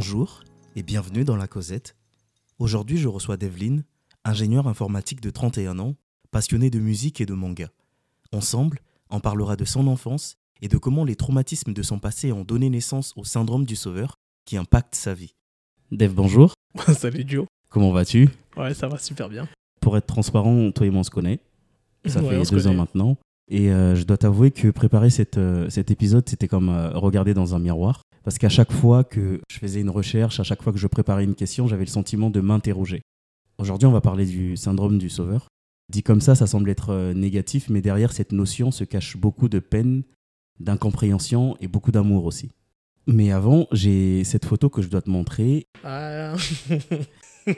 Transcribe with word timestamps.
Bonjour 0.00 0.44
et 0.76 0.84
bienvenue 0.84 1.24
dans 1.24 1.34
La 1.34 1.48
Causette. 1.48 1.96
Aujourd'hui, 2.60 2.98
je 2.98 3.08
reçois 3.08 3.36
Devlin, 3.36 3.80
ingénieur 4.24 4.68
informatique 4.68 5.20
de 5.20 5.28
31 5.28 5.80
ans, 5.80 5.96
passionné 6.30 6.70
de 6.70 6.78
musique 6.78 7.20
et 7.20 7.26
de 7.26 7.34
manga. 7.34 7.68
Ensemble, 8.30 8.78
on 9.10 9.18
parlera 9.18 9.56
de 9.56 9.64
son 9.64 9.88
enfance 9.88 10.36
et 10.62 10.68
de 10.68 10.78
comment 10.78 11.04
les 11.04 11.16
traumatismes 11.16 11.72
de 11.72 11.82
son 11.82 11.98
passé 11.98 12.30
ont 12.30 12.44
donné 12.44 12.70
naissance 12.70 13.12
au 13.16 13.24
syndrome 13.24 13.64
du 13.64 13.74
sauveur 13.74 14.14
qui 14.44 14.56
impacte 14.56 14.94
sa 14.94 15.14
vie. 15.14 15.34
Dev, 15.90 16.12
bonjour. 16.14 16.52
Salut 16.96 17.24
Joe. 17.26 17.46
Comment 17.68 17.90
vas-tu? 17.90 18.28
Ouais, 18.56 18.74
ça 18.74 18.86
va 18.86 18.98
super 18.98 19.28
bien. 19.28 19.48
Pour 19.80 19.96
être 19.96 20.06
transparent, 20.06 20.70
toi 20.70 20.86
et 20.86 20.90
moi 20.90 21.00
on 21.00 21.02
se 21.02 21.10
connaît. 21.10 21.40
Ça 22.06 22.22
Ouais, 22.22 22.44
fait 22.44 22.54
deux 22.54 22.68
ans 22.68 22.74
maintenant. 22.74 23.16
Et 23.48 23.70
euh, 23.70 23.94
je 23.94 24.04
dois 24.04 24.18
t'avouer 24.18 24.50
que 24.50 24.68
préparer 24.68 25.08
euh, 25.36 25.70
cet 25.70 25.90
épisode, 25.90 26.28
c'était 26.28 26.48
comme 26.48 26.68
euh, 26.68 26.90
regarder 26.90 27.32
dans 27.34 27.54
un 27.54 27.58
miroir. 27.58 28.02
Parce 28.22 28.36
qu'à 28.36 28.50
chaque 28.50 28.72
fois 28.72 29.04
que 29.04 29.40
je 29.50 29.58
faisais 29.58 29.80
une 29.80 29.88
recherche, 29.88 30.38
à 30.38 30.42
chaque 30.42 30.62
fois 30.62 30.72
que 30.72 30.78
je 30.78 30.86
préparais 30.86 31.24
une 31.24 31.34
question, 31.34 31.66
j'avais 31.66 31.84
le 31.84 31.90
sentiment 31.90 32.28
de 32.28 32.40
m'interroger. 32.40 33.00
Aujourd'hui, 33.58 33.86
on 33.86 33.92
va 33.92 34.02
parler 34.02 34.26
du 34.26 34.56
syndrome 34.56 34.98
du 34.98 35.08
sauveur. 35.08 35.48
Dit 35.90 36.02
comme 36.02 36.20
ça, 36.20 36.34
ça 36.34 36.46
semble 36.46 36.68
être 36.68 37.12
négatif, 37.14 37.70
mais 37.70 37.80
derrière 37.80 38.12
cette 38.12 38.32
notion 38.32 38.70
se 38.70 38.84
cache 38.84 39.16
beaucoup 39.16 39.48
de 39.48 39.58
peine, 39.58 40.02
d'incompréhension 40.60 41.56
et 41.60 41.68
beaucoup 41.68 41.90
d'amour 41.90 42.26
aussi. 42.26 42.50
Mais 43.06 43.32
avant, 43.32 43.66
j'ai 43.72 44.22
cette 44.24 44.44
photo 44.44 44.68
que 44.68 44.82
je 44.82 44.88
dois 44.88 45.00
te 45.00 45.08
montrer. 45.08 45.66
Ah. 45.82 46.36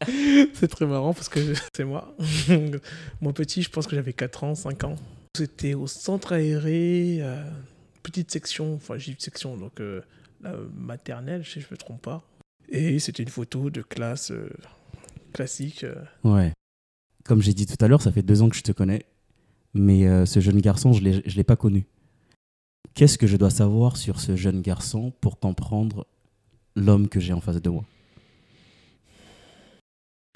c'est 0.54 0.68
très 0.68 0.86
marrant 0.86 1.14
parce 1.14 1.28
que 1.28 1.40
c'est 1.76 1.84
moi. 1.84 2.14
Moi 3.20 3.32
petit, 3.32 3.62
je 3.62 3.70
pense 3.70 3.86
que 3.86 3.96
j'avais 3.96 4.12
4 4.12 4.44
ans, 4.44 4.54
5 4.54 4.84
ans. 4.84 4.96
C'était 5.36 5.74
au 5.74 5.86
centre 5.86 6.32
aéré, 6.32 7.18
euh, 7.20 7.42
petite 8.02 8.30
section, 8.30 8.74
enfin 8.74 8.96
j'ai 8.96 9.12
une 9.12 9.18
section, 9.18 9.56
donc 9.56 9.80
euh, 9.80 10.00
la 10.42 10.54
maternelle, 10.74 11.44
si 11.44 11.60
je 11.60 11.66
ne 11.66 11.72
me 11.72 11.76
trompe 11.76 12.02
pas. 12.02 12.22
Et 12.68 12.98
c'était 12.98 13.22
une 13.22 13.28
photo 13.28 13.70
de 13.70 13.82
classe 13.82 14.30
euh, 14.30 14.48
classique. 15.32 15.84
Ouais. 16.24 16.52
Comme 17.24 17.42
j'ai 17.42 17.52
dit 17.52 17.66
tout 17.66 17.82
à 17.84 17.88
l'heure, 17.88 18.02
ça 18.02 18.12
fait 18.12 18.22
deux 18.22 18.42
ans 18.42 18.48
que 18.48 18.56
je 18.56 18.62
te 18.62 18.72
connais. 18.72 19.04
Mais 19.74 20.24
ce 20.24 20.40
jeune 20.40 20.60
garçon, 20.60 20.94
je 20.94 21.02
ne 21.02 21.20
l'ai 21.20 21.44
pas 21.44 21.56
connu. 21.56 21.84
Qu'est-ce 22.94 23.18
que 23.18 23.26
je 23.26 23.36
dois 23.36 23.50
savoir 23.50 23.98
sur 23.98 24.20
ce 24.20 24.36
jeune 24.36 24.62
garçon 24.62 25.12
pour 25.20 25.38
comprendre 25.38 26.06
l'homme 26.76 27.08
que 27.08 27.20
j'ai 27.20 27.34
en 27.34 27.42
face 27.42 27.60
de 27.60 27.68
moi? 27.68 27.84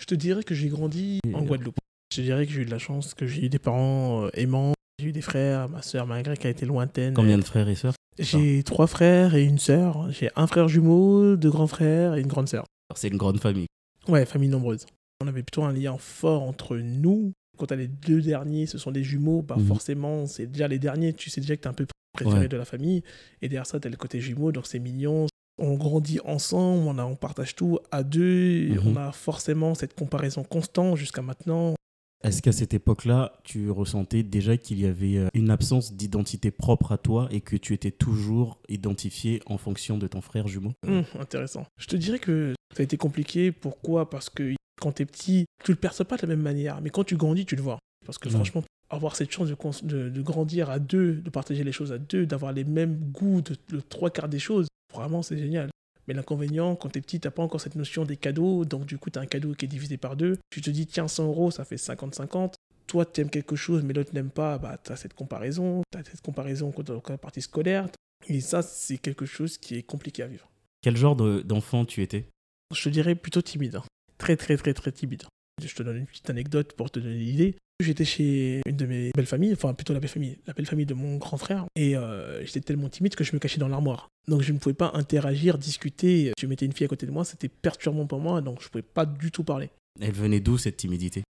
Je 0.00 0.06
te 0.06 0.14
dirais 0.14 0.42
que 0.42 0.54
j'ai 0.54 0.68
grandi 0.68 1.20
en 1.34 1.42
Guadeloupe. 1.42 1.76
Je 2.12 2.16
te 2.16 2.20
dirais 2.22 2.46
que 2.46 2.52
j'ai 2.52 2.62
eu 2.62 2.64
de 2.64 2.70
la 2.70 2.78
chance, 2.78 3.14
que 3.14 3.26
j'ai 3.26 3.44
eu 3.44 3.48
des 3.48 3.58
parents 3.58 4.24
euh, 4.24 4.30
aimants. 4.34 4.72
J'ai 4.98 5.08
eu 5.08 5.12
des 5.12 5.20
frères, 5.20 5.68
ma 5.68 5.82
soeur 5.82 6.06
malgré 6.06 6.36
qu'elle 6.36 6.50
était 6.52 6.66
lointaine. 6.66 7.14
Combien 7.14 7.38
de 7.38 7.44
frères 7.44 7.68
et 7.68 7.74
sœurs? 7.74 7.94
J'ai 8.18 8.62
trois 8.62 8.86
frères 8.86 9.34
et 9.34 9.44
une 9.44 9.58
sœur. 9.58 10.10
J'ai 10.10 10.30
un 10.36 10.46
frère 10.46 10.68
jumeau, 10.68 11.36
deux 11.36 11.50
grands 11.50 11.66
frères 11.66 12.14
et 12.16 12.20
une 12.20 12.26
grande 12.26 12.48
sœur. 12.48 12.64
C'est 12.96 13.08
une 13.08 13.16
grande 13.16 13.40
famille. 13.40 13.66
Ouais, 14.08 14.24
famille 14.26 14.48
nombreuse. 14.48 14.86
On 15.22 15.28
avait 15.28 15.42
plutôt 15.42 15.62
un 15.64 15.72
lien 15.72 15.96
fort 15.98 16.42
entre 16.42 16.76
nous. 16.78 17.32
Quand 17.58 17.66
t'as 17.66 17.76
les 17.76 17.88
deux 17.88 18.22
derniers, 18.22 18.66
ce 18.66 18.78
sont 18.78 18.90
des 18.90 19.04
jumeaux, 19.04 19.42
bah 19.42 19.56
Mhm. 19.58 19.66
forcément, 19.66 20.26
c'est 20.26 20.46
déjà 20.46 20.66
les 20.66 20.78
derniers. 20.78 21.12
Tu 21.12 21.28
sais 21.30 21.40
déjà 21.42 21.56
que 21.56 21.60
t'es 21.62 21.68
un 21.68 21.74
peu 21.74 21.86
préféré 22.14 22.40
Ouais. 22.40 22.48
de 22.48 22.56
la 22.56 22.64
famille. 22.64 23.02
Et 23.42 23.48
derrière 23.48 23.66
ça, 23.66 23.78
t'as 23.78 23.90
le 23.90 23.96
côté 23.96 24.18
jumeau, 24.20 24.50
donc 24.50 24.66
c'est 24.66 24.78
mignon. 24.78 25.26
On 25.60 25.74
grandit 25.74 26.18
ensemble, 26.24 26.88
on, 26.88 26.98
a, 26.98 27.04
on 27.04 27.16
partage 27.16 27.54
tout 27.54 27.78
à 27.90 28.02
deux. 28.02 28.68
Mhm. 28.70 28.80
On 28.86 28.96
a 28.96 29.12
forcément 29.12 29.74
cette 29.74 29.94
comparaison 29.94 30.42
constante 30.42 30.96
jusqu'à 30.96 31.22
maintenant. 31.22 31.74
Est-ce 32.22 32.42
qu'à 32.42 32.52
cette 32.52 32.74
époque-là, 32.74 33.32
tu 33.44 33.70
ressentais 33.70 34.22
déjà 34.22 34.56
qu'il 34.58 34.78
y 34.78 34.84
avait 34.86 35.16
euh, 35.16 35.28
une 35.32 35.48
absence 35.50 35.94
d'identité 35.94 36.50
propre 36.50 36.92
à 36.92 36.98
toi 36.98 37.28
et 37.30 37.40
que 37.40 37.56
tu 37.56 37.72
étais 37.72 37.90
toujours 37.90 38.58
identifié 38.68 39.40
en 39.46 39.56
fonction 39.56 39.96
de 39.96 40.06
ton 40.06 40.20
frère 40.20 40.46
jumeau? 40.48 40.72
Hum, 40.86 41.04
intéressant. 41.18 41.64
Je 41.78 41.86
te 41.86 41.96
dirais 41.96 42.18
que 42.18 42.54
ça 42.74 42.80
a 42.80 42.84
été 42.84 42.96
compliqué. 42.98 43.52
Pourquoi? 43.52 44.10
Parce 44.10 44.28
que 44.28 44.54
quand 44.80 44.92
t'es 44.92 45.06
petit, 45.06 45.46
tu 45.64 45.72
le 45.72 45.76
perçois 45.76 46.04
pas 46.04 46.16
de 46.16 46.22
la 46.22 46.28
même 46.28 46.42
manière. 46.42 46.80
Mais 46.82 46.90
quand 46.90 47.04
tu 47.04 47.16
grandis, 47.16 47.46
tu 47.46 47.56
le 47.56 47.62
vois. 47.62 47.78
Parce 48.04 48.18
que 48.18 48.28
franchement, 48.30 48.64
avoir 48.90 49.16
cette 49.16 49.30
chance 49.30 49.48
de, 49.48 49.54
cons- 49.54 49.70
de, 49.82 50.08
de 50.10 50.22
grandir 50.22 50.68
à 50.68 50.78
deux, 50.78 51.14
de 51.14 51.30
partager 51.30 51.64
les 51.64 51.72
choses 51.72 51.92
à 51.92 51.98
deux, 51.98 52.26
d'avoir 52.26 52.52
les 52.52 52.64
mêmes 52.64 52.96
goûts 53.12 53.40
de, 53.40 53.56
de 53.70 53.80
trois 53.80 54.10
quarts 54.10 54.28
des 54.28 54.38
choses, 54.38 54.66
vraiment, 55.00 55.22
c'est 55.22 55.38
génial. 55.38 55.70
Mais 56.08 56.14
l'inconvénient, 56.14 56.76
quand 56.76 56.88
t'es 56.88 57.00
petit, 57.00 57.20
t'as 57.20 57.30
pas 57.30 57.42
encore 57.42 57.60
cette 57.60 57.76
notion 57.76 58.04
des 58.04 58.16
cadeaux. 58.16 58.64
Donc, 58.64 58.86
du 58.86 58.98
coup, 58.98 59.10
t'as 59.10 59.20
un 59.20 59.26
cadeau 59.26 59.54
qui 59.54 59.64
est 59.64 59.68
divisé 59.68 59.96
par 59.96 60.16
deux. 60.16 60.38
Tu 60.50 60.60
te 60.60 60.70
dis, 60.70 60.86
tiens, 60.86 61.08
100 61.08 61.26
euros, 61.26 61.50
ça 61.50 61.64
fait 61.64 61.76
50-50. 61.76 62.54
Toi, 62.86 63.04
t'aimes 63.06 63.30
quelque 63.30 63.54
chose, 63.54 63.82
mais 63.84 63.92
l'autre 63.94 64.12
n'aime 64.14 64.30
pas. 64.30 64.58
Bah, 64.58 64.78
t'as 64.82 64.96
cette 64.96 65.14
comparaison. 65.14 65.82
T'as 65.90 66.02
cette 66.02 66.22
comparaison 66.22 66.72
quand 66.72 66.82
dans 66.84 67.02
la 67.08 67.18
partie 67.18 67.42
scolaire. 67.42 67.88
Et 68.28 68.40
ça, 68.40 68.62
c'est 68.62 68.98
quelque 68.98 69.26
chose 69.26 69.56
qui 69.58 69.76
est 69.76 69.82
compliqué 69.82 70.22
à 70.22 70.26
vivre. 70.26 70.48
Quel 70.82 70.96
genre 70.96 71.14
de- 71.16 71.42
d'enfant 71.42 71.84
tu 71.84 72.02
étais? 72.02 72.26
Je 72.74 72.88
dirais 72.88 73.14
plutôt 73.14 73.42
timide. 73.42 73.76
hein. 73.76 73.84
Très, 74.18 74.36
très, 74.36 74.56
très, 74.56 74.74
très 74.74 74.92
timide. 74.92 75.22
Je 75.66 75.74
te 75.74 75.82
donne 75.82 75.96
une 75.96 76.06
petite 76.06 76.30
anecdote 76.30 76.72
pour 76.74 76.90
te 76.90 76.98
donner 76.98 77.18
l'idée. 77.18 77.56
J'étais 77.82 78.04
chez 78.04 78.60
une 78.66 78.76
de 78.76 78.84
mes 78.84 79.10
belles 79.16 79.26
familles, 79.26 79.54
enfin 79.54 79.72
plutôt 79.72 79.94
la 79.94 80.00
belle 80.00 80.10
famille, 80.10 80.36
la 80.46 80.52
belle 80.52 80.66
famille 80.66 80.84
de 80.84 80.92
mon 80.92 81.16
grand 81.16 81.38
frère, 81.38 81.64
et 81.76 81.96
euh, 81.96 82.44
j'étais 82.44 82.60
tellement 82.60 82.90
timide 82.90 83.14
que 83.14 83.24
je 83.24 83.32
me 83.32 83.38
cachais 83.38 83.58
dans 83.58 83.68
l'armoire. 83.68 84.08
Donc 84.28 84.42
je 84.42 84.52
ne 84.52 84.58
pouvais 84.58 84.74
pas 84.74 84.90
interagir, 84.92 85.56
discuter. 85.56 86.32
Tu 86.36 86.46
mettais 86.46 86.66
une 86.66 86.72
fille 86.72 86.84
à 86.84 86.88
côté 86.88 87.06
de 87.06 87.10
moi, 87.10 87.24
c'était 87.24 87.48
perturbant 87.48 88.06
pour 88.06 88.20
moi, 88.20 88.42
donc 88.42 88.60
je 88.60 88.66
ne 88.66 88.70
pouvais 88.70 88.82
pas 88.82 89.06
du 89.06 89.30
tout 89.30 89.44
parler. 89.44 89.70
Elle 89.98 90.12
venait 90.12 90.40
d'où 90.40 90.58
cette 90.58 90.76
timidité? 90.76 91.22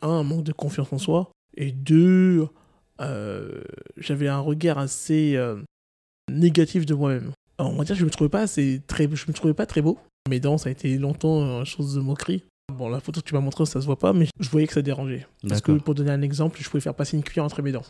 Un, 0.00 0.08
un 0.08 0.22
manque 0.22 0.44
de 0.44 0.52
confiance 0.52 0.90
en 0.90 0.98
soi, 0.98 1.30
et 1.54 1.70
deux, 1.70 2.48
euh, 3.02 3.62
j'avais 3.98 4.28
un 4.28 4.40
regard 4.40 4.78
assez 4.78 5.36
euh, 5.36 5.60
négatif 6.30 6.86
de 6.86 6.94
moi-même. 6.94 7.32
On 7.58 7.72
va 7.72 7.84
dire 7.84 7.94
que 7.94 8.00
je 8.00 8.06
me 8.06 8.10
trouvais 8.10 8.30
pas 8.30 8.40
assez 8.40 8.80
très, 8.86 9.04
je 9.04 9.26
me 9.28 9.34
trouvais 9.34 9.52
pas 9.52 9.66
très 9.66 9.82
beau. 9.82 9.98
Mes 10.30 10.40
dents, 10.40 10.56
ça 10.56 10.70
a 10.70 10.72
été 10.72 10.96
longtemps 10.96 11.60
une 11.60 11.66
chose 11.66 11.94
de 11.94 12.00
moquerie. 12.00 12.44
Bon, 12.80 12.88
la 12.88 12.98
photo 13.00 13.20
que 13.20 13.26
tu 13.28 13.34
m'as 13.34 13.40
montrée, 13.40 13.66
ça 13.66 13.78
se 13.78 13.84
voit 13.84 13.98
pas, 13.98 14.14
mais 14.14 14.26
je 14.40 14.48
voyais 14.48 14.66
que 14.66 14.72
ça 14.72 14.80
dérangeait. 14.80 15.26
Parce 15.46 15.60
que 15.60 15.72
pour 15.72 15.94
donner 15.94 16.12
un 16.12 16.22
exemple, 16.22 16.58
je 16.62 16.66
pouvais 16.70 16.80
faire 16.80 16.94
passer 16.94 17.14
une 17.16 17.22
cuillère 17.22 17.44
entre 17.44 17.60
mes 17.60 17.72
dents. 17.72 17.84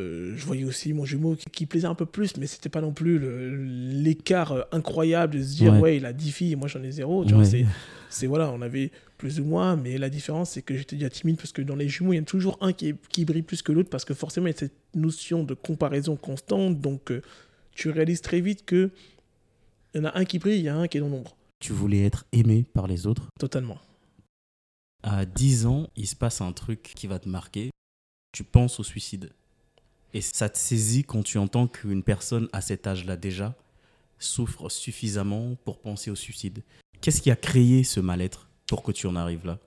Euh, 0.00 0.32
je 0.36 0.44
voyais 0.46 0.64
aussi 0.64 0.92
mon 0.92 1.04
jumeau 1.04 1.36
qui, 1.36 1.44
qui 1.52 1.66
plaisait 1.66 1.86
un 1.86 1.94
peu 1.94 2.06
plus, 2.06 2.36
mais 2.38 2.48
c'était 2.48 2.68
pas 2.68 2.80
non 2.80 2.92
plus 2.92 3.20
l'écart 4.02 4.52
euh, 4.52 4.62
incroyable 4.72 5.36
de 5.38 5.42
se 5.44 5.54
dire 5.54 5.72
Ouais. 5.74 5.78
ouais, 5.80 5.96
il 5.98 6.06
a 6.06 6.12
10 6.12 6.32
filles 6.32 6.52
et 6.52 6.56
moi 6.56 6.66
j'en 6.66 6.82
ai 6.82 6.90
zéro. 6.90 7.24
Tu 7.24 7.34
vois, 7.34 7.42
Ouais. 7.42 7.48
c'est, 7.48 7.66
c'est 8.10 8.26
voilà, 8.26 8.50
on 8.50 8.62
avait 8.62 8.90
plus 9.18 9.38
ou 9.38 9.44
moins, 9.44 9.76
mais 9.76 9.98
la 9.98 10.08
différence 10.10 10.50
c'est 10.50 10.62
que 10.62 10.74
j'étais 10.76 10.96
déjà 10.96 11.10
timide 11.10 11.36
parce 11.36 11.52
que 11.52 11.62
dans 11.62 11.76
les 11.76 11.88
jumeaux 11.88 12.12
il 12.12 12.16
y 12.16 12.18
en 12.18 12.22
a 12.22 12.24
toujours 12.24 12.58
un 12.62 12.72
qui, 12.72 12.88
est- 12.88 12.96
qui 13.10 13.24
brille 13.24 13.42
plus 13.42 13.62
que 13.62 13.70
l'autre 13.70 13.90
parce 13.90 14.04
que 14.04 14.14
forcément 14.14 14.46
il 14.48 14.52
y 14.52 14.54
a 14.54 14.58
cette 14.58 14.72
notion 14.94 15.44
de 15.44 15.54
comparaison 15.54 16.16
constante, 16.16 16.80
donc 16.80 17.12
euh, 17.12 17.20
tu 17.72 17.90
réalises 17.90 18.22
très 18.22 18.40
vite 18.40 18.64
que 18.64 18.90
il 19.94 19.98
y 19.98 20.00
en 20.00 20.06
a 20.08 20.18
un 20.18 20.24
qui 20.24 20.38
brille, 20.38 20.58
il 20.58 20.64
y 20.64 20.68
a 20.68 20.74
un 20.76 20.88
qui 20.88 20.96
est 20.96 21.00
dans 21.00 21.08
l'ombre. 21.08 21.36
Tu 21.60 21.72
voulais 21.72 22.02
être 22.04 22.24
aimé 22.32 22.64
par 22.72 22.86
les 22.88 23.06
autres? 23.06 23.28
Totalement. 23.38 23.76
À 25.02 25.24
10 25.24 25.66
ans, 25.66 25.88
il 25.96 26.06
se 26.06 26.14
passe 26.16 26.40
un 26.40 26.52
truc 26.52 26.82
qui 26.94 27.06
va 27.06 27.18
te 27.18 27.28
marquer. 27.28 27.70
Tu 28.32 28.44
penses 28.44 28.78
au 28.80 28.84
suicide. 28.84 29.30
Et 30.14 30.20
ça 30.20 30.48
te 30.48 30.58
saisit 30.58 31.04
quand 31.04 31.22
tu 31.22 31.38
entends 31.38 31.66
qu'une 31.66 32.02
personne 32.02 32.48
à 32.52 32.60
cet 32.60 32.86
âge-là 32.86 33.16
déjà 33.16 33.54
souffre 34.18 34.68
suffisamment 34.68 35.56
pour 35.64 35.80
penser 35.80 36.10
au 36.10 36.14
suicide. 36.14 36.62
Qu'est-ce 37.00 37.20
qui 37.20 37.30
a 37.30 37.36
créé 37.36 37.82
ce 37.82 37.98
mal-être 37.98 38.48
pour 38.68 38.82
que 38.82 38.92
tu 38.92 39.06
en 39.06 39.16
arrives 39.16 39.44
là? 39.44 39.58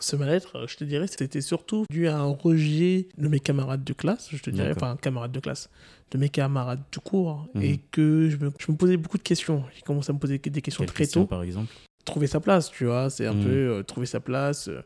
Ce 0.00 0.16
mal-être, 0.16 0.56
euh, 0.56 0.66
je 0.66 0.76
te 0.76 0.84
dirais, 0.84 1.06
c'était 1.08 1.40
surtout 1.40 1.84
dû 1.90 2.06
à 2.08 2.16
un 2.18 2.24
rejet 2.30 3.08
de 3.18 3.28
mes 3.28 3.40
camarades 3.40 3.84
de 3.84 3.92
classe, 3.92 4.28
je 4.30 4.38
te 4.40 4.48
dirais, 4.48 4.72
enfin, 4.74 4.96
camarades 4.96 5.32
de 5.32 5.40
classe, 5.40 5.68
de 6.12 6.18
mes 6.18 6.30
camarades 6.30 6.82
court, 7.04 7.46
Mhm. 7.54 7.62
et 7.62 7.78
que 7.90 8.30
je 8.30 8.36
me, 8.38 8.50
je 8.58 8.70
me 8.72 8.76
posais 8.78 8.96
beaucoup 8.96 9.18
de 9.18 9.22
questions. 9.22 9.64
J'ai 9.74 9.82
commencé 9.82 10.10
à 10.10 10.14
me 10.14 10.18
poser 10.18 10.38
des 10.38 10.62
questions 10.62 10.84
Quelle 10.84 10.94
très 10.94 11.04
question, 11.04 11.22
tôt. 11.22 11.26
par 11.26 11.42
exemple? 11.42 11.72
Trouver 12.04 12.26
sa 12.26 12.40
place, 12.40 12.70
tu 12.70 12.86
vois, 12.86 13.10
c'est 13.10 13.26
un 13.26 13.34
Mhm. 13.34 13.44
peu 13.44 13.50
euh, 13.50 13.82
trouver 13.82 14.06
sa 14.06 14.20
place. 14.20 14.68
euh, 14.68 14.80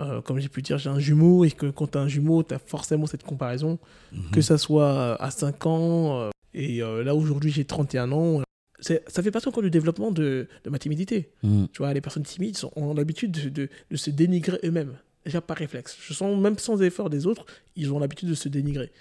euh, 0.00 0.20
comme 0.20 0.38
j'ai 0.40 0.48
pu 0.48 0.60
dire, 0.62 0.76
j'ai 0.78 0.90
un 0.90 0.98
jumeau, 0.98 1.44
et 1.44 1.50
que 1.50 1.66
quand 1.66 1.86
tu 1.92 1.96
as 1.98 2.02
un 2.02 2.08
jumeau, 2.08 2.42
tu 2.42 2.52
as 2.54 2.58
forcément 2.58 3.06
cette 3.06 3.22
comparaison, 3.22 3.78
Mhm. 4.12 4.30
que 4.30 4.40
ça 4.42 4.58
soit 4.58 5.14
à 5.22 5.30
5 5.30 5.64
ans, 5.66 6.30
et 6.54 6.78
là 6.80 7.14
aujourd'hui 7.14 7.50
j'ai 7.50 7.64
31 7.64 8.12
ans. 8.12 8.42
ça 8.80 9.22
fait 9.22 9.30
partie 9.30 9.48
encore 9.48 9.62
du 9.62 9.70
développement 9.70 10.10
de, 10.10 10.48
de 10.64 10.70
ma 10.70 10.78
timidité. 10.78 11.30
Mhm. 11.42 11.68
Tu 11.72 11.78
vois, 11.78 11.94
les 11.94 12.02
personnes 12.02 12.24
timides 12.24 12.58
sont- 12.58 12.72
ont 12.76 12.92
l'habitude 12.92 13.30
de, 13.30 13.48
de- 13.48 13.68
de 13.90 13.96
se 13.96 14.10
dénigrer 14.10 14.58
eux-mêmes. 14.64 14.98
Déjà 15.24 15.40
par 15.40 15.56
réflexe. 15.56 15.96
Je 16.00 16.12
sens, 16.12 16.38
même 16.38 16.58
sans 16.58 16.82
effort 16.82 17.08
des 17.08 17.26
autres, 17.26 17.46
ils 17.74 17.90
ont 17.90 17.98
l'habitude 17.98 18.28
de 18.28 18.34
se 18.34 18.50
dénigrer. 18.50 18.92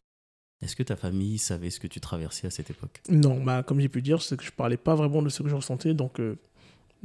Est-ce 0.64 0.78
que 0.78 0.84
ta 0.84 0.96
famille 0.96 1.38
savait 1.38 1.70
ce 1.70 1.80
que 1.82 1.88
tu 1.88 2.00
traversais 2.00 2.48
à 2.48 2.50
cette 2.52 2.70
époque? 2.70 3.02
Non, 3.10 3.44
bah, 3.44 3.64
comme 3.64 3.82
j'ai 3.82 3.90
pu 3.90 4.02
dire, 4.02 4.22
c'est 4.22 4.38
que 4.38 4.46
je 4.46 4.52
parlais 4.52 4.78
pas 4.78 4.96
vraiment 4.96 5.22
de 5.22 5.28
ce 5.30 5.44
que 5.44 5.50
je 5.50 5.56
ressentais, 5.56 5.94
donc 5.94 6.22
euh, 6.22 6.38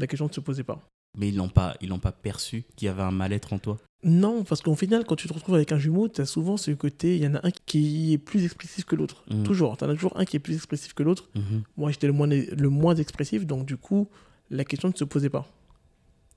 la 0.00 0.06
question 0.06 0.26
ne 0.26 0.32
se 0.32 0.40
posait 0.40 0.64
pas. 0.64 0.80
Mais 1.18 1.28
ils 1.28 1.36
n'ont 1.36 1.48
pas, 1.48 1.76
ils 1.80 1.90
pas 1.98 2.12
perçu 2.12 2.64
qu'il 2.76 2.86
y 2.86 2.88
avait 2.88 3.02
un 3.02 3.10
mal-être 3.10 3.52
en 3.52 3.58
toi? 3.58 3.76
Non, 4.02 4.44
parce 4.44 4.62
qu'au 4.62 4.74
final, 4.74 5.04
quand 5.04 5.16
tu 5.16 5.28
te 5.28 5.34
retrouves 5.34 5.56
avec 5.56 5.72
un 5.72 5.78
jumeau, 5.78 6.08
tu 6.08 6.20
as 6.20 6.26
souvent 6.26 6.56
ce 6.56 6.70
côté, 6.70 7.16
il 7.16 7.22
y 7.22 7.26
en 7.26 7.34
a 7.34 7.46
un 7.46 7.50
qui 7.50 8.14
est 8.14 8.18
plus 8.18 8.44
expressif 8.44 8.84
que 8.84 8.96
l'autre. 8.96 9.24
Mhm. 9.30 9.42
Toujours, 9.42 9.76
tu 9.76 9.84
en 9.84 9.90
as 9.90 9.94
toujours 9.94 10.16
un 10.16 10.24
qui 10.24 10.36
est 10.36 10.40
plus 10.40 10.54
expressif 10.54 10.94
que 10.94 11.02
l'autre. 11.02 11.28
Mhm. 11.34 11.62
Moi, 11.76 11.90
j'étais 11.90 12.06
le 12.06 12.12
moins, 12.12 12.28
le 12.28 12.68
moins 12.68 12.94
expressif, 12.94 13.44
donc 13.44 13.66
du 13.66 13.76
coup, 13.76 14.08
la 14.50 14.64
question 14.64 14.88
ne 14.88 14.94
se 14.94 15.04
posait 15.04 15.28
pas. 15.28 15.46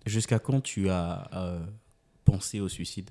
Jusqu'à 0.06 0.40
quand 0.40 0.60
tu 0.60 0.90
as 0.90 1.30
euh, 1.34 1.66
pensé 2.26 2.60
au 2.60 2.68
suicide? 2.68 3.10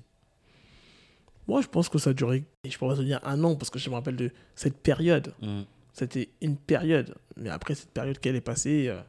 Moi, 1.47 1.61
je 1.61 1.67
pense 1.67 1.89
que 1.89 1.97
ça 1.97 2.11
a 2.11 2.13
duré, 2.13 2.43
je 2.69 2.77
pourrais 2.77 2.95
te 2.95 3.01
dire 3.01 3.19
un 3.23 3.43
an, 3.43 3.55
parce 3.55 3.69
que 3.71 3.79
je 3.79 3.89
me 3.89 3.95
rappelle 3.95 4.15
de 4.15 4.31
cette 4.55 4.77
période. 4.77 5.33
Mhm. 5.41 5.65
C'était 5.93 6.29
une 6.41 6.57
période. 6.57 7.15
Mais 7.37 7.49
après 7.49 7.75
cette 7.75 7.91
période 7.91 8.19
qu'elle 8.19 8.35
est 8.35 8.41
passée, 8.41 8.87
euh, 8.87 9.01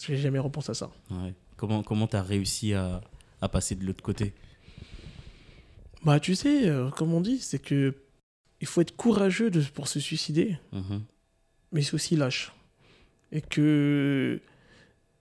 je 0.00 0.12
n'ai 0.12 0.18
jamais 0.18 0.38
repensé 0.38 0.70
à 0.70 0.74
ça. 0.74 0.90
Ouais. 1.10 1.34
Comment 1.56 1.82
comment 1.82 2.06
tu 2.06 2.16
as 2.16 2.22
réussi 2.22 2.74
à, 2.74 3.00
à 3.40 3.48
passer 3.48 3.74
de 3.74 3.84
l'autre 3.84 4.02
côté? 4.02 4.32
Bah, 6.04 6.20
tu 6.20 6.34
sais, 6.34 6.68
euh, 6.68 6.90
comme 6.90 7.12
on 7.14 7.20
dit, 7.20 7.38
c'est 7.38 7.58
que 7.58 7.94
il 8.60 8.66
faut 8.66 8.80
être 8.80 8.96
courageux 8.96 9.50
de, 9.50 9.60
pour 9.60 9.88
se 9.88 10.00
suicider, 10.00 10.56
Mhm. 10.72 11.02
mais 11.72 11.82
c'est 11.82 11.94
aussi 11.94 12.16
lâche. 12.16 12.52
Et 13.32 13.40
que 13.40 14.40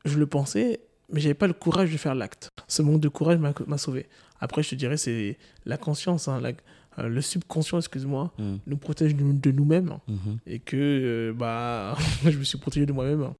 je 0.06 0.18
le 0.18 0.27
pensais, 0.27 0.80
mais 1.12 1.19
j'avais 1.19 1.33
pas 1.33 1.48
le 1.48 1.54
courage 1.54 1.92
de 1.92 1.98
faire 1.98 2.16
l'acte. 2.16 2.50
Ce 2.68 2.81
manque 2.81 3.01
de 3.01 3.10
courage 3.10 3.39
m'a 3.39 3.77
sauvé. 3.77 4.06
Après, 4.39 4.62
je 4.63 4.69
te 4.69 4.75
dirais, 4.75 4.98
c'est 4.98 5.38
la 5.66 5.77
conscience, 5.77 6.27
hein, 6.27 6.39
la- 6.39 6.51
euh, 7.00 7.10
le 7.10 7.22
subconscient, 7.22 7.77
excuse-moi, 7.80 8.31
Mhm. 8.38 8.60
nous 8.68 8.77
protège 8.77 9.16
de, 9.16 9.24
de 9.31 9.51
nous-mêmes. 9.51 9.98
Mhm. 10.07 10.38
Et 10.45 10.60
que, 10.60 10.75
euh, 10.77 11.33
bah, 11.33 11.95
je 12.25 12.38
me 12.38 12.44
suis 12.44 12.57
protégé 12.60 12.86
de 12.86 12.94
moi-même. 12.94 13.33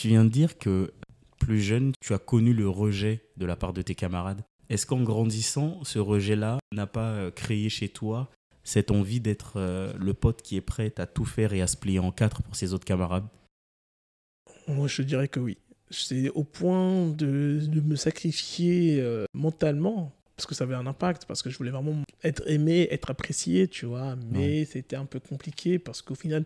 Tu 0.00 0.06
viens 0.06 0.24
de 0.24 0.30
dire 0.30 0.58
que 0.58 0.92
plus 1.40 1.60
jeune, 1.60 1.90
tu 1.98 2.14
as 2.14 2.20
connu 2.20 2.54
le 2.54 2.68
rejet 2.68 3.20
de 3.36 3.46
la 3.46 3.56
part 3.56 3.72
de 3.72 3.82
tes 3.82 3.96
camarades. 3.96 4.42
Est-ce 4.70 4.86
qu'en 4.86 5.02
grandissant, 5.02 5.82
ce 5.82 5.98
rejet-là 5.98 6.60
n'a 6.72 6.86
pas 6.86 7.10
euh, 7.14 7.32
créé 7.32 7.68
chez 7.68 7.88
toi 7.88 8.30
cette 8.62 8.92
envie 8.92 9.18
d'être 9.18 9.54
euh, 9.56 9.92
le 9.98 10.14
pote 10.14 10.40
qui 10.40 10.54
est 10.54 10.60
prêt 10.60 10.94
à 10.98 11.06
tout 11.06 11.24
faire 11.24 11.52
et 11.52 11.62
à 11.62 11.66
se 11.66 11.76
plier 11.76 11.98
en 11.98 12.12
quatre 12.12 12.44
pour 12.44 12.54
ses 12.54 12.74
autres 12.74 12.84
camarades? 12.84 13.26
Moi, 14.68 14.86
je 14.86 15.02
dirais 15.02 15.26
que 15.26 15.40
oui. 15.40 15.58
C'est 15.90 16.28
au 16.28 16.44
point 16.44 17.08
de, 17.08 17.58
de 17.66 17.80
me 17.80 17.96
sacrifier 17.96 19.00
euh, 19.00 19.24
mentalement, 19.34 20.14
parce 20.36 20.46
que 20.46 20.54
ça 20.54 20.62
avait 20.62 20.76
un 20.76 20.86
impact, 20.86 21.24
parce 21.26 21.42
que 21.42 21.50
je 21.50 21.58
voulais 21.58 21.72
vraiment 21.72 22.04
être 22.22 22.48
aimé, 22.48 22.86
être 22.92 23.10
apprécié, 23.10 23.66
tu 23.66 23.86
vois. 23.86 24.14
Mais 24.30 24.64
c'était 24.64 24.94
un 24.94 25.06
peu 25.06 25.18
compliqué, 25.18 25.80
parce 25.80 26.02
qu'au 26.02 26.14
final, 26.14 26.44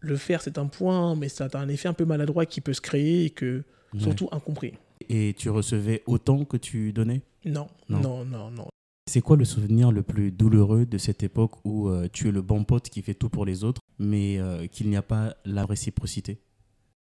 le 0.00 0.16
faire, 0.16 0.42
c'est 0.42 0.58
un 0.58 0.66
point, 0.66 1.14
mais 1.16 1.28
ça 1.28 1.48
a 1.52 1.58
un 1.58 1.68
effet 1.68 1.88
un 1.88 1.92
peu 1.94 2.04
maladroit 2.04 2.46
qui 2.46 2.60
peut 2.60 2.72
se 2.74 2.80
créer 2.80 3.24
et 3.26 3.30
que, 3.30 3.64
surtout, 3.98 4.28
incompris. 4.32 4.74
Et 5.08 5.34
tu 5.36 5.50
recevais 5.50 6.02
autant 6.06 6.44
que 6.44 6.56
tu 6.56 6.92
donnais? 6.92 7.22
Non, 7.44 7.68
Non. 7.88 8.00
non, 8.00 8.24
non, 8.24 8.50
non. 8.50 8.68
C'est 9.08 9.20
quoi 9.20 9.36
le 9.36 9.44
souvenir 9.44 9.92
le 9.92 10.02
plus 10.02 10.32
douloureux 10.32 10.84
de 10.84 10.98
cette 10.98 11.22
époque 11.22 11.52
où 11.64 11.88
euh, 11.88 12.08
tu 12.12 12.28
es 12.28 12.32
le 12.32 12.42
bon 12.42 12.64
pote 12.64 12.88
qui 12.88 13.02
fait 13.02 13.14
tout 13.14 13.28
pour 13.28 13.44
les 13.46 13.62
autres, 13.62 13.80
mais 14.00 14.38
euh, 14.38 14.66
qu'il 14.66 14.88
n'y 14.88 14.96
a 14.96 15.02
pas 15.02 15.36
la 15.44 15.64
réciprocité? 15.64 16.40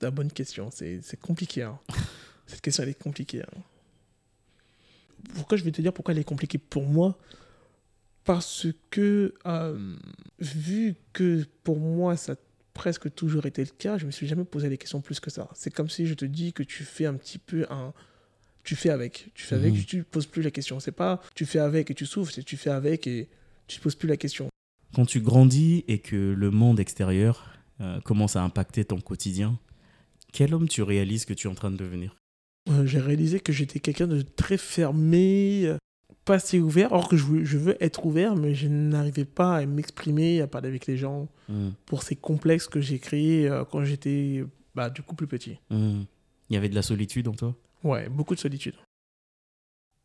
C'est 0.00 0.06
la 0.06 0.10
bonne 0.12 0.30
question. 0.30 0.70
C'est 0.70 1.00
compliqué. 1.20 1.62
hein. 1.64 1.78
Cette 2.46 2.60
question, 2.60 2.84
elle 2.84 2.90
est 2.90 3.02
compliquée. 3.02 3.42
hein. 3.42 3.60
Pourquoi 5.34 5.58
je 5.58 5.64
vais 5.64 5.72
te 5.72 5.82
dire 5.82 5.92
pourquoi 5.92 6.12
elle 6.14 6.20
est 6.20 6.24
compliquée 6.24 6.58
pour 6.58 6.84
moi? 6.86 7.18
Parce 8.24 8.66
que, 8.90 9.34
euh, 9.46 9.96
vu 10.38 10.94
que 11.12 11.44
pour 11.64 11.78
moi, 11.80 12.16
ça 12.16 12.36
presque 12.75 13.12
toujours 13.14 13.46
été 13.46 13.62
le 13.64 13.70
cas, 13.76 13.99
je 13.99 14.06
me 14.06 14.11
suis 14.11 14.26
jamais 14.26 14.44
posé 14.44 14.69
les 14.69 14.78
questions 14.78 15.00
plus 15.00 15.20
que 15.20 15.31
ça. 15.31 15.49
C'est 15.55 15.72
comme 15.72 15.88
si 15.88 16.06
je 16.06 16.14
te 16.14 16.25
dis 16.25 16.52
que 16.52 16.62
tu 16.62 16.84
fais 16.84 17.06
un 17.06 17.14
petit 17.14 17.38
peu 17.38 17.67
un. 17.70 17.93
Tu 18.64 18.76
fais 18.76 18.90
avec. 18.90 19.31
Tu 19.34 19.44
fais 19.44 19.55
avec, 19.56 19.75
Mhm. 19.75 19.84
tu 19.84 19.96
ne 19.99 20.02
poses 20.02 20.26
plus 20.26 20.43
la 20.43 20.50
question. 20.50 20.81
C'est 20.81 20.93
pas 20.93 21.20
tu 21.34 21.46
fais 21.46 21.58
avec 21.58 21.90
et 21.90 21.94
tu 21.94 22.06
souffres, 22.06 22.32
c'est 22.32 22.43
tu 22.43 22.56
fais 22.56 22.70
avec 22.70 23.06
et 23.06 23.28
tu 23.67 23.78
ne 23.78 23.82
poses 23.82 23.94
plus 23.96 24.08
la 24.08 24.17
question. 24.17 24.49
Quand 24.94 25.06
tu 25.06 25.20
grandis 25.20 25.84
et 25.88 25.99
que 26.00 26.34
le 26.37 26.50
monde 26.50 26.81
extérieur 26.81 27.55
euh, 27.81 28.00
commence 28.02 28.37
à 28.37 28.43
impacter 28.43 28.84
ton 28.84 29.00
quotidien, 29.00 29.58
quel 30.32 30.52
homme 30.55 30.69
tu 30.69 30.82
réalises 30.82 31.25
que 31.25 31.32
tu 31.34 31.46
es 31.49 31.50
en 31.50 31.55
train 31.55 31.70
de 31.70 31.76
devenir? 31.76 32.16
Euh, 32.69 32.84
j'ai 32.87 33.00
réalisé 33.00 33.40
que 33.40 33.52
j'étais 33.52 33.81
quelqu'un 33.81 34.06
de 34.06 34.20
très 34.20 34.58
fermé, 34.58 35.75
pas 36.30 36.36
assez 36.36 36.60
ouvert, 36.60 36.92
alors 36.92 37.08
que 37.08 37.16
je 37.16 37.24
veux, 37.24 37.44
je 37.44 37.58
veux 37.58 37.76
être 37.82 38.06
ouvert, 38.06 38.36
mais 38.36 38.54
je 38.54 38.68
n'arrivais 38.68 39.24
pas 39.24 39.56
à 39.56 39.66
m'exprimer, 39.66 40.40
à 40.40 40.46
parler 40.46 40.68
avec 40.68 40.86
les 40.86 40.96
gens, 40.96 41.26
Hmm. 41.48 41.70
pour 41.84 42.04
ces 42.04 42.14
complexes 42.14 42.68
que 42.68 42.80
j'ai 42.80 43.00
créés 43.00 43.48
euh, 43.48 43.64
quand 43.64 43.84
j'étais 43.84 44.44
bah, 44.76 44.88
du 44.88 45.02
coup 45.02 45.16
plus 45.16 45.26
petit. 45.26 45.58
Hmm. 45.68 46.02
Il 46.48 46.54
y 46.54 46.56
avait 46.56 46.68
de 46.68 46.76
la 46.76 46.82
solitude 46.82 47.26
en 47.26 47.34
toi? 47.34 47.56
Ouais, 47.82 48.08
beaucoup 48.08 48.36
de 48.36 48.40
solitude. 48.40 48.76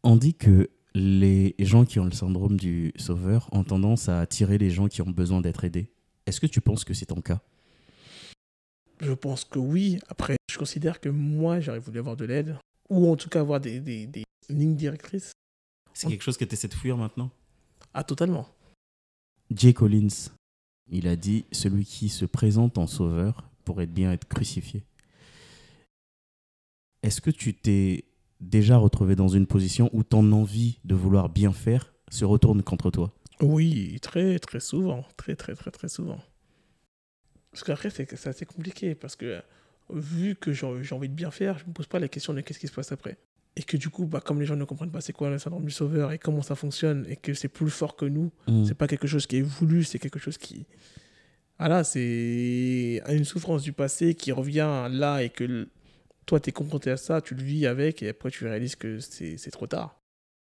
On 0.02 0.16
dit 0.16 0.34
que 0.34 0.72
les 0.96 1.54
gens 1.60 1.86
qui 1.86 2.00
ont 2.00 2.06
le 2.06 2.12
syndrome 2.24 2.58
du 2.58 2.92
sauveur 2.96 3.48
ont 3.52 3.64
tendance 3.64 4.10
à 4.10 4.22
attirer 4.22 4.58
les 4.58 4.72
gens 4.72 4.88
qui 4.88 5.04
ont 5.04 5.12
besoin 5.12 5.42
d'être 5.42 5.64
aidés. 5.66 5.92
Est-ce 6.26 6.40
que 6.42 6.48
tu 6.48 6.62
penses 6.62 6.84
que 6.84 6.96
c'est 6.96 7.06
ton 7.06 7.22
cas? 7.22 7.42
Je 9.00 9.14
pense 9.14 9.44
que 9.46 9.60
oui. 9.60 10.00
Après, 10.08 10.38
je 10.52 10.58
considère 10.58 11.00
que 11.00 11.10
moi, 11.10 11.60
j'aurais 11.60 11.78
voulu 11.78 12.00
avoir 12.00 12.16
de 12.16 12.26
l'aide, 12.26 12.58
ou 12.90 13.12
en 13.12 13.16
tout 13.16 13.30
cas 13.30 13.42
avoir 13.42 13.60
des, 13.60 13.80
des, 13.80 14.08
des 14.08 14.24
lignes 14.50 14.76
directrices. 14.76 15.32
C'est 15.96 16.10
quelque 16.10 16.24
chose 16.24 16.38
que 16.38 16.44
tu 16.44 16.54
essaies 16.54 16.68
de 16.68 16.74
fuir 16.74 16.98
maintenant? 16.98 17.32
Ah, 17.94 18.04
totalement. 18.04 18.48
Jay 19.50 19.74
Collins, 19.74 20.30
il 20.92 21.08
a 21.08 21.16
dit 21.16 21.46
Celui 21.54 21.86
qui 21.86 22.10
se 22.10 22.26
présente 22.26 22.78
en 22.78 22.86
sauveur 22.86 23.50
pourrait 23.64 23.86
bien 23.88 24.12
être 24.12 24.28
crucifié. 24.28 24.84
Est-ce 27.02 27.22
que 27.22 27.32
tu 27.32 27.54
t'es 27.54 28.04
déjà 28.42 28.78
retrouvé 28.78 29.16
dans 29.16 29.30
une 29.30 29.48
position 29.48 29.90
où 29.94 30.04
ton 30.04 30.34
envie 30.34 30.80
de 30.84 30.96
vouloir 30.96 31.30
bien 31.30 31.54
faire 31.54 31.94
se 32.10 32.26
retourne 32.26 32.62
contre 32.62 32.92
toi? 32.92 33.14
Oui, 33.40 33.98
très, 34.02 34.38
très 34.40 34.60
souvent. 34.60 35.06
Très, 35.16 35.38
très, 35.38 35.56
très, 35.56 35.72
très 35.72 35.88
souvent. 35.88 36.20
Parce 37.52 37.64
qu'après, 37.64 37.90
c'est 37.90 38.14
c'est 38.18 38.30
assez 38.30 38.46
compliqué. 38.46 38.96
Parce 38.96 39.16
que, 39.16 39.42
vu 39.90 40.36
que 40.36 40.52
j'ai 40.52 40.84
j'ai 40.84 40.94
envie 40.94 41.08
de 41.08 41.14
bien 41.14 41.32
faire, 41.32 41.58
je 41.58 41.64
ne 41.64 41.70
me 41.70 41.74
pose 41.74 41.88
pas 41.88 42.00
la 42.00 42.10
question 42.10 42.34
de 42.34 42.42
qu'est-ce 42.42 42.60
qui 42.60 42.68
se 42.68 42.74
passe 42.74 42.92
après. 42.92 43.18
Et 43.58 43.64
que 43.64 43.78
du 43.78 43.90
coup, 43.90 44.06
bah, 44.06 44.20
comme 44.20 44.40
les 44.42 44.46
gens 44.46 44.56
ne 44.58 44.66
comprennent 44.66 44.92
pas 44.92 45.00
c'est 45.02 45.14
quoi 45.14 45.30
le 45.30 45.38
syndrome 45.40 45.64
du 45.66 45.72
sauveur 45.72 46.12
et 46.12 46.18
comment 46.20 46.42
ça 46.42 46.56
fonctionne, 46.56 47.06
et 47.10 47.16
que 47.16 47.34
c'est 47.34 47.48
plus 47.48 47.70
fort 47.70 47.96
que 47.96 48.06
nous, 48.06 48.32
Hmm. 48.48 48.66
c'est 48.66 48.74
pas 48.76 48.88
quelque 48.88 49.08
chose 49.08 49.28
qui 49.28 49.38
est 49.38 49.42
voulu, 49.42 49.84
c'est 49.86 50.00
quelque 50.00 50.20
chose 50.20 50.38
qui. 50.38 50.66
Voilà, 51.58 51.86
c'est 51.86 53.02
une 53.10 53.24
souffrance 53.24 53.62
du 53.64 53.72
passé 53.72 54.14
qui 54.14 54.32
revient 54.34 54.88
là 54.92 55.24
et 55.24 55.30
que 55.30 55.46
le- 55.46 55.70
toi, 56.26 56.40
tu 56.42 56.50
es 56.50 56.52
confronté 56.52 56.92
à 56.92 56.98
ça, 56.98 57.22
tu 57.22 57.34
le 57.36 57.44
vis 57.44 57.66
avec, 57.66 58.04
et 58.04 58.10
après, 58.10 58.30
tu 58.30 58.44
réalises 58.46 58.76
que 58.76 59.00
c'est 59.00 59.52
trop 59.52 59.68
tard. 59.68 59.98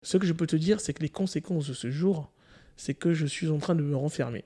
Ce 0.02 0.16
que 0.16 0.26
je 0.26 0.32
peux 0.32 0.46
te 0.46 0.56
dire, 0.56 0.80
c'est 0.80 0.94
que 0.94 1.02
les 1.02 1.08
conséquences 1.10 1.68
de 1.68 1.74
ce 1.74 1.90
jour, 1.90 2.30
c'est 2.76 2.94
que 2.94 3.12
je 3.12 3.26
suis 3.26 3.48
en 3.48 3.58
train 3.58 3.74
de 3.74 3.82
me 3.82 3.96
renfermer. 3.96 4.44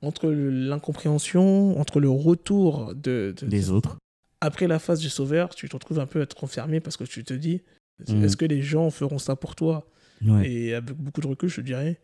Entre 0.00 0.30
l'incompréhension, 0.30 1.78
entre 1.78 2.00
le 2.00 2.08
retour 2.08 2.94
de, 2.94 3.34
de- 3.38 3.46
Des 3.46 3.70
autres 3.70 3.98
Après 4.40 4.66
la 4.66 4.78
phase 4.78 5.00
du 5.00 5.08
sauveur, 5.10 5.54
tu 5.54 5.68
te 5.68 5.74
retrouves 5.76 6.00
un 6.00 6.06
peu 6.06 6.20
à 6.20 6.22
être 6.22 6.38
renfermé 6.38 6.80
parce 6.80 6.96
que 6.96 7.04
tu 7.04 7.22
te 7.24 7.34
dis, 7.34 7.62
Mhm. 8.08 8.24
est-ce 8.24 8.36
que 8.36 8.44
les 8.44 8.62
gens 8.62 8.90
feront 8.90 9.18
ça 9.18 9.36
pour 9.36 9.54
toi? 9.54 9.86
Ouais. 10.26 10.50
Et 10.50 10.74
avec 10.74 10.96
beaucoup 10.96 11.20
de 11.20 11.26
recul, 11.26 11.48
je 11.48 11.56
te 11.56 11.60
dirais, 11.60 11.98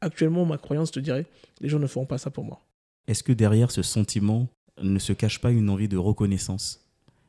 actuellement, 0.00 0.44
ma 0.44 0.58
croyance 0.58 0.90
te 0.90 1.00
dirait, 1.00 1.26
les 1.60 1.68
gens 1.68 1.78
ne 1.78 1.86
feront 1.86 2.06
pas 2.06 2.18
ça 2.18 2.30
pour 2.30 2.44
moi. 2.44 2.60
Est-ce 3.06 3.22
que 3.22 3.32
derrière 3.32 3.70
ce 3.70 3.82
sentiment 3.82 4.48
ne 4.82 4.98
se 4.98 5.12
cache 5.12 5.40
pas 5.40 5.50
une 5.50 5.70
envie 5.70 5.88
de 5.88 5.96
reconnaissance? 5.96 6.84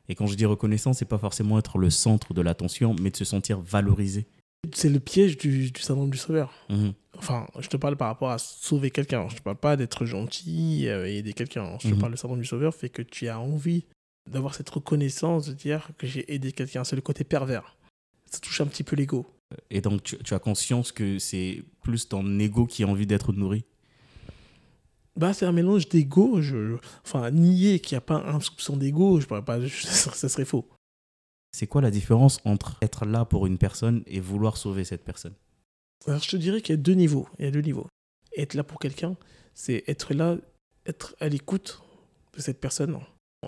Et 0.08 0.14
quand 0.14 0.26
je 0.26 0.34
dis 0.36 0.44
reconnaissance, 0.44 0.98
c'est 0.98 1.04
pas 1.04 1.18
forcément 1.18 1.58
être 1.58 1.78
le 1.78 1.88
centre 1.90 2.34
de 2.34 2.42
l'attention, 2.42 2.94
mais 3.00 3.10
de 3.10 3.16
se 3.16 3.24
sentir 3.24 3.60
valorisé. 3.60 4.26
C'est 4.74 4.90
le 4.90 5.00
piège 5.00 5.38
du, 5.38 5.70
du 5.70 5.80
syndrome 5.80 6.10
du 6.10 6.18
sauveur. 6.18 6.52
Mhm. 6.68 6.92
Enfin, 7.16 7.46
je 7.60 7.68
te 7.68 7.76
parle 7.76 7.96
par 7.96 8.08
rapport 8.08 8.30
à 8.30 8.38
sauver 8.38 8.90
quelqu'un. 8.90 9.28
Je 9.28 9.36
te 9.36 9.42
parle 9.42 9.56
pas 9.56 9.76
d'être 9.76 10.04
gentil 10.04 10.86
euh, 10.88 11.06
et 11.08 11.18
aider 11.18 11.32
quelqu'un. 11.32 11.78
Je 11.80 11.88
te 11.88 11.94
Mhm. 11.94 12.00
parle 12.00 12.12
du 12.12 12.18
syndrome 12.18 12.40
du 12.40 12.46
sauveur 12.46 12.74
fait 12.74 12.88
que 12.88 13.02
tu 13.02 13.28
as 13.28 13.40
envie 13.40 13.84
d'avoir 14.28 14.54
cette 14.54 14.70
reconnaissance, 14.70 15.46
de 15.46 15.52
dire 15.52 15.90
que 15.98 16.06
j'ai 16.06 16.32
aidé 16.32 16.52
quelqu'un. 16.52 16.84
C'est 16.84 16.96
le 16.96 17.02
côté 17.02 17.24
pervers. 17.24 17.76
Ça 18.30 18.38
touche 18.38 18.60
un 18.60 18.66
petit 18.66 18.84
peu 18.84 18.96
l'ego. 18.96 19.26
Et 19.70 19.80
donc, 19.80 20.02
tu, 20.02 20.16
tu 20.18 20.34
as 20.34 20.38
conscience 20.38 20.92
que 20.92 21.18
c'est 21.18 21.64
plus 21.82 22.08
ton 22.08 22.38
ego 22.38 22.66
qui 22.66 22.84
a 22.84 22.86
envie 22.86 23.06
d'être 23.06 23.32
nourri? 23.32 23.64
Bah, 25.16 25.32
c'est 25.32 25.46
un 25.46 25.52
mélange 25.52 25.88
d'ego. 25.88 26.40
Je... 26.40 26.76
Enfin, 27.04 27.30
nier 27.30 27.80
qu'il 27.80 27.96
n'y 27.96 27.98
a 27.98 28.02
pas 28.02 28.22
un 28.26 28.40
soupçon 28.40 28.76
d'ego, 28.76 29.20
je 29.20 29.26
pourrais 29.26 29.44
pas... 29.44 29.58
ça 29.68 30.28
serait 30.28 30.44
faux. 30.44 30.68
C'est 31.52 31.66
quoi 31.66 31.82
la 31.82 31.90
différence 31.90 32.38
entre 32.44 32.76
être 32.80 33.04
là 33.04 33.24
pour 33.24 33.46
une 33.46 33.58
personne 33.58 34.02
et 34.06 34.20
vouloir 34.20 34.56
sauver 34.56 34.84
cette 34.84 35.04
personne? 35.04 35.34
Alors, 36.06 36.22
je 36.22 36.30
te 36.30 36.36
dirais 36.36 36.62
qu'il 36.62 36.74
y 36.74 36.78
a 36.78 36.82
deux 36.82 36.94
niveaux. 36.94 37.28
Il 37.38 37.44
y 37.44 37.48
a 37.48 37.50
deux 37.50 37.60
niveaux. 37.60 37.88
Être 38.36 38.54
là 38.54 38.62
pour 38.62 38.78
quelqu'un, 38.78 39.16
c'est 39.54 39.82
être 39.88 40.14
là, 40.14 40.36
être 40.86 41.16
à 41.18 41.28
l'écoute 41.28 41.82
de 42.34 42.40
cette 42.40 42.60
personne 42.60 42.98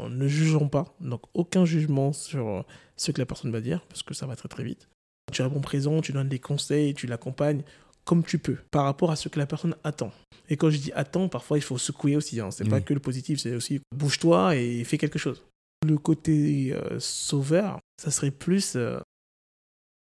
ne 0.09 0.27
jugeant 0.27 0.69
pas. 0.69 0.95
Donc, 1.01 1.23
aucun 1.35 1.65
jugement 1.65 2.13
sur 2.13 2.49
euh, 2.49 2.63
ce 2.97 3.13
que 3.13 3.19
la 3.19 3.27
personne 3.27 3.53
va 3.53 3.61
dire, 3.61 3.85
parce 3.89 4.03
que 4.03 4.15
ça 4.15 4.27
va 4.27 4.37
très 4.37 4.49
très 4.49 4.65
vite. 4.65 4.89
Tu 5.33 5.43
réponds 5.43 5.61
présent, 5.61 6.01
tu 6.01 6.13
donnes 6.13 6.29
des 6.29 6.39
conseils, 6.39 6.95
tu 6.95 7.07
l'accompagnes 7.07 7.63
comme 8.05 8.25
tu 8.25 8.39
peux, 8.39 8.57
par 8.73 8.85
rapport 8.85 9.13
à 9.13 9.17
ce 9.17 9.29
que 9.29 9.39
la 9.39 9.47
personne 9.47 9.77
attend. 9.85 10.13
Et 10.49 10.57
quand 10.57 10.71
je 10.71 10.79
dis 10.79 10.93
attend, 10.93 11.29
parfois 11.29 11.57
il 11.57 11.61
faut 11.61 11.79
secouer 11.79 12.17
aussi. 12.17 12.41
Hein. 12.41 12.51
C'est 12.51 12.69
pas 12.69 12.81
que 12.81 12.93
le 12.93 13.01
positif, 13.01 13.39
c'est 13.39 13.55
aussi 13.55 13.81
bouge-toi 13.95 14.57
et 14.57 14.83
fais 14.83 14.99
quelque 14.99 15.21
chose. 15.21 15.45
Le 15.87 15.97
côté 15.99 16.73
euh, 16.73 16.99
sauveur, 16.99 17.79
ça 18.03 18.11
serait 18.11 18.33
plus 18.33 18.75
euh, 18.75 18.99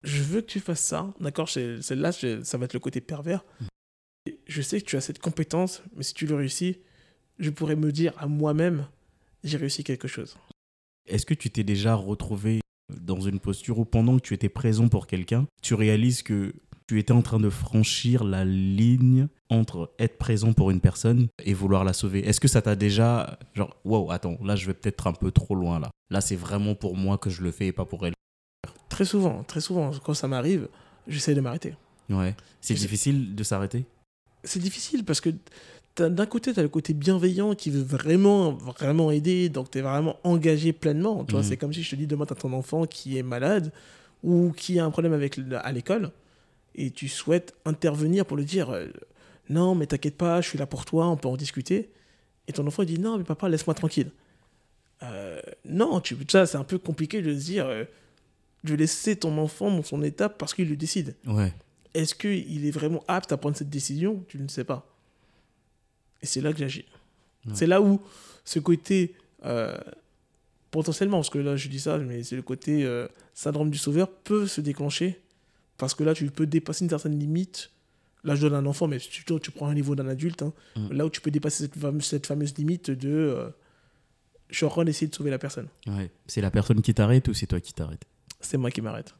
je 0.02 0.22
veux 0.22 0.40
que 0.40 0.46
tu 0.46 0.60
fasses 0.60 0.80
ça, 0.80 1.12
d'accord 1.20 1.48
Celle-là, 1.48 2.12
ça 2.12 2.58
va 2.58 2.64
être 2.64 2.74
le 2.74 2.80
côté 2.80 3.00
pervers. 3.00 3.44
Et 4.26 4.38
Je 4.46 4.62
sais 4.62 4.80
que 4.80 4.86
tu 4.86 4.96
as 4.96 5.00
cette 5.00 5.18
compétence, 5.18 5.82
mais 5.94 6.02
si 6.02 6.14
tu 6.14 6.26
le 6.26 6.34
réussis, 6.34 6.78
je 7.38 7.50
pourrais 7.50 7.76
me 7.76 7.92
dire 7.92 8.14
à 8.18 8.26
moi-même, 8.26 8.86
j'ai 9.44 9.56
réussi 9.56 9.84
quelque 9.84 10.08
chose. 10.08 10.36
Est-ce 11.06 11.26
que 11.26 11.34
tu 11.34 11.50
t'es 11.50 11.64
déjà 11.64 11.94
retrouvé 11.94 12.60
dans 12.88 13.20
une 13.20 13.40
posture 13.40 13.78
où 13.78 13.84
pendant 13.84 14.16
que 14.16 14.22
tu 14.22 14.34
étais 14.34 14.48
présent 14.48 14.88
pour 14.88 15.06
quelqu'un, 15.06 15.46
tu 15.62 15.74
réalises 15.74 16.22
que 16.22 16.54
tu 16.86 16.98
étais 16.98 17.12
en 17.12 17.22
train 17.22 17.38
de 17.38 17.50
franchir 17.50 18.24
la 18.24 18.44
ligne 18.44 19.28
entre 19.48 19.92
être 19.98 20.18
présent 20.18 20.52
pour 20.52 20.72
une 20.72 20.80
personne 20.80 21.28
et 21.44 21.54
vouloir 21.54 21.84
la 21.84 21.92
sauver? 21.92 22.26
Est-ce 22.26 22.40
que 22.40 22.48
ça 22.48 22.62
t'a 22.62 22.74
déjà 22.74 23.38
genre 23.54 23.76
wow, 23.84 24.10
attends, 24.10 24.38
là 24.42 24.56
je 24.56 24.66
vais 24.66 24.74
peut-être 24.74 25.06
un 25.06 25.12
peu 25.12 25.30
trop 25.30 25.54
loin 25.54 25.78
là. 25.78 25.90
Là 26.10 26.20
c'est 26.20 26.36
vraiment 26.36 26.74
pour 26.74 26.96
moi 26.96 27.16
que 27.16 27.30
je 27.30 27.42
le 27.42 27.52
fais 27.52 27.68
et 27.68 27.72
pas 27.72 27.84
pour 27.84 28.06
elle. 28.06 28.14
Très 28.88 29.04
souvent, 29.04 29.44
très 29.44 29.60
souvent, 29.60 29.92
quand 30.04 30.14
ça 30.14 30.26
m'arrive, 30.26 30.68
j'essaie 31.06 31.34
de 31.34 31.40
m'arrêter. 31.40 31.74
Ouais. 32.08 32.34
C'est 32.60 32.74
difficile 32.74 33.36
de 33.36 33.42
s'arrêter? 33.44 33.84
C'est 34.42 34.58
difficile 34.58 35.04
parce 35.04 35.20
que 35.20 35.30
d'un 36.08 36.26
côté, 36.26 36.52
tu 36.52 36.60
as 36.60 36.62
le 36.62 36.68
côté 36.68 36.94
bienveillant 36.94 37.54
qui 37.54 37.70
veut 37.70 37.82
vraiment, 37.82 38.52
vraiment 38.52 39.10
aider, 39.10 39.48
donc 39.48 39.70
tu 39.70 39.78
es 39.78 39.82
vraiment 39.82 40.16
engagé 40.24 40.72
pleinement. 40.72 41.26
Mhm. 41.30 41.42
c'est 41.42 41.56
comme 41.56 41.72
si 41.72 41.82
je 41.82 41.90
te 41.90 41.96
dis 41.96 42.06
demain, 42.06 42.26
tu 42.26 42.32
as 42.32 42.36
ton 42.36 42.52
enfant 42.52 42.86
qui 42.86 43.18
est 43.18 43.22
malade 43.22 43.72
ou 44.22 44.52
qui 44.56 44.78
a 44.78 44.84
un 44.84 44.90
problème 44.90 45.12
avec 45.12 45.38
à 45.62 45.72
l'école 45.72 46.10
et 46.74 46.90
tu 46.90 47.08
souhaites 47.08 47.54
intervenir 47.64 48.24
pour 48.24 48.36
lui 48.36 48.44
dire 48.44 48.70
euh, 48.70 48.86
non, 49.48 49.74
mais 49.74 49.86
t'inquiète 49.86 50.16
pas, 50.16 50.40
je 50.40 50.48
suis 50.48 50.58
là 50.58 50.66
pour 50.66 50.84
toi, 50.84 51.08
on 51.08 51.16
peut 51.16 51.28
en 51.28 51.36
discuter. 51.36 51.90
Et 52.48 52.52
ton 52.52 52.66
enfant 52.66 52.84
dit 52.84 52.98
non, 52.98 53.18
mais 53.18 53.24
papa, 53.24 53.48
laisse-moi 53.48 53.74
tranquille. 53.74 54.10
Euh, 55.02 55.40
non, 55.64 56.00
tu, 56.00 56.16
ça, 56.28 56.46
c'est 56.46 56.58
un 56.58 56.64
peu 56.64 56.78
compliqué 56.78 57.22
de 57.22 57.34
se 57.34 57.44
dire 57.44 57.66
euh, 57.66 57.84
de 58.64 58.74
laisser 58.74 59.16
ton 59.16 59.36
enfant 59.38 59.70
dans 59.70 59.82
son 59.82 60.02
état 60.02 60.28
parce 60.28 60.54
qu'il 60.54 60.68
le 60.68 60.76
décide. 60.76 61.16
Ouais. 61.26 61.52
Est-ce 61.94 62.14
qu'il 62.14 62.66
est 62.66 62.70
vraiment 62.70 63.02
apte 63.08 63.32
à 63.32 63.36
prendre 63.36 63.56
cette 63.56 63.70
décision? 63.70 64.24
Tu 64.28 64.38
ne 64.38 64.48
sais 64.48 64.64
pas. 64.64 64.86
Et 66.22 66.26
c'est 66.26 66.40
là 66.40 66.52
que 66.52 66.58
j'agis. 66.58 66.84
Ouais. 67.46 67.52
C'est 67.54 67.66
là 67.66 67.80
où 67.80 68.00
ce 68.44 68.58
côté, 68.58 69.14
euh, 69.44 69.76
potentiellement, 70.70 71.18
parce 71.18 71.30
que 71.30 71.38
là 71.38 71.56
je 71.56 71.68
dis 71.68 71.80
ça, 71.80 71.98
mais 71.98 72.22
c'est 72.22 72.36
le 72.36 72.42
côté 72.42 72.84
euh, 72.84 73.08
syndrome 73.34 73.70
du 73.70 73.78
sauveur 73.78 74.10
peut 74.10 74.46
se 74.46 74.60
déclencher. 74.60 75.20
Parce 75.78 75.94
que 75.94 76.04
là, 76.04 76.12
tu 76.12 76.26
peux 76.30 76.44
dépasser 76.46 76.84
une 76.84 76.90
certaine 76.90 77.18
limite. 77.18 77.70
Là, 78.22 78.34
je 78.34 78.42
donne 78.46 78.52
un 78.54 78.66
enfant, 78.66 78.86
mais 78.86 78.98
plutôt 78.98 79.38
tu 79.38 79.50
prends 79.50 79.68
un 79.68 79.72
niveau 79.72 79.94
d'un 79.94 80.08
adulte. 80.08 80.42
hein. 80.42 80.52
Mm. 80.76 80.92
Là 80.92 81.06
où 81.06 81.08
tu 81.08 81.22
peux 81.22 81.30
dépasser 81.30 81.64
cette 81.64 81.74
fameuse, 81.78 82.04
cette 82.04 82.26
fameuse 82.26 82.54
limite 82.58 82.90
de. 82.90 83.08
euh, 83.08 83.48
je 84.50 84.56
suis 84.56 84.66
en 84.66 84.68
train 84.68 84.84
d'essayer 84.84 85.06
de 85.06 85.14
sauver 85.14 85.30
la 85.30 85.38
personne. 85.38 85.68
Ouais. 85.86 86.10
C'est 86.26 86.42
la 86.42 86.50
personne 86.50 86.82
qui 86.82 86.92
t'arrête 86.92 87.28
ou 87.28 87.32
c'est 87.32 87.46
toi 87.46 87.60
qui 87.60 87.72
t'arrêtes 87.72 88.04
C'est 88.40 88.58
moi 88.58 88.70
qui 88.70 88.82
m'arrête. 88.82 89.14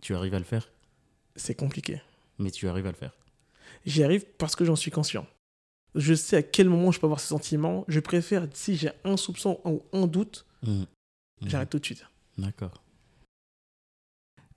Tu 0.00 0.14
arrives 0.14 0.32
à 0.32 0.38
le 0.38 0.44
faire? 0.46 0.70
C'est 1.34 1.54
compliqué. 1.54 2.00
Mais 2.38 2.50
tu 2.50 2.66
arrives 2.66 2.86
à 2.86 2.92
le 2.92 2.96
faire. 2.96 3.12
J'y 3.84 4.02
arrive 4.02 4.24
parce 4.38 4.56
que 4.56 4.64
j'en 4.64 4.76
suis 4.76 4.90
conscient. 4.90 5.26
Je 5.96 6.14
sais 6.14 6.36
à 6.36 6.42
quel 6.42 6.68
moment 6.68 6.90
je 6.92 7.00
peux 7.00 7.06
avoir 7.06 7.20
ce 7.20 7.26
sentiment. 7.28 7.84
Je 7.88 8.00
préfère, 8.00 8.46
si 8.52 8.76
j'ai 8.76 8.90
un 9.04 9.16
soupçon 9.16 9.58
ou 9.64 9.82
un 9.92 10.06
doute, 10.06 10.46
Mhm. 10.62 10.86
j'arrête 11.46 11.70
tout 11.70 11.78
de 11.78 11.84
suite. 11.84 12.04
D'accord. 12.38 12.82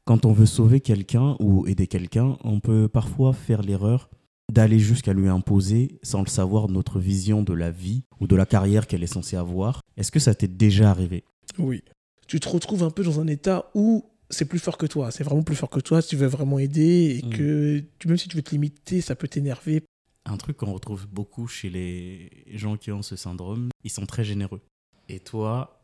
Quand 0.06 0.26
on 0.26 0.34
veut 0.34 0.46
sauver 0.46 0.80
quelqu'un 0.82 1.36
ou 1.40 1.68
aider 1.68 1.88
quelqu'un, 1.88 2.38
on 2.44 2.60
peut 2.60 2.88
parfois 2.88 3.34
faire 3.34 3.62
l'erreur 3.62 4.10
d'aller 4.52 4.80
jusqu'à 4.80 5.14
lui 5.14 5.28
imposer, 5.28 6.00
sans 6.02 6.22
le 6.24 6.28
savoir, 6.28 6.68
notre 6.70 7.00
vision 7.00 7.44
de 7.44 7.54
la 7.54 7.70
vie 7.70 8.04
ou 8.20 8.26
de 8.26 8.36
la 8.36 8.48
carrière 8.48 8.88
qu'elle 8.88 9.04
est 9.04 9.08
censée 9.08 9.36
avoir. 9.38 9.82
Est-ce 9.98 10.12
que 10.12 10.20
ça 10.20 10.34
t'est 10.34 10.48
déjà 10.48 10.90
arrivé? 10.90 11.24
Oui. 11.60 11.84
Tu 12.28 12.40
te 12.40 12.50
retrouves 12.50 12.84
un 12.84 12.90
peu 12.90 13.04
dans 13.04 13.20
un 13.20 13.28
état 13.28 13.70
où 13.76 14.04
c'est 14.32 14.46
plus 14.46 14.58
fort 14.60 14.78
que 14.80 14.88
toi. 14.88 15.12
C'est 15.12 15.24
vraiment 15.24 15.44
plus 15.44 15.56
fort 15.56 15.70
que 15.70 15.80
toi 15.80 16.02
si 16.02 16.10
tu 16.10 16.16
veux 16.16 16.28
vraiment 16.28 16.58
aider 16.58 17.20
et 17.22 17.26
Mm. 17.26 17.30
que 17.30 17.84
même 18.06 18.18
si 18.18 18.28
tu 18.28 18.36
veux 18.36 18.42
te 18.44 18.52
limiter, 18.52 19.02
ça 19.02 19.16
peut 19.16 19.28
t'énerver. 19.28 19.84
Un 20.26 20.38
truc 20.38 20.58
qu'on 20.58 20.74
retrouve 20.74 21.08
beaucoup 21.08 21.48
chez 21.48 21.70
les 21.70 22.30
gens 22.48 22.78
qui 22.78 22.92
ont 22.92 23.02
ce 23.02 23.16
syndrome, 23.16 23.70
ils 23.84 23.90
sont 23.90 24.06
très 24.06 24.24
généreux. 24.24 24.62
Et 25.08 25.20
toi, 25.20 25.82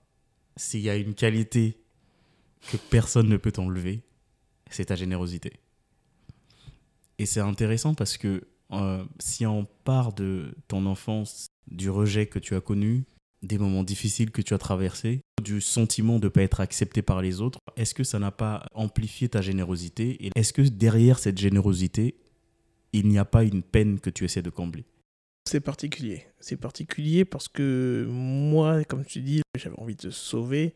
s'il 0.55 0.81
y 0.81 0.89
a 0.89 0.95
une 0.95 1.15
qualité 1.15 1.77
que 2.71 2.77
personne 2.77 3.27
ne 3.27 3.37
peut 3.37 3.51
t'enlever, 3.51 4.01
c'est 4.69 4.85
ta 4.85 4.95
générosité. 4.95 5.53
Et 7.17 7.25
c'est 7.25 7.39
intéressant 7.39 7.93
parce 7.93 8.17
que 8.17 8.47
euh, 8.71 9.05
si 9.19 9.45
on 9.45 9.65
part 9.83 10.13
de 10.13 10.55
ton 10.67 10.85
enfance, 10.85 11.47
du 11.69 11.89
rejet 11.89 12.27
que 12.27 12.39
tu 12.39 12.55
as 12.55 12.61
connu, 12.61 13.05
des 13.41 13.57
moments 13.57 13.83
difficiles 13.83 14.31
que 14.31 14.41
tu 14.41 14.53
as 14.53 14.57
traversés, 14.57 15.21
du 15.41 15.61
sentiment 15.61 16.19
de 16.19 16.25
ne 16.25 16.29
pas 16.29 16.41
être 16.41 16.59
accepté 16.59 17.01
par 17.01 17.21
les 17.21 17.41
autres, 17.41 17.59
est-ce 17.75 17.93
que 17.93 18.03
ça 18.03 18.19
n'a 18.19 18.31
pas 18.31 18.65
amplifié 18.73 19.29
ta 19.29 19.41
générosité? 19.41 20.25
Et 20.25 20.31
est-ce 20.35 20.53
que 20.53 20.61
derrière 20.63 21.19
cette 21.19 21.37
générosité, 21.37 22.15
il 22.99 23.07
n'y 23.07 23.17
a 23.17 23.25
pas 23.25 23.43
une 23.43 23.63
peine 23.63 23.99
que 23.99 24.09
tu 24.09 24.23
essaies 24.25 24.41
de 24.41 24.49
combler 24.49 24.85
C'est 25.47 25.59
particulier. 25.61 26.23
C'est 26.39 26.57
particulier 26.57 27.25
parce 27.25 27.47
que 27.47 28.07
moi, 28.09 28.83
comme 28.85 29.05
tu 29.05 29.21
dis, 29.21 29.41
j'avais 29.57 29.77
envie 29.79 29.95
de 29.95 30.09
sauver 30.09 30.75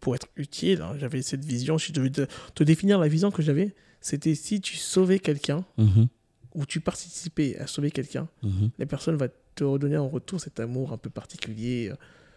pour 0.00 0.14
être 0.14 0.28
utile. 0.36 0.82
hein. 0.82 0.94
J'avais 0.98 1.22
cette 1.22 1.44
vision. 1.44 1.78
Si 1.78 1.88
je 1.88 1.92
devais 1.92 2.10
te, 2.10 2.26
te 2.54 2.64
définir 2.64 2.98
la 2.98 3.08
vision 3.08 3.30
que 3.30 3.42
j'avais, 3.42 3.74
c'était 4.00 4.34
si 4.34 4.60
tu 4.60 4.76
sauvais 4.76 5.18
quelqu'un 5.18 5.64
Mhm, 5.78 6.08
ou 6.54 6.66
tu 6.66 6.80
participais 6.80 7.56
à 7.58 7.66
sauver 7.66 7.90
quelqu'un, 7.90 8.28
mhm. 8.42 8.70
les 8.78 8.86
personnes 8.86 9.16
vont 9.16 9.28
te 9.54 9.64
redonner 9.64 9.96
en 9.96 10.08
retour 10.08 10.40
cet 10.40 10.60
amour 10.60 10.92
un 10.92 10.98
peu 10.98 11.10
particulier. 11.10 11.90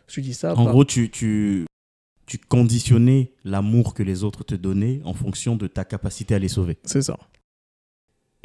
Je 0.07 0.21
dis 0.21 0.33
ça. 0.33 0.53
En 0.53 0.63
par- 0.63 0.73
gros, 0.73 0.85
tu, 0.85 1.09
tu, 1.11 1.65
tu 2.25 2.37
conditionnais 2.37 3.31
l'amour 3.43 3.93
que 3.93 4.03
les 4.03 4.23
autres 4.23 4.43
te 4.43 4.55
donnaient 4.55 5.01
en 5.03 5.13
fonction 5.13 5.55
de 5.55 5.67
ta 5.67 5.83
capacité 5.83 6.35
à 6.35 6.39
les 6.39 6.47
sauver. 6.47 6.77
c'est 6.83 7.01
ça. 7.01 7.17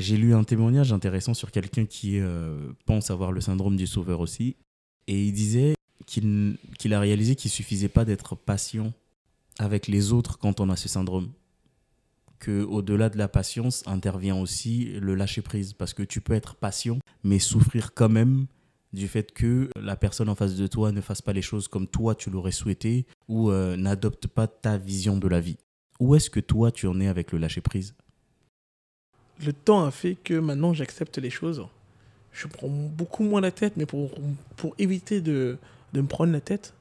J'ai 0.03 0.17
lu 0.17 0.35
un 0.35 0.43
témoignage 0.43 0.93
intéressant 0.93 1.33
sur 1.33 1.53
quelqu'un 1.53 1.87
qui 1.87 2.19
euh, 2.19 2.73
pense 2.87 3.13
avoir 3.13 3.31
le 3.31 3.41
syndrome 3.41 3.77
du 3.77 3.87
sauveur 3.87 4.19
aussi. 4.19 4.57
Et 5.07 5.27
il 5.27 5.33
disait 5.33 5.75
qu'il 6.07 6.59
a 6.93 6.99
réalisé 6.99 7.37
qu'il 7.37 7.53
suffisait 7.53 7.89
pas 7.89 8.05
d'être 8.05 8.35
patient 8.35 8.93
avec 9.61 9.87
les 9.87 10.13
autres 10.13 10.39
quand 10.39 10.59
on 10.59 10.71
a 10.71 10.77
ce 10.77 10.89
syndrome. 10.89 11.31
Que 12.41 12.65
au-delà 12.65 13.11
de 13.11 13.17
la 13.17 13.29
patience 13.29 13.85
intervient 13.87 14.35
aussi 14.35 14.87
le 14.99 15.15
lâcher 15.15 15.41
prise. 15.41 15.73
Parce 15.73 15.95
que 15.95 16.03
tu 16.03 16.21
peux 16.21 16.33
être 16.33 16.57
patient, 16.57 16.99
mais 17.23 17.39
souffrir 17.39 17.95
quand 17.95 18.09
même 18.09 18.47
du 18.93 19.07
fait 19.07 19.31
que 19.31 19.71
la 19.81 19.95
personne 19.95 20.29
en 20.29 20.35
face 20.35 20.57
de 20.57 20.67
toi 20.67 20.91
ne 20.91 21.01
fasse 21.01 21.23
pas 21.23 21.33
les 21.33 21.43
choses 21.43 21.69
comme 21.69 21.87
toi 21.87 22.17
tu 22.17 22.29
l'aurais 22.29 22.51
souhaité 22.51 23.07
ou 23.29 23.53
euh, 23.53 23.77
n'adopte 23.77 24.27
pas 24.27 24.49
ta 24.49 24.79
vision 24.79 25.17
de 25.17 25.29
la 25.29 25.39
vie. 25.39 25.59
Où 26.01 26.17
est-ce 26.17 26.29
que 26.29 26.41
toi 26.41 26.73
tu 26.73 26.89
en 26.89 27.01
es 27.01 27.07
avec 27.07 27.31
le 27.31 27.39
lâcher 27.39 27.61
prise? 27.61 27.95
Le 29.45 29.53
temps 29.53 29.85
a 29.85 29.91
fait 29.91 30.15
que 30.15 30.35
maintenant 30.35 30.73
j'accepte 30.75 31.19
les 31.19 31.31
choses. 31.31 31.67
Je 32.33 32.47
prends 32.47 32.69
beaucoup 32.69 33.25
moins 33.25 33.41
la 33.41 33.51
tête, 33.51 33.77
mais 33.77 33.87
pour, 33.87 34.11
pour 34.57 34.75
éviter 34.79 35.21
de, 35.21 35.59
de 35.93 36.01
me 36.01 36.07
prendre 36.07 36.33
la 36.33 36.41
tête, 36.41 36.75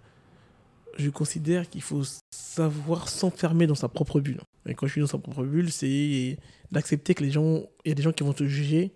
je 0.97 1.09
considère 1.09 1.69
qu'il 1.69 1.81
faut 1.81 2.03
savoir 2.31 3.09
s'enfermer 3.09 3.67
dans 3.67 3.75
sa 3.75 3.89
propre 3.89 4.19
bulle. 4.19 4.41
Et 4.65 4.75
quand 4.75 4.87
je 4.87 4.93
suis 4.93 5.01
dans 5.01 5.07
sa 5.07 5.17
propre 5.17 5.43
bulle, 5.43 5.71
c'est 5.71 6.37
d'accepter 6.71 7.13
que 7.13 7.23
les 7.23 7.31
gens, 7.31 7.63
il 7.85 7.89
y 7.89 7.91
a 7.91 7.95
des 7.95 8.03
gens 8.03 8.11
qui 8.11 8.23
vont 8.23 8.33
te 8.33 8.45
juger 8.45 8.91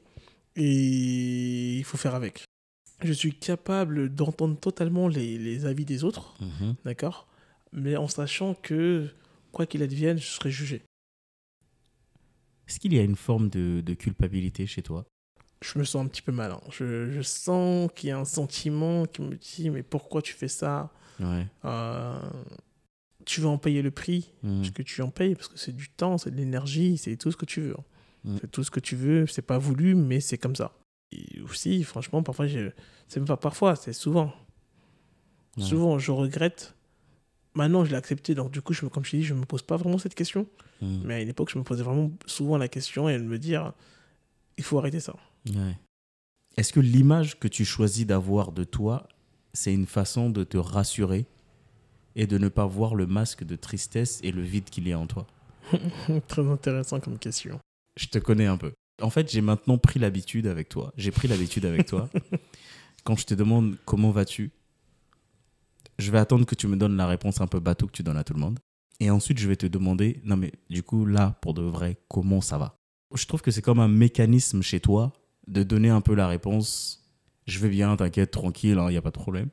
et 0.55 1.77
il 1.77 1.83
faut 1.83 1.97
faire 1.97 2.15
avec. 2.15 2.43
Je 3.03 3.11
suis 3.11 3.33
capable 3.33 4.13
d'entendre 4.13 4.57
totalement 4.57 5.07
les, 5.07 5.37
les 5.37 5.65
avis 5.65 5.83
des 5.85 6.03
autres, 6.03 6.37
d'accord? 6.85 7.27
Mais 7.73 7.97
en 7.97 8.07
sachant 8.07 8.53
que, 8.53 9.09
quoi 9.51 9.65
qu'il 9.65 9.83
advienne, 9.83 10.17
je 10.17 10.27
serai 10.27 10.51
jugé. 10.51 10.81
Est-ce 12.67 12.79
qu'il 12.79 12.93
y 12.93 12.99
a 12.99 13.03
une 13.03 13.15
forme 13.15 13.49
de, 13.49 13.81
de 13.81 13.93
culpabilité 13.93 14.65
chez 14.67 14.81
toi? 14.81 15.05
Je 15.61 15.79
me 15.79 15.83
sens 15.83 16.05
un 16.05 16.07
petit 16.07 16.21
peu 16.21 16.31
mal. 16.31 16.51
hein. 16.51 16.61
Je, 16.71 17.09
je 17.11 17.21
sens 17.21 17.89
qu'il 17.95 18.09
y 18.09 18.11
a 18.11 18.17
un 18.19 18.25
sentiment 18.25 19.05
qui 19.05 19.21
me 19.21 19.35
dit 19.35 19.69
mais 19.69 19.83
pourquoi 19.83 20.21
tu 20.21 20.33
fais 20.33 20.47
ça? 20.47 20.91
Ouais. 21.19 21.47
Euh, 21.63 22.19
Tu 23.25 23.41
vas 23.41 23.49
en 23.49 23.57
payer 23.57 23.81
le 23.81 23.91
prix? 23.91 24.31
Parce 24.43 24.71
que 24.71 24.83
tu 24.83 25.01
en 25.01 25.09
payes? 25.09 25.33
Parce 25.35 25.47
que 25.47 25.57
c'est 25.57 25.75
du 25.75 25.89
temps, 25.89 26.17
c'est 26.17 26.29
de 26.31 26.35
l'énergie, 26.37 26.97
c'est 26.97 27.15
tout 27.17 27.31
ce 27.31 27.37
que 27.37 27.45
tu 27.45 27.61
veux. 27.61 27.75
hein. 27.77 27.83
Mm. 28.25 28.37
C'est 28.41 28.51
tout 28.51 28.63
ce 28.63 28.71
que 28.71 28.79
tu 28.79 28.95
veux. 28.95 29.25
C'est 29.27 29.41
pas 29.41 29.57
voulu, 29.57 29.95
mais 29.95 30.19
c'est 30.19 30.37
comme 30.37 30.55
ça. 30.55 30.73
Et 31.11 31.39
aussi, 31.41 31.83
franchement, 31.83 32.21
parfois, 32.23 32.47
c'est 32.47 33.17
même 33.19 33.25
pas 33.27 33.37
parfois, 33.37 33.75
c'est 33.75 33.93
souvent. 33.93 34.33
Ouais. 35.57 35.63
Souvent, 35.63 35.97
je 35.99 36.11
regrette. 36.11 36.75
Maintenant, 37.55 37.85
je 37.85 37.91
l'ai 37.91 37.95
accepté, 37.95 38.35
donc 38.35 38.51
du 38.51 38.61
coup, 38.61 38.73
je, 38.73 38.85
me- 38.85 38.89
comme 38.89 39.05
je 39.05 39.11
t'ai 39.11 39.17
dit, 39.17 39.23
je 39.23 39.33
me 39.33 39.45
pose 39.45 39.61
pas 39.61 39.77
vraiment 39.77 39.97
cette 39.97 40.15
question. 40.15 40.45
Mm. 40.81 41.01
Mais 41.05 41.13
à 41.15 41.21
une 41.21 41.29
époque, 41.29 41.49
je 41.51 41.57
me 41.57 41.63
posais 41.63 41.83
vraiment 41.83 42.11
souvent 42.25 42.57
la 42.57 42.67
question 42.67 43.07
et 43.09 43.17
de 43.17 43.23
me 43.23 43.39
dire, 43.39 43.73
il 44.57 44.63
faut 44.63 44.77
arrêter 44.77 44.99
ça. 44.99 45.15
Ouais. 45.49 45.77
Est-ce 46.57 46.73
que 46.73 46.79
l'image 46.79 47.39
que 47.39 47.47
tu 47.47 47.65
choisis 47.65 48.05
d'avoir 48.05 48.51
de 48.51 48.63
toi, 48.63 49.07
c'est 49.53 49.73
une 49.73 49.85
façon 49.87 50.29
de 50.29 50.43
te 50.43 50.57
rassurer 50.57 51.25
et 52.15 52.27
de 52.27 52.37
ne 52.37 52.49
pas 52.49 52.65
voir 52.65 52.95
le 52.95 53.05
masque 53.05 53.43
de 53.43 53.55
tristesse 53.55 54.19
et 54.23 54.31
le 54.31 54.41
vide 54.41 54.69
qu'il 54.69 54.87
y 54.87 54.93
a 54.93 54.99
en 54.99 55.07
toi? 55.07 55.25
Très 56.27 56.47
intéressant 56.47 56.99
comme 56.99 57.17
question. 57.17 57.59
Je 57.97 58.07
te 58.07 58.19
connais 58.19 58.45
un 58.45 58.57
peu. 58.57 58.73
En 59.01 59.09
fait, 59.09 59.29
j'ai 59.31 59.41
maintenant 59.41 59.77
pris 59.77 59.99
l'habitude 59.99 60.47
avec 60.47 60.69
toi. 60.69 60.93
J'ai 60.97 61.11
pris 61.11 61.27
l'habitude 61.27 61.65
avec 61.65 61.85
toi. 61.87 62.09
Quand 63.03 63.15
je 63.15 63.25
te 63.25 63.33
demande 63.33 63.75
comment 63.85 64.11
vas-tu, 64.11 64.51
je 65.97 66.11
vais 66.11 66.17
attendre 66.17 66.45
que 66.45 66.55
tu 66.55 66.67
me 66.67 66.75
donnes 66.75 66.97
la 66.97 67.07
réponse 67.07 67.41
un 67.41 67.47
peu 67.47 67.59
bateau 67.59 67.87
que 67.87 67.91
tu 67.91 68.03
donnes 68.03 68.17
à 68.17 68.23
tout 68.23 68.33
le 68.33 68.39
monde. 68.39 68.59
Et 68.99 69.09
ensuite, 69.09 69.39
je 69.39 69.47
vais 69.47 69.55
te 69.55 69.65
demander, 69.65 70.21
non 70.23 70.37
mais 70.37 70.53
du 70.69 70.83
coup, 70.83 71.05
là, 71.05 71.37
pour 71.41 71.53
de 71.53 71.61
vrai, 71.61 71.97
comment 72.07 72.41
ça 72.41 72.57
va? 72.57 72.77
Je 73.13 73.25
trouve 73.25 73.41
que 73.41 73.51
c'est 73.51 73.61
comme 73.61 73.79
un 73.79 73.87
mécanisme 73.87 74.61
chez 74.61 74.79
toi 74.79 75.13
de 75.47 75.63
donner 75.63 75.89
un 75.89 76.01
peu 76.01 76.15
la 76.15 76.27
réponse, 76.27 77.03
je 77.45 77.59
vais 77.59 77.69
bien, 77.69 77.95
t'inquiète, 77.95 78.31
tranquille, 78.31 78.77
il 78.79 78.91
n'y 78.91 78.97
a 78.97 79.01
pas 79.01 79.11
de 79.11 79.17
problème. 79.17 79.49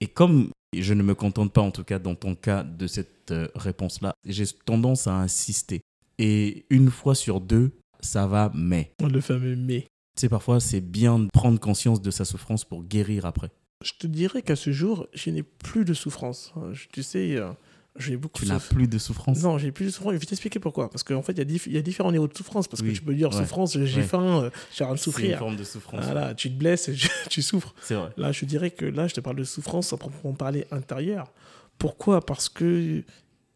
Et 0.00 0.06
comme 0.06 0.50
je 0.76 0.94
ne 0.94 1.02
me 1.02 1.14
contente 1.14 1.52
pas, 1.52 1.60
en 1.60 1.70
tout 1.70 1.84
cas 1.84 1.98
dans 1.98 2.14
ton 2.14 2.34
cas, 2.34 2.62
de 2.62 2.86
cette 2.86 3.30
euh, 3.30 3.48
réponse-là, 3.54 4.12
j'ai 4.24 4.46
tendance 4.46 5.06
à 5.06 5.14
insister. 5.14 5.80
Et 6.18 6.66
une 6.70 6.90
fois 6.90 7.14
sur 7.14 7.40
deux, 7.40 7.72
ça 8.00 8.26
va, 8.26 8.50
mais. 8.54 8.92
Le 9.00 9.20
fameux 9.20 9.56
mais. 9.56 9.82
Tu 10.16 10.22
sais, 10.22 10.28
parfois, 10.28 10.60
c'est 10.60 10.80
bien 10.80 11.18
de 11.18 11.28
prendre 11.32 11.58
conscience 11.58 12.02
de 12.02 12.10
sa 12.10 12.24
souffrance 12.24 12.64
pour 12.64 12.84
guérir 12.84 13.24
après. 13.24 13.50
Je 13.82 13.92
te 13.98 14.06
dirais 14.06 14.42
qu'à 14.42 14.56
ce 14.56 14.72
jour, 14.72 15.06
je 15.14 15.30
n'ai 15.30 15.42
plus 15.42 15.84
de 15.86 15.94
souffrance. 15.94 16.52
Je- 16.72 16.86
Tu 16.92 17.02
sais, 17.02 17.36
euh, 17.36 17.50
j'ai 17.96 18.18
beaucoup 18.18 18.40
Tu 18.40 18.44
de 18.44 18.50
n'as 18.50 18.60
plus 18.60 18.86
de 18.86 18.98
souffrance. 18.98 19.42
Non, 19.42 19.56
j'ai 19.56 19.72
plus 19.72 19.86
de 19.86 19.90
souffrance. 19.90 20.12
Je 20.12 20.18
vais 20.18 20.26
t'expliquer 20.26 20.58
pourquoi. 20.58 20.90
Parce 20.90 21.02
qu'en 21.02 21.22
fait, 21.22 21.32
il 21.32 21.50
y, 21.50 21.70
y 21.72 21.78
a 21.78 21.82
différents 21.82 22.12
niveaux 22.12 22.28
de 22.28 22.36
souffrance. 22.36 22.68
Parce 22.68 22.82
Oui. 22.82 22.90
que 22.90 22.94
tu 22.96 23.00
peux 23.02 23.14
dire 23.14 23.30
Ouais. 23.30 23.38
souffrance, 23.38 23.78
j'ai 23.78 24.00
Ouais. 24.00 24.06
faim, 24.06 24.42
euh, 24.44 24.50
j'ai 24.76 24.84
rien 24.84 24.92
de 24.92 24.98
c'est 24.98 25.06
une 25.06 25.12
souffrir. 25.12 25.38
forme 25.38 25.56
de 25.56 25.64
souffrance. 25.64 26.04
Voilà, 26.04 26.34
tu 26.34 26.50
te 26.50 26.58
blesses, 26.58 26.88
et 26.90 26.96
tu 27.30 27.40
souffres. 27.40 27.74
C'est 27.80 27.94
vrai. 27.94 28.10
Là, 28.18 28.32
je 28.32 28.44
dirais 28.44 28.70
que 28.70 28.84
là, 28.84 29.06
je 29.08 29.14
te 29.14 29.20
parle 29.20 29.36
de 29.36 29.44
souffrance 29.44 29.94
à 29.94 29.96
proprement 29.96 30.34
parler 30.34 30.66
intérieure. 30.70 31.32
Pourquoi? 31.78 32.20
Parce 32.24 32.50
que 32.50 33.02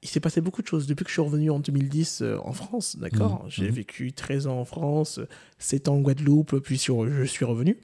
il 0.02 0.08
s'est 0.08 0.20
passé 0.20 0.40
beaucoup 0.40 0.62
de 0.62 0.66
choses 0.66 0.86
depuis 0.86 1.04
que 1.04 1.10
je 1.10 1.14
suis 1.14 1.22
revenu 1.22 1.50
en 1.50 1.58
2010 1.58 2.20
euh, 2.22 2.38
en 2.44 2.52
France, 2.52 2.96
d'accord? 2.96 3.42
Mhm. 3.44 3.50
J'ai 3.50 3.64
Mhm. 3.68 3.74
vécu 3.74 4.12
13 4.12 4.46
ans 4.46 4.58
en 4.58 4.64
France, 4.64 5.20
7 5.58 5.88
ans 5.88 5.96
en 5.96 6.00
Guadeloupe, 6.00 6.58
puis 6.60 6.78
sur, 6.78 7.06
je 7.10 7.24
suis 7.24 7.44
revenu. 7.44 7.76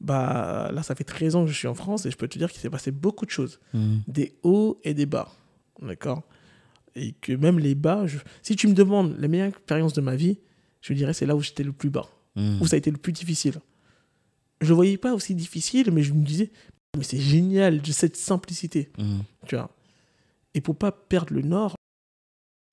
Bah 0.00 0.70
là, 0.72 0.82
ça 0.82 0.94
fait 0.94 1.04
13 1.04 1.36
ans 1.36 1.44
que 1.44 1.50
je 1.50 1.56
suis 1.56 1.68
en 1.68 1.74
France 1.74 2.06
et 2.06 2.10
je 2.10 2.16
peux 2.16 2.26
te 2.28 2.38
dire 2.38 2.50
qu'il 2.50 2.60
s'est 2.60 2.70
passé 2.70 2.90
beaucoup 2.90 3.26
de 3.26 3.30
choses, 3.30 3.60
Mhm. 3.74 4.00
des 4.08 4.34
hauts 4.42 4.80
et 4.82 4.94
des 4.94 5.06
bas, 5.06 5.30
d'accord? 5.82 6.22
Et 6.94 7.12
que 7.12 7.32
même 7.32 7.58
les 7.58 7.74
bas, 7.74 8.06
je- 8.06 8.18
si 8.42 8.56
tu 8.56 8.66
me 8.66 8.72
demandes 8.74 9.16
la 9.18 9.28
meilleure 9.28 9.48
expérience 9.48 9.92
de 9.92 10.00
ma 10.00 10.16
vie, 10.16 10.38
je 10.80 10.94
dirais 10.94 11.12
c'est 11.12 11.26
là 11.26 11.36
où 11.36 11.40
j'étais 11.42 11.62
le 11.64 11.72
plus 11.72 11.90
bas 11.90 12.08
Mhm. 12.36 12.62
où 12.62 12.66
ça 12.66 12.76
a 12.76 12.78
été 12.78 12.90
le 12.90 12.96
plus 12.96 13.12
difficile. 13.12 13.60
Je 14.62 14.68
le 14.68 14.74
voyais 14.74 14.96
pas 14.98 15.12
aussi 15.14 15.34
difficile, 15.34 15.90
mais 15.90 16.02
je 16.02 16.12
me 16.14 16.24
disais, 16.24 16.50
mais 16.96 17.04
c'est 17.04 17.18
génial 17.20 17.80
de 17.82 17.92
cette 17.92 18.16
simplicité, 18.16 18.90
Mhm. 18.98 19.22
tu 19.46 19.54
vois? 19.56 19.70
Et 20.54 20.60
pour 20.62 20.76
pas 20.76 20.92
perdre 20.92 21.34
le 21.34 21.42
nord, 21.42 21.74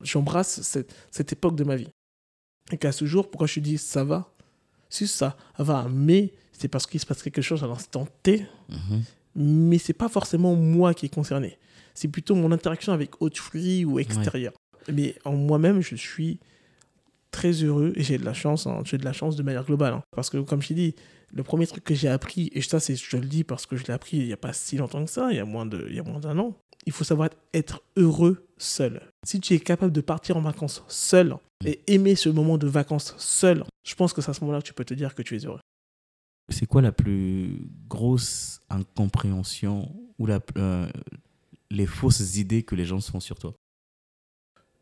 j'embrasse 0.02 0.62
cette, 0.62 0.96
cette 1.12 1.34
époque 1.34 1.56
de 1.56 1.64
ma 1.64 1.76
vie. 1.76 1.90
Et 2.72 2.78
qu'à 2.78 2.92
ce 2.92 3.06
jour, 3.06 3.30
pourquoi 3.30 3.48
je 3.48 3.56
te 3.56 3.60
dis 3.60 3.78
ça 3.78 4.04
va? 4.04 4.32
Si 4.90 5.08
ça 5.08 5.38
va, 5.58 5.88
mais 5.92 6.34
c'est 6.58 6.68
parce 6.68 6.86
qu'il 6.88 7.00
se 7.00 7.06
passe 7.06 7.22
quelque 7.24 7.42
chose 7.42 7.64
à 7.64 7.68
l'instant 7.68 8.08
T, 8.24 8.46
Mhm. 8.70 9.04
mais 9.36 9.78
c'est 9.78 9.94
pas 9.94 10.10
forcément 10.10 10.56
moi 10.56 10.94
qui 10.94 11.06
est 11.06 11.14
concerné. 11.14 11.58
C'est 11.94 12.08
plutôt 12.08 12.36
mon 12.36 12.52
interaction 12.52 12.94
avec 12.94 13.22
autrui 13.22 13.86
ou 13.86 14.00
extérieur. 14.00 14.54
Mais 14.92 15.16
en 15.26 15.34
moi-même, 15.34 15.82
je 15.82 15.96
suis 15.96 16.40
très 17.32 17.52
heureux 17.52 17.94
et 17.96 18.04
j'ai 18.04 18.18
de 18.18 18.26
la 18.26 18.34
chance, 18.34 18.68
hein, 18.68 18.82
j'ai 18.86 18.98
de 18.98 19.06
la 19.06 19.14
chance 19.14 19.36
de 19.36 19.44
manière 19.44 19.64
globale. 19.66 19.94
hein. 19.94 20.02
Parce 20.16 20.30
que 20.30 20.38
comme 20.38 20.62
je 20.62 20.70
t'ai 20.70 20.74
dit, 20.74 20.96
le 21.34 21.44
premier 21.44 21.68
truc 21.68 21.84
que 21.84 21.94
j'ai 21.94 22.08
appris, 22.08 22.50
et 22.54 22.62
ça 22.62 22.80
c'est, 22.80 22.96
je 22.96 23.18
le 23.18 23.26
dis 23.26 23.44
parce 23.44 23.66
que 23.66 23.76
je 23.76 23.84
l'ai 23.86 23.94
appris 23.94 24.18
il 24.18 24.26
n'y 24.28 24.34
a 24.34 24.38
pas 24.38 24.54
si 24.54 24.78
longtemps 24.78 25.04
que 25.04 25.12
ça, 25.12 25.28
il 25.32 25.36
y 25.38 25.40
a 25.40 25.46
moins, 25.46 25.66
de, 25.66 25.86
il 25.90 25.96
y 25.96 26.00
a 26.00 26.04
moins 26.04 26.20
d'un 26.20 26.38
an, 26.40 26.56
il 26.86 26.94
faut 26.94 27.04
savoir 27.04 27.30
être 27.54 27.82
heureux 27.98 28.46
seul. 28.58 29.02
Si 29.26 29.40
tu 29.42 29.54
es 29.54 29.60
capable 29.60 29.92
de 29.92 30.02
partir 30.02 30.38
en 30.38 30.42
vacances 30.42 30.84
seul 30.88 31.36
et 31.66 31.82
aimer 31.88 32.16
ce 32.16 32.30
moment 32.30 32.58
de 32.58 32.68
vacances 32.68 33.14
seul, 33.18 33.66
je 33.84 33.94
pense 33.96 34.14
que 34.14 34.22
c'est 34.22 34.30
à 34.32 34.34
ce 34.34 34.42
moment-là 34.42 34.62
que 34.62 34.68
tu 34.68 34.74
peux 34.74 34.86
te 34.86 34.94
dire 34.94 35.14
que 35.14 35.22
tu 35.22 35.36
es 35.36 35.40
heureux. 35.46 35.60
C'est 36.50 36.66
quoi 36.66 36.82
la 36.82 36.92
plus 36.92 37.68
grosse 37.90 38.62
incompréhension 38.70 39.94
ou 40.18 40.26
la, 40.26 40.40
euh, 40.58 40.90
les 41.70 41.86
fausses 41.86 42.38
idées 42.38 42.64
que 42.64 42.76
les 42.76 42.86
gens 42.86 43.00
se 43.00 43.12
font 43.12 43.20
sur 43.20 43.38
toi? 43.38 43.54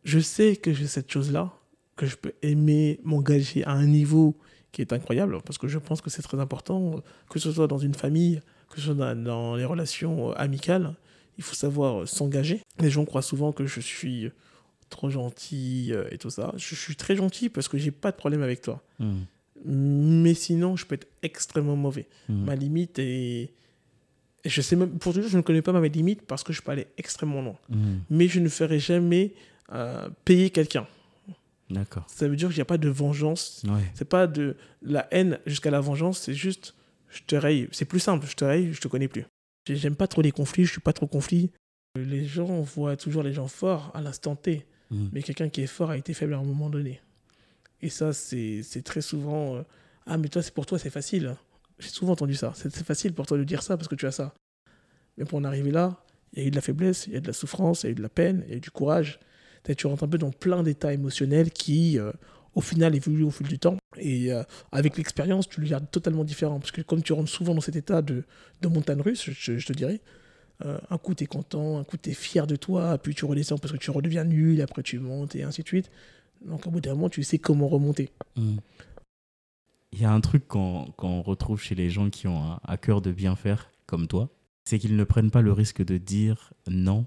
Je 0.04 0.20
sais 0.20 0.56
que 0.56 0.74
j'ai 0.74 0.88
cette 0.88 1.12
chose-là, 1.12 1.52
que 1.96 2.06
je 2.06 2.16
peux 2.16 2.34
aimer 2.44 3.00
m'engager 3.04 3.64
à 3.64 3.72
un 3.72 3.88
niveau 3.88 4.38
qui 4.72 4.82
est 4.82 4.94
incroyable, 4.94 5.42
parce 5.44 5.58
que 5.58 5.68
je 5.68 5.80
pense 5.80 6.02
que 6.02 6.10
c'est 6.10 6.22
très 6.22 6.40
important, 6.40 7.02
que 7.30 7.40
ce 7.40 7.52
soit 7.52 7.68
dans 7.68 7.80
une 7.80 7.96
famille, 7.96 8.42
que 8.70 8.80
ce 8.80 8.94
soit 8.94 9.16
dans, 9.16 9.56
les 9.56 9.66
relations 9.66 10.32
euh, 10.32 10.34
amicales, 10.36 10.96
il 11.38 11.44
faut 11.44 11.56
savoir 11.56 12.02
euh, 12.02 12.06
s'engager. 12.06 12.62
Les 12.80 12.92
gens 12.92 13.06
croient 13.06 13.22
souvent 13.22 13.52
que 13.52 13.66
je 13.66 13.80
suis 13.80 14.30
trop 14.90 15.10
gentil 15.10 15.92
et 16.12 16.20
tout 16.20 16.30
ça. 16.30 16.54
Je 16.58 16.76
suis 16.76 16.96
très 16.96 17.16
gentil 17.16 17.50
parce 17.50 17.68
que 17.68 17.78
j'ai 17.78 17.90
pas 17.90 18.12
de 18.12 18.18
problème 18.18 18.44
avec 18.44 18.62
toi. 18.62 18.84
Mhm. 19.00 19.26
Mais 19.64 20.34
sinon, 20.34 20.76
je 20.76 20.86
peux 20.86 20.96
être 20.96 21.08
extrêmement 21.24 21.76
mauvais. 21.76 22.08
Mhm. 22.30 22.46
Ma 22.46 22.56
limite 22.56 23.00
est... 23.00 23.44
et 24.44 24.50
Je 24.50 24.62
sais 24.62 24.76
même, 24.76 24.98
pour 25.00 25.14
dire, 25.14 25.28
je 25.28 25.38
ne 25.38 25.42
connais 25.42 25.62
pas 25.62 25.72
ma 25.72 25.88
limite 25.88 26.22
parce 26.24 26.44
que 26.44 26.52
je 26.54 26.62
peux 26.62 26.72
aller 26.72 26.88
extrêmement 26.98 27.42
loin. 27.42 27.58
Mhm. 27.70 28.02
Mais 28.10 28.28
je 28.28 28.40
ne 28.40 28.50
ferai 28.50 28.80
jamais 28.80 29.34
euh, 29.72 30.10
payer 30.26 30.50
quelqu'un. 30.50 30.86
D'accord. 31.70 32.04
Ça 32.08 32.28
veut 32.28 32.36
dire 32.36 32.50
qu'il 32.50 32.58
n'y 32.58 32.62
a 32.62 32.66
pas 32.66 32.78
de 32.78 32.90
vengeance. 32.90 33.64
Ouais. 33.68 33.82
C'est 33.96 34.06
pas 34.08 34.28
de 34.28 34.56
la 34.84 35.08
haine 35.12 35.40
jusqu'à 35.48 35.72
la 35.72 35.80
vengeance. 35.80 36.20
C'est 36.20 36.36
juste, 36.36 36.76
je 37.10 37.22
te 37.26 37.36
raye. 37.36 37.68
C'est 37.72 37.86
plus 37.86 38.00
simple. 38.00 38.28
Je 38.28 38.36
te 38.36 38.46
raye, 38.46 38.72
je 38.74 38.80
te 38.82 38.88
connais 38.88 39.08
plus. 39.08 39.26
J'ai- 39.68 39.76
J'aime 39.78 39.96
pas 39.96 40.08
trop 40.08 40.22
les 40.22 40.32
conflits. 40.32 40.66
Je 40.66 40.72
suis 40.74 40.82
pas 40.82 40.94
trop 40.94 41.08
conflit. 41.08 41.50
Les 41.98 42.26
gens 42.26 42.62
voient 42.62 42.98
toujours 42.98 43.24
les 43.24 43.34
gens 43.34 43.48
forts 43.48 43.90
à 43.96 44.02
l'instant 44.02 44.36
T. 44.36 44.66
Mhm. 44.92 45.10
Mais 45.14 45.24
quelqu'un 45.24 45.50
qui 45.50 45.62
est 45.62 45.68
fort 45.68 45.90
a 45.90 45.98
été 45.98 46.14
faible 46.14 46.36
à 46.36 46.38
un 46.38 46.44
moment 46.44 46.70
donné. 46.70 47.02
Et 47.86 47.90
ça, 47.90 48.14
c'est 48.14 48.82
très 48.84 49.02
souvent. 49.02 49.58
euh, 49.58 49.62
ah, 50.08 50.18
mais 50.18 50.28
toi, 50.28 50.42
c'est 50.42 50.54
pour 50.54 50.66
toi, 50.66 50.80
c'est 50.80 50.90
facile. 50.90 51.36
J'ai 51.78 51.90
souvent 51.90 52.14
entendu 52.14 52.34
ça. 52.34 52.52
C'est 52.56 52.74
facile 52.84 53.14
pour 53.14 53.28
toi 53.28 53.38
de 53.38 53.44
dire 53.44 53.62
ça 53.62 53.78
parce 53.78 53.88
que 53.88 53.94
tu 53.94 54.08
as 54.08 54.12
ça. 54.12 54.34
Mais 55.18 55.26
pour 55.26 55.38
en 55.38 55.44
arriver 55.44 55.70
là, 55.70 56.04
il 56.34 56.40
y 56.40 56.46
a 56.46 56.48
eu 56.48 56.50
de 56.50 56.56
la 56.56 56.64
faiblesse, 56.64 57.06
il 57.06 57.14
y 57.14 57.16
a 57.16 57.20
de 57.20 57.28
la 57.28 57.34
souffrance, 57.34 57.84
il 57.84 57.86
y 57.86 57.90
a 57.90 57.92
eu 57.92 57.96
de 57.96 58.02
la 58.02 58.10
peine, 58.10 58.42
il 58.48 58.50
y 58.50 58.54
a 58.56 58.58
eu 58.58 58.60
du 58.60 58.72
courage. 58.72 59.20
Tu 59.78 59.86
rentres 59.86 60.04
un 60.04 60.08
peu 60.08 60.18
dans 60.18 60.32
plein 60.32 60.64
d'états 60.64 60.94
émotionnels 60.94 61.52
qui, 61.52 62.00
euh, 62.00 62.12
au 62.56 62.62
final, 62.62 62.96
évoluent 62.96 63.26
au 63.26 63.30
fil 63.30 63.48
du 63.48 63.60
temps. 63.60 63.78
Et 63.98 64.34
euh, 64.34 64.42
avec 64.72 64.98
l'expérience, 64.98 65.48
tu 65.48 65.62
le 65.62 65.68
gardes 65.68 65.92
totalement 65.92 66.24
différent. 66.24 66.60
Parce 66.60 66.72
que 66.72 66.82
comme 66.82 67.04
tu 67.04 67.14
rentres 67.14 67.30
souvent 67.30 67.54
dans 67.54 67.62
cet 67.62 67.76
état 67.76 68.02
de, 68.02 68.24
montagne 68.64 69.02
russe, 69.02 69.30
je, 69.30 69.64
te 69.64 69.74
dirais, 69.74 70.02
un 70.64 70.98
coup, 70.98 71.14
tu 71.14 71.26
es 71.26 71.28
content, 71.28 71.78
un 71.78 71.84
coup, 71.84 71.98
tu 71.98 72.10
es 72.10 72.14
fier 72.14 72.48
de 72.48 72.56
toi, 72.56 72.98
puis 72.98 73.14
tu 73.14 73.26
redescends 73.26 73.60
parce 73.60 73.74
que 73.74 73.78
tu 73.78 73.92
redeviens 73.92 74.24
nul, 74.24 74.60
après 74.64 74.82
tu 74.82 74.98
montes, 74.98 75.36
et 75.36 75.44
ainsi 75.44 75.62
de 75.62 75.68
suite. 75.68 75.92
Donc, 76.46 76.66
au 76.68 76.72
bout 76.72 76.82
d'un 76.82 76.94
moment, 76.94 77.10
tu 77.10 77.24
sais 77.24 77.38
comment 77.40 77.68
remonter. 77.68 78.10
Mhm. 78.38 78.60
Il 79.92 80.02
y 80.02 80.06
a 80.06 80.12
un 80.12 80.22
truc 80.22 80.48
qu'on 80.48 81.22
retrouve 81.22 81.62
chez 81.62 81.74
les 81.76 81.90
gens 81.90 82.10
qui 82.10 82.28
ont 82.28 82.44
un- 82.44 82.60
à 82.64 82.78
cœur 82.78 83.02
de 83.02 83.12
bien 83.12 83.36
faire, 83.36 83.72
comme 83.86 84.08
toi, 84.08 84.30
c'est 84.66 84.78
qu'ils 84.80 84.96
ne 84.98 85.04
prennent 85.04 85.32
pas 85.32 85.42
le 85.42 85.54
risque 85.54 85.84
de 85.84 85.98
dire 85.98 86.54
non 86.68 87.06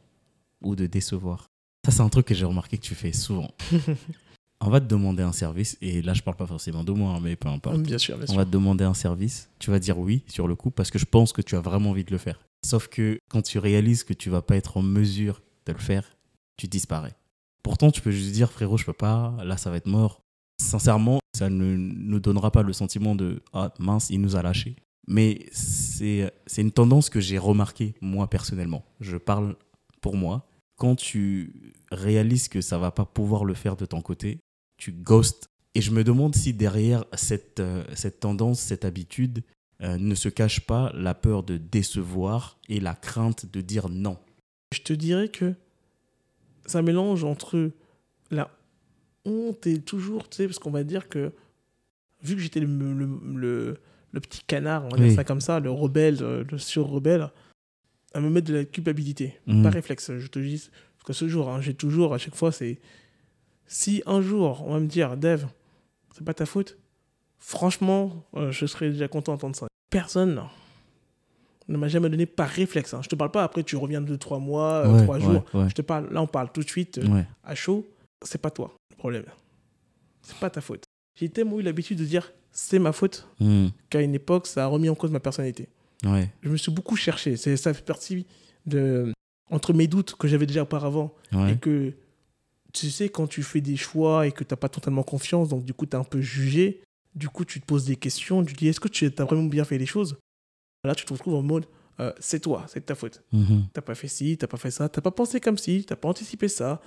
ou 0.62 0.74
de 0.74 0.87
décevoir. 0.87 1.46
Ça, 1.85 1.92
c'est 1.92 2.01
un 2.01 2.09
truc 2.09 2.27
que 2.27 2.35
j'ai 2.35 2.44
remarqué 2.46 2.79
que 2.79 2.83
tu 2.83 2.94
fais 2.94 3.12
souvent. 3.12 3.51
On 4.61 4.70
va 4.70 4.81
te 4.81 4.87
demander 4.87 5.22
un 5.22 5.33
service, 5.33 5.79
et 5.81 6.03
là, 6.03 6.14
je 6.14 6.22
parle 6.22 6.37
pas 6.37 6.46
forcément 6.46 6.83
de 6.83 6.90
moi, 6.90 7.12
hein, 7.14 7.20
mais 7.22 7.37
peu 7.37 7.48
importe. 7.48 7.81
Bien 7.81 7.96
sûr, 7.98 8.16
bien 8.16 8.24
On 8.24 8.33
sûr. 8.33 8.37
va 8.37 8.44
te 8.44 8.51
demander 8.51 8.83
un 8.85 8.94
service, 8.94 9.48
tu 9.61 9.70
vas 9.70 9.79
dire 9.79 9.98
oui 9.98 10.22
sur 10.27 10.48
le 10.48 10.57
coup 10.57 10.70
parce 10.72 10.90
que 10.90 10.98
je 10.98 11.05
pense 11.05 11.33
que 11.33 11.42
tu 11.42 11.55
as 11.55 11.61
vraiment 11.61 11.90
envie 11.90 12.03
de 12.05 12.11
le 12.11 12.18
faire. 12.18 12.40
Sauf 12.66 12.88
que 12.88 13.20
quand 13.31 13.42
tu 13.42 13.59
réalises 13.59 14.03
que 14.03 14.14
tu 14.14 14.31
vas 14.31 14.42
pas 14.42 14.57
être 14.57 14.77
en 14.77 14.83
mesure 14.83 15.42
de 15.66 15.72
le 15.72 15.79
faire, 15.79 16.16
tu 16.57 16.66
disparais. 16.66 17.14
Pourtant, 17.68 17.90
tu 17.90 18.00
peux 18.00 18.11
juste 18.11 18.33
dire 18.33 18.50
frérot, 18.50 18.78
je 18.78 18.87
peux 18.87 18.94
pas, 18.94 19.37
là 19.44 19.59
ça 19.59 19.68
va 19.68 19.76
être 19.76 19.88
mort. 19.88 20.22
Sincèrement, 20.59 21.20
ça 21.37 21.50
ne 21.50 21.76
nous 21.76 22.18
donnera 22.18 22.50
pas 22.50 22.62
le 22.62 22.72
sentiment 22.72 23.14
de 23.14 23.42
ah 23.52 23.74
mince, 23.78 24.09
il 24.09 24.22
nous 24.22 24.37
a 24.37 24.42
lâchés. 24.42 24.74
Mais 25.07 25.44
c'est 25.52 26.33
une 26.57 26.72
tendance 26.72 27.11
que 27.11 27.20
j'ai 27.20 27.37
remarquée 27.37 27.94
moi 28.00 28.31
personnellement. 28.31 28.87
Je 29.00 29.18
parle 29.18 29.54
pour 30.00 30.16
moi. 30.16 30.48
Quand 30.78 30.96
tu 30.96 31.74
réalises 31.92 32.48
que 32.48 32.62
ça 32.62 32.78
va 32.78 32.90
pas 32.90 33.04
pouvoir 33.04 33.44
le 33.44 33.52
faire 33.52 33.76
de 33.76 33.85
ton 33.85 34.00
côté, 34.00 34.40
tu 34.78 34.90
ghostes 34.90 35.50
et 35.74 35.83
je 35.83 35.90
me 35.90 36.04
demande 36.04 36.35
si 36.35 36.54
derrière 36.54 37.04
cette, 37.12 37.61
euh, 37.61 37.85
cette 37.92 38.20
tendance, 38.20 38.61
cette 38.61 38.87
habitude, 38.87 39.42
euh, 39.83 39.98
ne 39.98 40.14
se 40.14 40.31
cache 40.31 40.61
pas 40.61 40.90
la 40.94 41.12
peur 41.12 41.42
de 41.42 41.59
décevoir 41.59 42.59
et 42.70 42.81
la 42.81 42.94
crainte 42.94 43.44
de 43.44 43.61
dire 43.61 43.90
non. 43.90 44.16
Je 44.74 44.81
te 44.81 44.94
dirais 44.94 45.28
que 45.28 45.54
ça 46.68 46.83
mélange 46.83 47.24
entre 47.24 47.70
la 48.31 48.50
honte 49.24 49.66
et 49.66 49.81
toujours, 49.81 50.28
tu 50.28 50.37
sais, 50.37 50.46
parce 50.46 50.59
qu'on 50.59 50.70
va 50.70 50.85
dire 50.85 51.09
que, 51.09 51.33
vu 52.22 52.35
que 52.37 52.40
j'étais 52.40 52.61
le, 52.61 52.66
le, 52.66 53.09
le- 53.35 53.76
le 54.12 54.20
petit 54.20 54.42
canard, 54.46 54.85
on 54.87 54.88
va 54.88 54.96
Oui. 54.98 55.09
dire 55.09 55.16
ça 55.16 55.24
comme 55.24 55.40
ça, 55.42 55.61
le 55.61 55.70
rebelle, 55.70 56.18
euh, 56.22 56.42
le 56.50 56.57
sur-rebelle, 56.59 57.28
à 58.14 58.20
me 58.20 58.31
mettre 58.31 58.48
de 58.48 58.54
la 58.54 58.64
culpabilité. 58.64 59.38
Mhm. 59.46 59.62
Pas 59.62 59.70
réflexe, 59.70 60.16
je 60.16 60.26
te 60.28 60.38
dis. 60.38 60.70
Parce 60.96 61.04
que 61.04 61.12
ce 61.12 61.28
jour, 61.28 61.50
hein, 61.50 61.61
j'ai 61.61 61.74
toujours, 61.74 62.14
à 62.14 62.18
chaque 62.18 62.35
fois, 62.35 62.50
c'est. 62.52 62.78
Si 63.66 64.02
un 64.07 64.22
jour, 64.22 64.64
on 64.66 64.72
va 64.72 64.81
me 64.81 64.87
dire, 64.87 65.16
Dev, 65.18 65.44
c'est 66.14 66.24
pas 66.24 66.33
ta 66.33 66.46
faute, 66.46 66.78
franchement, 67.38 68.24
euh, 68.35 68.50
je 68.50 68.64
serais 68.64 68.90
déjà 68.90 69.09
content 69.09 69.33
d'entendre 69.33 69.57
ça. 69.57 69.68
Personne 69.90 70.42
ne 71.68 71.76
m'a 71.76 71.88
jamais 71.88 72.09
donné 72.09 72.26
par 72.26 72.48
réflexe. 72.48 72.94
hein. 72.94 73.00
Je 73.02 73.09
te 73.09 73.14
parle 73.14 73.31
pas 73.31 73.42
après, 73.44 73.62
tu 73.62 73.76
reviens 73.76 74.00
de 74.00 74.16
trois 74.16 74.38
mois, 74.38 74.87
euh, 74.87 75.02
trois 75.04 75.16
ouais, 75.18 75.20
jours. 75.24 75.44
ouais. 75.54 75.68
Je 75.68 75.74
te 75.74 75.83
parle, 75.83 76.12
là, 76.12 76.22
on 76.22 76.26
parle 76.26 76.50
tout 76.52 76.62
de 76.62 76.68
suite 76.68 76.98
euh, 76.98 77.22
à 77.44 77.54
chaud. 77.54 77.87
C'est 78.24 78.40
pas 78.40 78.50
toi 78.50 78.74
le 78.90 78.96
problème. 78.96 79.24
C'est 80.22 80.37
pas 80.38 80.50
ta 80.50 80.61
faute. 80.61 80.85
J'ai 81.18 81.28
tellement 81.28 81.59
eu 81.59 81.62
l'habitude 81.62 81.98
de 81.98 82.04
dire 82.04 82.33
c'est 82.50 82.78
ma 82.78 82.92
faute 82.92 83.28
Mhm. 83.40 83.70
qu'à 83.90 84.00
une 84.00 84.14
époque, 84.14 84.46
ça 84.46 84.64
a 84.64 84.66
remis 84.66 84.88
en 84.88 84.94
cause 84.94 85.11
ma 85.11 85.20
personnalité. 85.20 85.68
Je 86.04 86.48
me 86.48 86.57
suis 86.57 86.70
beaucoup 86.72 86.96
cherché. 86.96 87.37
Ça 87.37 87.74
fait 87.74 87.85
partie 87.85 88.26
de. 88.66 89.12
Entre 89.50 89.72
mes 89.72 89.87
doutes 89.87 90.14
que 90.14 90.28
j'avais 90.28 90.46
déjà 90.46 90.62
auparavant 90.62 91.14
et 91.48 91.57
que 91.57 91.92
tu 92.74 92.90
sais, 92.90 93.09
quand 93.09 93.26
tu 93.26 93.42
fais 93.42 93.61
des 93.62 93.76
choix 93.76 94.26
et 94.26 94.33
que 94.33 94.44
tu 94.44 94.52
n'as 94.52 94.57
pas 94.59 94.68
totalement 94.68 95.02
confiance, 95.02 95.48
donc 95.48 95.64
du 95.64 95.72
coup, 95.72 95.87
tu 95.87 95.92
es 95.96 95.98
un 95.98 96.04
peu 96.04 96.20
jugé, 96.20 96.83
du 97.14 97.28
coup, 97.31 97.44
tu 97.46 97.61
te 97.61 97.66
poses 97.66 97.87
des 97.87 97.96
questions, 97.96 98.44
tu 98.44 98.52
te 98.52 98.59
dis 98.59 98.68
est-ce 98.68 98.78
que 98.81 98.88
tu 98.88 99.07
as 99.16 99.24
vraiment 99.24 99.44
bien 99.44 99.64
fait 99.64 99.78
les 99.78 99.87
choses? 99.87 100.16
Là, 100.88 100.94
tu 100.94 101.05
te 101.05 101.12
retrouves 101.12 101.35
en 101.35 101.42
mode 101.42 101.66
euh, 102.01 102.12
c'est 102.18 102.40
toi, 102.40 102.64
c'est 102.68 102.81
de 102.81 102.85
ta 102.87 102.94
faute. 102.94 103.22
Mhm. 103.33 103.66
T'as 103.72 103.83
pas 103.83 103.94
fait 103.94 104.09
ci, 104.09 104.38
t'as 104.38 104.46
pas 104.46 104.57
fait 104.57 104.70
ça, 104.70 104.88
t'as 104.88 105.01
pas 105.01 105.11
pensé 105.11 105.40
comme 105.40 105.59
ci, 105.59 105.85
t'as 105.87 105.96
pas 105.96 106.09
anticipé 106.09 106.48
ça. 106.48 106.81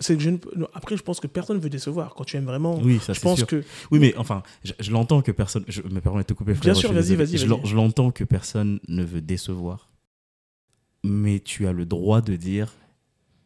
c'est 0.00 0.16
que 0.16 0.22
je 0.22 0.30
ne 0.30 0.38
Après, 0.74 0.96
je 0.96 1.02
pense 1.02 1.20
que 1.20 1.26
personne 1.28 1.58
ne 1.58 1.62
veut 1.62 1.70
décevoir. 1.70 2.14
Quand 2.14 2.24
tu 2.24 2.36
aimes 2.36 2.46
vraiment, 2.46 2.78
Oui, 2.80 2.98
ça 2.98 3.12
je 3.12 3.20
pense 3.20 3.38
sûr. 3.38 3.46
que. 3.46 3.62
Oui, 3.90 4.00
mais 4.00 4.16
enfin, 4.16 4.42
je, 4.64 4.72
je 4.80 4.90
l'entends 4.90 5.22
que 5.22 5.30
personne. 5.30 5.64
Je 5.68 5.82
me 5.82 6.00
permets 6.00 6.22
de 6.22 6.26
te 6.26 6.32
couper, 6.32 6.54
frérot, 6.54 6.74
sûr, 6.80 6.92
je 6.92 7.00
suis 7.00 7.14
vas-y, 7.14 7.36
vas-y, 7.36 7.66
Je 7.66 7.76
l'entends 7.76 8.10
que 8.10 8.24
personne 8.24 8.80
ne 8.88 9.04
veut 9.04 9.20
décevoir. 9.20 9.88
Mais 11.04 11.38
tu 11.38 11.66
as 11.68 11.72
le 11.72 11.86
droit 11.86 12.22
de 12.22 12.34
dire 12.34 12.72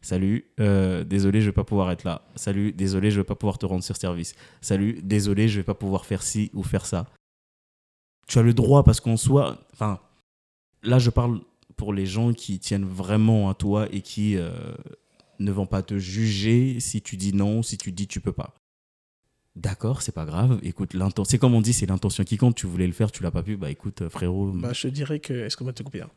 Salut, 0.01 0.45
euh, 0.61 1.03
désolé, 1.03 1.41
je 1.41 1.47
vais 1.47 1.51
pas 1.51 1.65
pouvoir 1.65 1.91
être 1.91 2.05
là. 2.05 2.21
Salut, 2.35 2.71
désolé, 2.71 3.11
je 3.11 3.19
vais 3.19 3.25
pas 3.25 3.35
pouvoir 3.35 3.57
te 3.57 3.65
rendre 3.65 3.83
sur 3.83 3.97
service. 3.97 4.35
Salut, 4.61 4.99
désolé, 5.03 5.49
je 5.49 5.57
vais 5.59 5.63
pas 5.65 5.73
pouvoir 5.73 6.05
faire 6.05 6.23
ci 6.23 6.49
ou 6.53 6.63
faire 6.63 6.85
ça. 6.85 7.07
Tu 8.27 8.39
as 8.39 8.41
le 8.43 8.53
droit 8.53 8.83
parce 8.83 8.99
qu'en 8.99 9.17
soi. 9.17 9.57
Enfin, 9.73 9.99
là, 10.83 10.99
je 10.99 11.09
parle 11.09 11.41
pour 11.75 11.93
les 11.93 12.05
gens 12.05 12.33
qui 12.33 12.59
tiennent 12.59 12.85
vraiment 12.85 13.49
à 13.49 13.53
toi 13.53 13.87
et 13.91 14.01
qui 14.01 14.35
euh, 14.35 14.51
ne 15.39 15.51
vont 15.51 15.65
pas 15.65 15.81
te 15.81 15.97
juger 15.97 16.79
si 16.79 17.01
tu 17.01 17.17
dis 17.17 17.33
non, 17.33 17.63
si 17.63 17.77
tu 17.77 17.91
dis 17.91 18.07
tu 18.07 18.19
peux 18.19 18.33
pas. 18.33 18.53
D'accord, 19.55 20.01
c'est 20.03 20.11
pas 20.11 20.25
grave. 20.25 20.59
Écoute, 20.61 20.95
c'est 21.25 21.39
comme 21.39 21.55
on 21.55 21.61
dit, 21.61 21.73
c'est 21.73 21.87
l'intention 21.87 22.23
qui 22.23 22.37
compte. 22.37 22.55
Tu 22.55 22.67
voulais 22.67 22.85
le 22.85 22.93
faire, 22.93 23.11
tu 23.11 23.23
l'as 23.23 23.31
pas 23.31 23.41
pu. 23.41 23.57
Bah 23.57 23.71
écoute, 23.71 24.03
euh, 24.03 24.09
frérot. 24.09 24.51
Bah, 24.51 24.73
je 24.73 24.87
dirais 24.87 25.19
que. 25.19 25.33
Est-ce 25.33 25.57
qu'on 25.57 25.65
va 25.65 25.73
te 25.73 25.81
couper 25.81 26.01
hein? 26.01 26.09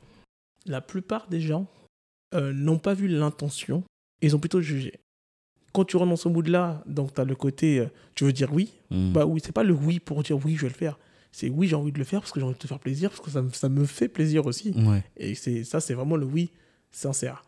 La 0.67 0.83
plupart 0.83 1.27
des 1.29 1.41
gens 1.41 1.67
euh, 2.35 2.53
n'ont 2.53 2.79
pas 2.79 2.93
vu 2.93 3.09
l'intention, 3.09 3.83
ils 4.21 4.37
ont 4.37 4.39
plutôt 4.39 4.61
jugé. 4.61 5.01
Quand 5.73 5.85
tu 5.85 5.97
rentres 5.97 6.11
dans 6.11 6.17
ce 6.17 6.29
mood-là, 6.29 6.83
donc 6.87 7.15
tu 7.15 7.21
as 7.21 7.25
le 7.25 7.35
côté. 7.35 7.79
euh, 7.79 7.87
tu 8.15 8.25
veux 8.25 8.33
dire 8.33 8.53
oui? 8.53 8.73
Hmm. 8.91 9.13
Bah 9.13 9.25
oui, 9.25 9.41
c'est 9.43 9.53
pas 9.53 9.63
le 9.63 9.73
oui 9.73 10.01
pour 10.01 10.23
dire 10.23 10.37
oui, 10.45 10.57
je 10.57 10.63
vais 10.63 10.69
le 10.69 10.75
faire. 10.75 10.99
C'est 11.33 11.49
oui, 11.49 11.69
j'ai 11.69 11.77
envie 11.77 11.93
de 11.93 11.99
le 11.99 12.05
faire 12.05 12.21
parce 12.21 12.33
que 12.33 12.41
j'ai 12.41 12.47
envie 12.47 12.55
de 12.55 12.59
te 12.61 12.67
faire 12.67 12.79
plaisir, 12.81 13.11
parce 13.11 13.21
que 13.23 13.31
ça, 13.31 13.41
me- 13.43 13.51
ça 13.53 13.69
me 13.69 13.85
fait 13.85 14.09
plaisir 14.09 14.47
aussi. 14.47 14.73
ouais. 14.77 15.05
Et 15.17 15.35
c'est 15.35 15.65
ça, 15.65 15.81
c'est 15.81 15.95
vraiment 15.95 16.17
le 16.17 16.27
oui 16.27 16.51
sincère. 16.91 17.45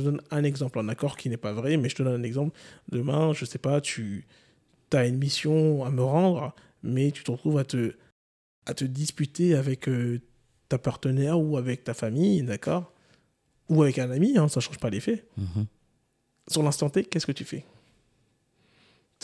Je 0.00 0.06
donne 0.06 0.20
un 0.30 0.44
exemple, 0.44 0.78
un 0.78 0.88
accord 0.88 1.16
qui 1.16 1.28
n'est 1.28 1.36
pas 1.36 1.52
vrai, 1.52 1.76
mais 1.76 1.88
je 1.88 1.96
te 1.96 2.02
donne 2.02 2.20
un 2.20 2.24
exemple. 2.24 2.56
Demain, 2.90 3.32
je 3.32 3.44
sais 3.44 3.58
pas, 3.58 3.80
tu 3.80 4.26
as 4.92 5.06
une 5.06 5.18
mission 5.18 5.84
à 5.84 5.90
me 5.90 6.02
rendre, 6.02 6.54
mais 6.82 7.10
tu 7.10 7.24
te 7.24 7.30
retrouves 7.30 7.58
à 7.58 7.64
te, 7.64 7.94
à 8.66 8.74
te 8.74 8.84
disputer 8.84 9.54
avec 9.54 9.88
euh, 9.88 10.20
ta 10.68 10.78
partenaire 10.78 11.38
ou 11.40 11.56
avec 11.56 11.84
ta 11.84 11.94
famille, 11.94 12.42
d'accord? 12.42 12.92
Ou 13.68 13.82
avec 13.82 13.98
un 13.98 14.10
ami, 14.10 14.36
hein, 14.38 14.48
ça 14.48 14.60
change 14.60 14.78
pas 14.78 14.90
les 14.90 15.00
faits. 15.00 15.26
Mhm. 15.36 15.66
Sur 16.48 16.62
l'instant 16.62 16.88
T, 16.90 17.04
qu'est-ce 17.04 17.26
que 17.26 17.32
tu 17.32 17.44
fais? 17.44 17.64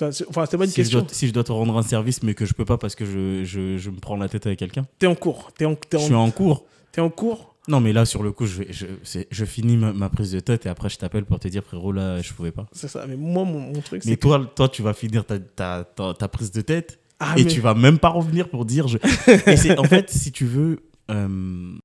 Enfin, 0.00 0.10
c'est 0.46 0.56
pas 0.56 0.64
une 0.64 0.70
Si 0.70 0.84
je, 0.84 0.90
dois, 0.90 1.04
si 1.10 1.28
je 1.28 1.32
dois 1.32 1.44
te 1.44 1.52
rendre 1.52 1.76
un 1.76 1.82
service, 1.82 2.22
mais 2.22 2.34
que 2.34 2.46
je 2.46 2.54
peux 2.54 2.64
pas 2.64 2.78
parce 2.78 2.94
que 2.94 3.04
je, 3.04 3.44
je, 3.44 3.76
je 3.78 3.90
me 3.90 3.98
prends 4.00 4.16
la 4.16 4.28
tête 4.28 4.46
avec 4.46 4.58
quelqu'un, 4.58 4.86
T'es 4.98 5.06
en 5.06 5.14
cours. 5.14 5.52
T'es 5.56 5.64
en, 5.66 5.74
t'es 5.74 5.98
je 5.98 6.02
en, 6.02 6.06
suis 6.06 6.14
en 6.14 6.30
cours. 6.30 6.64
t'es 6.92 7.00
en 7.00 7.10
cours? 7.10 7.54
Non, 7.68 7.78
mais 7.80 7.92
là, 7.92 8.04
sur 8.04 8.22
le 8.24 8.32
coup, 8.32 8.46
je, 8.46 8.64
je, 8.70 8.86
c'est- 9.04 9.28
je 9.30 9.44
finis 9.44 9.76
ma, 9.76 9.92
ma 9.92 10.08
prise 10.08 10.32
de 10.32 10.40
tête 10.40 10.66
et 10.66 10.68
après, 10.68 10.88
je 10.88 10.96
t'appelle 10.98 11.24
pour 11.24 11.38
te 11.38 11.46
dire, 11.46 11.62
frérot, 11.62 11.92
là, 11.92 12.20
je 12.20 12.32
pouvais 12.32 12.50
pas. 12.50 12.66
C'est 12.72 12.88
ça. 12.88 13.04
Mais 13.06 13.16
moi, 13.16 13.44
mon, 13.44 13.60
mon 13.60 13.80
truc, 13.80 14.02
c'est 14.02 14.10
Mais 14.10 14.16
que- 14.16 14.22
toi, 14.22 14.50
toi, 14.56 14.68
tu 14.68 14.82
vas 14.82 14.94
finir 14.94 15.24
ta, 15.24 15.38
ta, 15.38 15.84
ta, 15.84 16.14
ta 16.14 16.28
prise 16.28 16.50
de 16.50 16.60
tête 16.62 16.98
Ah, 17.20 17.34
et 17.36 17.44
mais- 17.44 17.50
tu 17.50 17.60
vas 17.60 17.74
même 17.74 17.98
pas 17.98 18.08
revenir 18.08 18.48
pour 18.48 18.64
dire. 18.64 18.88
Je... 18.88 18.98
Et 19.50 19.56
c'est- 19.56 19.78
en 19.78 19.84
fait, 19.84 20.10
si 20.10 20.32
tu 20.32 20.44
veux, 20.46 20.80
euh, 21.10 21.76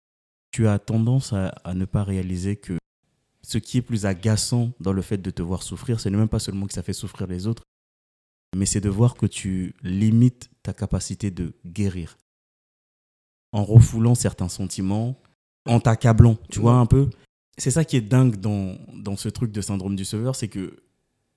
tu 0.52 0.68
as 0.68 0.80
tendance 0.80 1.34
à, 1.34 1.50
à 1.64 1.74
ne 1.76 1.86
pas 1.86 2.04
réaliser 2.04 2.56
que 2.56 2.74
ce 3.44 3.58
qui 3.60 3.78
est 3.78 3.82
plus 3.84 4.06
agaçant 4.08 4.72
dans 4.80 4.94
le 4.94 5.02
fait 5.04 5.18
de 5.18 5.30
te 5.30 5.42
voir 5.44 5.62
souffrir, 5.62 6.00
ce 6.00 6.10
n'est 6.10 6.18
même 6.18 6.28
pas 6.30 6.40
seulement 6.40 6.66
que 6.66 6.74
ça 6.74 6.82
fait 6.82 6.94
souffrir 6.94 7.28
les 7.28 7.46
autres, 7.46 7.62
mais 8.56 8.66
c'est 8.66 8.82
de 8.82 8.90
voir 8.90 9.16
que 9.16 9.26
tu 9.26 9.76
limites 9.84 10.50
ta 10.64 10.74
capacité 10.74 11.32
de 11.32 11.54
guérir. 11.66 12.18
En 13.52 13.64
refoulant 13.64 14.16
certains 14.16 14.50
sentiments, 14.50 15.20
en 15.66 15.80
t'accablant, 15.80 16.38
tu 16.50 16.60
vois 16.60 16.76
un 16.76 16.86
peu. 16.86 17.10
C'est 17.58 17.72
ça 17.72 17.86
qui 17.86 17.98
est 17.98 18.02
dingue 18.02 18.38
dans, 18.38 18.78
dans 18.94 19.16
ce 19.18 19.30
truc 19.30 19.52
de 19.52 19.62
syndrome 19.62 19.96
du 19.96 20.06
sauveur, 20.06 20.36
c'est 20.36 20.48
que 20.48 20.78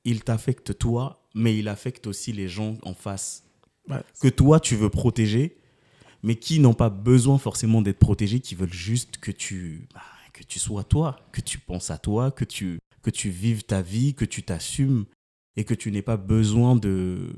il 0.05 0.23
t'affecte 0.25 0.77
toi, 0.79 1.27
mais 1.35 1.57
il 1.59 1.69
affecte 1.69 2.07
aussi 2.07 2.33
les 2.33 2.49
gens 2.49 2.77
en 2.83 2.95
face 2.95 3.45
Ouais. 3.89 4.03
que 4.21 4.29
toi 4.29 4.61
tu 4.61 4.77
veux 4.77 4.91
protéger, 4.91 5.57
mais 6.23 6.37
qui 6.37 6.61
n'ont 6.61 6.75
pas 6.75 6.91
besoin 6.91 7.39
forcément 7.39 7.81
d'être 7.83 7.99
protégés, 7.99 8.39
qui 8.41 8.55
veulent 8.55 8.73
juste 8.73 9.17
que 9.19 9.31
tu, 9.33 9.89
bah, 9.95 10.03
que 10.35 10.45
tu 10.45 10.59
sois 10.59 10.85
toi, 10.85 11.19
que 11.33 11.41
tu 11.41 11.59
penses 11.59 11.91
à 11.91 11.97
toi, 11.99 12.31
que 12.31 12.45
tu, 12.45 12.79
que 13.03 13.11
tu 13.11 13.31
vives 13.31 13.65
ta 13.65 13.81
vie, 13.83 14.15
que 14.15 14.27
tu 14.27 14.43
t'assumes 14.43 15.07
et 15.61 15.65
que 15.65 15.75
tu 15.75 15.93
n'aies 15.93 16.01
pas 16.01 16.17
besoin 16.17 16.75
de... 16.75 17.35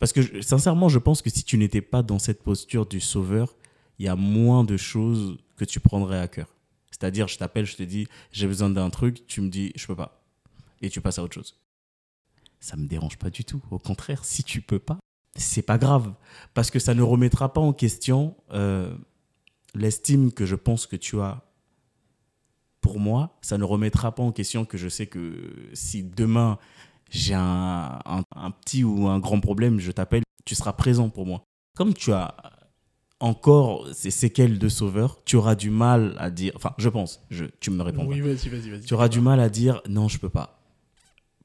Parce 0.00 0.12
que 0.12 0.42
sincèrement, 0.42 0.88
je 0.88 0.98
pense 0.98 1.22
que 1.22 1.30
si 1.30 1.44
tu 1.44 1.56
n'étais 1.56 1.80
pas 1.80 2.02
dans 2.02 2.18
cette 2.18 2.42
posture 2.42 2.84
du 2.84 2.98
sauveur, 2.98 3.54
il 4.00 4.06
y 4.06 4.08
a 4.08 4.16
moins 4.16 4.64
de 4.64 4.76
choses 4.76 5.38
que 5.56 5.64
tu 5.64 5.78
prendrais 5.78 6.18
à 6.18 6.26
cœur. 6.26 6.52
C'est-à-dire, 6.90 7.28
je 7.28 7.38
t'appelle, 7.38 7.64
je 7.64 7.76
te 7.76 7.84
dis, 7.84 8.08
j'ai 8.32 8.48
besoin 8.48 8.70
d'un 8.70 8.90
truc, 8.90 9.24
tu 9.28 9.40
me 9.40 9.48
dis, 9.48 9.70
je 9.76 9.86
peux 9.86 9.94
pas. 9.94 10.20
Et 10.82 10.90
tu 10.90 11.00
passes 11.00 11.20
à 11.20 11.22
autre 11.22 11.34
chose. 11.34 11.60
Ça 12.58 12.76
me 12.76 12.88
dérange 12.88 13.18
pas 13.18 13.30
du 13.30 13.44
tout. 13.44 13.62
Au 13.70 13.78
contraire, 13.78 14.24
si 14.24 14.42
tu 14.42 14.60
peux 14.60 14.80
pas, 14.80 14.98
c'est 15.36 15.62
pas 15.62 15.78
grave. 15.78 16.12
Parce 16.54 16.72
que 16.72 16.80
ça 16.80 16.92
ne 16.92 17.02
remettra 17.02 17.52
pas 17.52 17.60
en 17.60 17.72
question 17.72 18.34
euh, 18.50 18.92
l'estime 19.76 20.32
que 20.32 20.44
je 20.44 20.56
pense 20.56 20.88
que 20.88 20.96
tu 20.96 21.20
as 21.20 21.44
pour 22.80 22.98
moi. 22.98 23.36
Ça 23.42 23.58
ne 23.58 23.64
remettra 23.64 24.12
pas 24.12 24.24
en 24.24 24.32
question 24.32 24.64
que 24.64 24.76
je 24.76 24.88
sais 24.88 25.06
que 25.06 25.52
si 25.72 26.02
demain 26.02 26.58
j'ai 27.10 27.34
un, 27.34 27.98
un- 28.04 28.24
un 28.34 28.50
petit 28.50 28.84
ou 28.84 29.06
un 29.08 29.18
grand 29.18 29.40
problème, 29.40 29.78
je 29.80 29.92
t'appelle, 29.92 30.22
tu 30.44 30.54
seras 30.54 30.72
présent 30.72 31.08
pour 31.08 31.26
moi. 31.26 31.44
Comme 31.76 31.94
tu 31.94 32.12
as 32.12 32.34
encore 33.20 33.88
ces 33.94 34.10
séquelles 34.10 34.58
de 34.58 34.68
sauveur, 34.68 35.22
tu 35.24 35.36
auras 35.36 35.54
du 35.54 35.70
mal 35.70 36.14
à 36.18 36.30
dire, 36.30 36.52
enfin 36.56 36.74
je 36.78 36.88
pense, 36.88 37.22
je, 37.30 37.46
tu 37.60 37.70
me 37.70 37.82
réponds. 37.82 38.06
Oui, 38.06 38.20
vas-y, 38.20 38.48
vas-y, 38.48 38.70
vas-y. 38.70 38.82
Tu 38.82 38.94
auras 38.94 39.08
du 39.08 39.20
mal 39.20 39.40
à 39.40 39.48
dire 39.48 39.80
non, 39.88 40.08
je 40.08 40.18
peux 40.18 40.28
pas. 40.28 40.60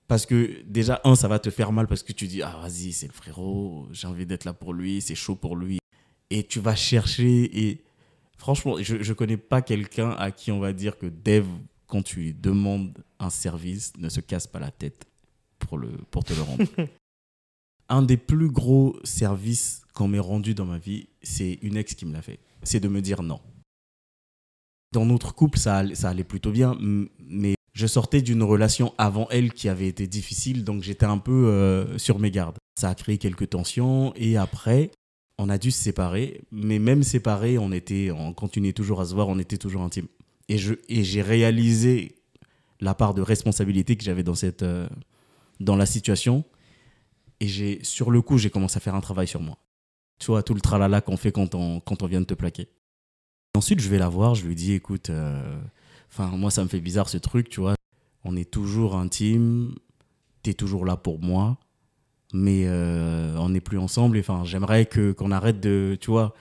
Parce 0.08 0.26
que 0.26 0.62
déjà, 0.66 1.00
un, 1.06 1.16
ça 1.16 1.30
va 1.30 1.40
te 1.40 1.50
faire 1.50 1.72
mal 1.72 1.88
parce 1.88 2.04
que 2.04 2.12
tu 2.12 2.28
dis, 2.28 2.42
ah 2.42 2.58
vas-y, 2.62 2.92
c'est 2.92 3.08
le 3.08 3.14
frérot, 3.14 3.88
j'ai 3.94 4.08
envie 4.08 4.26
d'être 4.26 4.44
là 4.44 4.52
pour 4.54 4.74
lui, 4.74 5.00
c'est 5.00 5.16
chaud 5.16 5.36
pour 5.36 5.56
lui. 5.56 5.80
Et 6.30 6.44
tu 6.46 6.60
vas 6.60 6.76
chercher 6.76 7.68
et 7.68 7.82
franchement, 8.38 8.76
je 8.82 8.96
ne 8.98 9.14
connais 9.14 9.38
pas 9.38 9.62
quelqu'un 9.62 10.10
à 10.12 10.32
qui 10.32 10.52
on 10.52 10.60
va 10.60 10.74
dire 10.74 10.98
que 10.98 11.06
Dev, 11.06 11.46
quand 11.88 12.02
tu 12.04 12.20
lui 12.20 12.34
demandes 12.34 12.98
un 13.20 13.30
service, 13.30 13.94
ne 13.98 14.10
se 14.10 14.20
casse 14.20 14.48
pas 14.48 14.60
la 14.60 14.72
tête 14.72 15.06
pour, 15.72 15.78
le, 15.78 15.90
te 16.26 16.34
le 16.34 16.42
rendre. 16.42 16.64
un 17.90 18.02
des 18.02 18.18
plus 18.18 18.50
gros 18.50 18.98
services 19.06 19.84
qu'on 19.94 20.10
m'ait 20.10 20.20
rendu 20.20 20.54
dans 20.54 20.66
ma 20.66 20.78
vie, 20.78 21.08
c'est 21.22 21.60
une 21.62 21.78
ex 21.78 21.94
qui 21.96 22.06
me 22.06 22.12
l'a 22.12 22.22
fait. 22.22 22.40
C'est 22.64 22.82
de 22.82 22.90
me 22.90 23.02
dire 23.02 23.24
non. 23.24 23.40
Dans 24.92 25.06
notre 25.06 25.34
couple, 25.34 25.58
ça, 25.58 25.78
allait- 25.78 26.24
plutôt 26.26 26.52
bien, 26.52 26.78
mais 27.26 27.56
je 27.72 27.88
sortais 27.88 28.22
d'une 28.22 28.44
relation 28.44 28.94
avant 28.98 29.30
elle 29.30 29.54
qui 29.54 29.70
avait 29.70 29.88
été 29.88 30.08
difficile, 30.08 30.66
donc 30.66 30.84
j'étais 30.84 31.06
un 31.06 31.18
peu 31.20 31.48
euh, 31.48 31.98
sur 31.98 32.20
mes 32.20 32.32
gardes. 32.32 32.58
Ça 32.78 32.90
a 32.90 32.96
créé 32.96 33.18
quelques 33.18 33.50
tensions, 33.52 34.14
et 34.18 34.36
après, 34.36 34.92
on 35.38 35.48
a 35.48 35.58
dû 35.58 35.72
se 35.72 35.82
séparer, 35.82 36.42
mais 36.52 36.80
même 36.80 37.04
séparés, 37.04 37.58
on, 37.58 37.72
était, 37.72 38.12
on 38.12 38.34
continuait 38.34 38.74
toujours 38.74 39.00
à 39.00 39.06
se 39.06 39.14
voir, 39.14 39.30
on 39.30 39.40
était 39.40 39.58
toujours 39.58 39.84
intimes. 39.84 40.08
Et 40.50 40.58
et 40.90 41.06
j'ai 41.06 41.22
réalisé 41.22 42.16
la 42.82 42.94
part 42.94 43.14
de 43.14 43.22
responsabilité 43.22 43.96
que 43.96 44.04
j'avais 44.04 44.24
dans, 44.24 44.36
cette, 44.36 44.64
euh, 44.64 44.90
dans 45.62 45.76
la 45.76 45.86
situation, 45.86 46.44
et 47.40 47.48
j'ai, 47.48 47.80
sur 47.84 48.12
le 48.12 48.22
coup, 48.22 48.38
j'ai 48.38 48.50
commencé 48.50 48.78
à 48.78 48.80
faire 48.80 48.96
un 48.96 49.02
travail 49.02 49.28
sur 49.28 49.42
moi. 49.42 49.58
Tu 50.20 50.28
vois, 50.28 50.44
tout 50.44 50.54
le 50.54 50.62
tralala 50.62 51.02
qu'on 51.02 51.18
fait 51.18 51.32
quand 51.32 51.56
on, 51.56 51.80
quand 51.80 52.04
on 52.04 52.08
vient 52.08 52.22
de 52.22 52.26
te 52.26 52.34
plaquer. 52.36 52.68
Ensuite, 53.56 53.80
je 53.80 53.90
vais 53.90 53.98
la 53.98 54.10
voir, 54.10 54.36
je 54.36 54.46
lui 54.46 54.56
dis, 54.56 54.74
écoute, 54.74 55.10
euh, 55.10 55.60
moi, 56.20 56.52
ça 56.52 56.64
me 56.64 56.70
fait 56.70 56.80
bizarre 56.80 57.10
ce 57.10 57.18
truc, 57.18 57.50
tu 57.50 57.60
vois. 57.62 57.76
On 58.24 58.36
est 58.36 58.50
toujours 58.50 58.96
intime, 58.96 59.74
t'es 60.44 60.54
toujours 60.54 60.86
là 60.86 60.96
pour 60.96 61.20
moi, 61.20 61.58
mais 62.34 62.66
euh, 62.68 63.36
on 63.38 63.50
n'est 63.50 63.62
plus 63.62 63.80
ensemble. 63.80 64.18
et, 64.18 64.20
Enfin, 64.20 64.44
j'aimerais 64.46 64.86
que 64.86 65.12
qu'on 65.12 65.32
arrête 65.32 65.60
de, 65.60 65.98
tu 66.00 66.12
vois, 66.12 66.36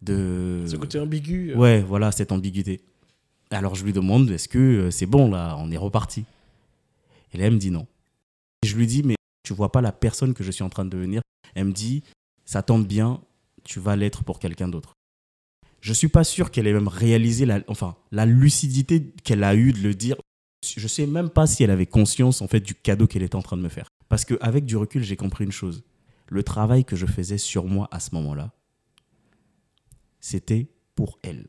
de. 0.00 0.64
Ce 0.66 0.76
côté 0.76 0.98
ambigu. 0.98 1.52
euh, 1.52 1.56
Ouais, 1.56 1.82
voilà, 1.82 2.10
cette 2.12 2.32
ambiguïté. 2.32 2.80
Alors 3.50 3.74
je 3.74 3.84
lui 3.84 3.92
demande, 3.92 4.30
est-ce 4.30 4.48
que 4.48 4.58
euh, 4.58 4.90
c'est 4.90 5.06
bon 5.06 5.30
là, 5.30 5.56
on 5.60 5.70
est 5.70 5.76
reparti? 5.76 6.24
Et 7.32 7.38
là, 7.38 7.46
elle 7.46 7.52
me 7.54 7.58
dit 7.58 7.70
non. 7.70 7.86
Je 8.64 8.76
lui 8.76 8.86
dis, 8.86 9.02
mais 9.02 9.16
tu 9.42 9.52
vois 9.52 9.72
pas 9.72 9.80
la 9.80 9.92
personne 9.92 10.34
que 10.34 10.42
je 10.42 10.50
suis 10.50 10.64
en 10.64 10.70
train 10.70 10.84
de 10.84 10.90
devenir 10.90 11.22
Elle 11.54 11.66
me 11.66 11.72
dit, 11.72 12.02
ça 12.44 12.62
tombe 12.62 12.86
bien, 12.86 13.20
tu 13.64 13.80
vas 13.80 13.96
l'être 13.96 14.24
pour 14.24 14.38
quelqu'un 14.38 14.68
d'autre. 14.68 14.94
Je 15.80 15.92
suis 15.92 16.08
pas 16.08 16.24
sûr 16.24 16.50
qu'elle 16.50 16.66
ait 16.66 16.72
même 16.72 16.88
réalisé 16.88 17.44
la, 17.44 17.60
enfin, 17.68 17.96
la 18.10 18.24
lucidité 18.24 19.12
qu'elle 19.22 19.44
a 19.44 19.54
eue 19.54 19.72
de 19.72 19.80
le 19.80 19.94
dire. 19.94 20.16
Je 20.64 20.88
sais 20.88 21.06
même 21.06 21.28
pas 21.28 21.46
si 21.46 21.62
elle 21.62 21.70
avait 21.70 21.86
conscience 21.86 22.40
en 22.40 22.48
fait 22.48 22.60
du 22.60 22.74
cadeau 22.74 23.06
qu'elle 23.06 23.22
était 23.22 23.36
en 23.36 23.42
train 23.42 23.58
de 23.58 23.62
me 23.62 23.68
faire. 23.68 23.88
Parce 24.08 24.24
qu'avec 24.24 24.64
du 24.64 24.76
recul, 24.76 25.02
j'ai 25.02 25.16
compris 25.16 25.44
une 25.44 25.52
chose. 25.52 25.84
Le 26.28 26.42
travail 26.42 26.86
que 26.86 26.96
je 26.96 27.04
faisais 27.04 27.36
sur 27.36 27.66
moi 27.66 27.86
à 27.90 28.00
ce 28.00 28.14
moment-là, 28.14 28.52
c'était 30.20 30.68
pour 30.94 31.18
elle. 31.22 31.48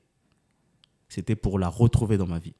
C'était 1.07 1.37
pour 1.37 1.59
la 1.59 1.69
retrouver 1.69 2.17
dans 2.17 2.27
ma 2.27 2.39
vie. 2.39 2.55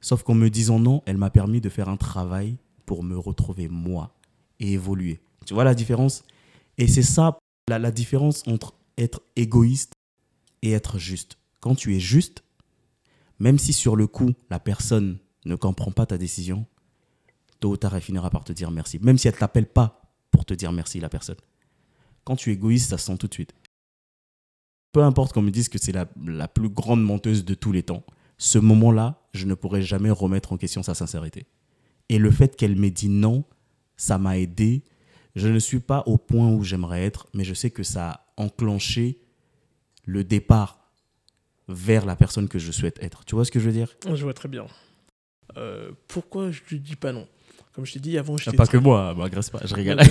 Sauf 0.00 0.22
qu'en 0.22 0.34
me 0.34 0.48
disant 0.48 0.78
non, 0.78 1.02
elle 1.04 1.18
m'a 1.18 1.30
permis 1.30 1.60
de 1.60 1.68
faire 1.68 1.90
un 1.90 1.98
travail 1.98 2.56
pour 2.86 3.02
me 3.02 3.16
retrouver 3.18 3.68
moi 3.68 4.14
et 4.60 4.72
évoluer. 4.72 5.20
Tu 5.46 5.54
vois 5.54 5.64
la 5.64 5.74
différence? 5.74 6.24
Et 6.78 6.86
c'est 6.88 7.02
ça 7.02 7.38
la, 7.68 7.90
différence 7.90 8.46
entre 8.46 8.74
être 8.98 9.22
égoïste 9.36 9.92
et 10.62 10.72
être 10.72 10.98
juste. 10.98 11.38
Quand 11.60 11.74
tu 11.74 11.96
es 11.96 12.00
juste, 12.00 12.44
même 13.38 13.58
si 13.58 13.72
sur 13.72 13.96
le 13.96 14.06
coup, 14.06 14.32
la 14.50 14.58
personne 14.58 15.18
ne 15.44 15.54
comprend 15.54 15.90
pas 15.90 16.06
ta 16.06 16.18
décision, 16.18 16.66
tôt 17.60 17.72
ou 17.72 17.76
tard, 17.76 17.94
elle 17.94 18.02
finira 18.02 18.30
par 18.30 18.44
te 18.44 18.52
dire 18.52 18.70
merci. 18.70 18.98
Même 19.00 19.18
si 19.18 19.28
elle 19.28 19.34
ne 19.34 19.40
t'appelle 19.40 19.66
pas 19.66 20.02
pour 20.30 20.44
te 20.44 20.54
dire 20.54 20.72
merci, 20.72 21.00
la 21.00 21.08
personne. 21.08 21.36
Quand 22.24 22.36
tu 22.36 22.50
es 22.50 22.54
égoïste, 22.54 22.90
ça 22.90 22.98
se 22.98 23.06
sent 23.06 23.18
tout 23.18 23.28
de 23.28 23.34
suite. 23.34 23.54
Peu 24.92 25.02
importe 25.02 25.32
qu'on 25.32 25.42
me 25.42 25.50
dise 25.50 25.68
que 25.68 25.78
c'est 25.78 25.92
la, 25.92 26.06
la 26.24 26.48
plus 26.48 26.68
grande 26.68 27.02
menteuse 27.02 27.44
de 27.44 27.54
tous 27.54 27.72
les 27.72 27.82
temps, 27.82 28.04
ce 28.38 28.58
moment-là, 28.58 29.22
je 29.32 29.46
ne 29.46 29.54
pourrai 29.54 29.82
jamais 29.82 30.10
remettre 30.10 30.52
en 30.52 30.56
question 30.56 30.82
sa 30.82 30.94
sincérité. 30.94 31.46
Et 32.08 32.18
le 32.18 32.30
fait 32.30 32.56
qu'elle 32.56 32.76
m'ait 32.76 32.90
dit 32.90 33.08
non, 33.08 33.44
ça 33.96 34.18
m'a 34.18 34.38
aidé. 34.38 34.84
Je 35.34 35.48
ne 35.48 35.58
suis 35.58 35.80
pas 35.80 36.02
au 36.06 36.16
point 36.16 36.50
où 36.50 36.62
j'aimerais 36.62 37.04
être, 37.04 37.26
mais 37.34 37.44
je 37.44 37.54
sais 37.54 37.70
que 37.70 37.82
ça 37.82 38.10
a 38.10 38.26
enclenché 38.36 39.20
le 40.04 40.22
départ 40.22 40.92
vers 41.68 42.04
la 42.04 42.14
personne 42.14 42.48
que 42.48 42.58
je 42.58 42.70
souhaite 42.70 43.02
être. 43.02 43.24
Tu 43.24 43.34
vois 43.34 43.44
ce 43.44 43.50
que 43.50 43.58
je 43.58 43.66
veux 43.66 43.72
dire? 43.72 43.96
Je 44.06 44.22
vois 44.22 44.34
très 44.34 44.48
bien. 44.48 44.66
Euh, 45.56 45.90
pourquoi 46.08 46.50
je 46.50 46.60
ne 46.72 46.78
dis 46.78 46.96
pas 46.96 47.12
non? 47.12 47.26
Comme 47.72 47.84
je 47.84 47.94
t'ai 47.94 48.00
dit 48.00 48.16
avant, 48.18 48.36
je 48.36 48.50
Pas 48.50 48.68
que 48.68 48.76
moi, 48.76 49.14
m'agresse 49.14 49.50
pas, 49.50 49.60
je 49.64 49.74
rigole. 49.74 50.00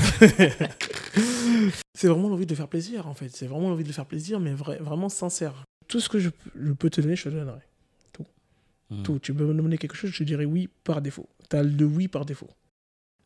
c'est 1.93 2.07
vraiment 2.07 2.27
l'envie 2.27 2.45
de 2.45 2.55
faire 2.55 2.67
plaisir, 2.67 3.07
en 3.07 3.13
fait. 3.13 3.29
C'est 3.29 3.47
vraiment 3.47 3.69
l'envie 3.69 3.85
de 3.85 3.91
faire 3.93 4.05
plaisir, 4.05 4.41
mais 4.41 4.53
vraiment 4.53 5.07
sincère. 5.07 5.63
Tout 5.87 6.01
ce 6.01 6.09
que 6.09 6.19
je, 6.19 6.29
je, 6.59 6.73
peux 6.73 6.89
te 6.89 6.99
donner, 6.99 7.15
je 7.15 7.23
te 7.23 7.29
donnerai. 7.29 7.61
Tout. 8.89 8.95
Hmm. 8.95 9.03
Tout. 9.03 9.19
Tu 9.19 9.33
peux 9.33 9.45
me 9.45 9.53
demander 9.53 9.77
quelque 9.77 9.95
chose, 9.95 10.11
je 10.11 10.19
te 10.19 10.23
dirai 10.23 10.45
oui 10.45 10.69
par 10.83 11.01
défaut. 11.01 11.29
Tu 11.49 11.55
as 11.55 11.63
le 11.63 11.85
oui 11.85 12.07
par 12.07 12.25
défaut. 12.25 12.49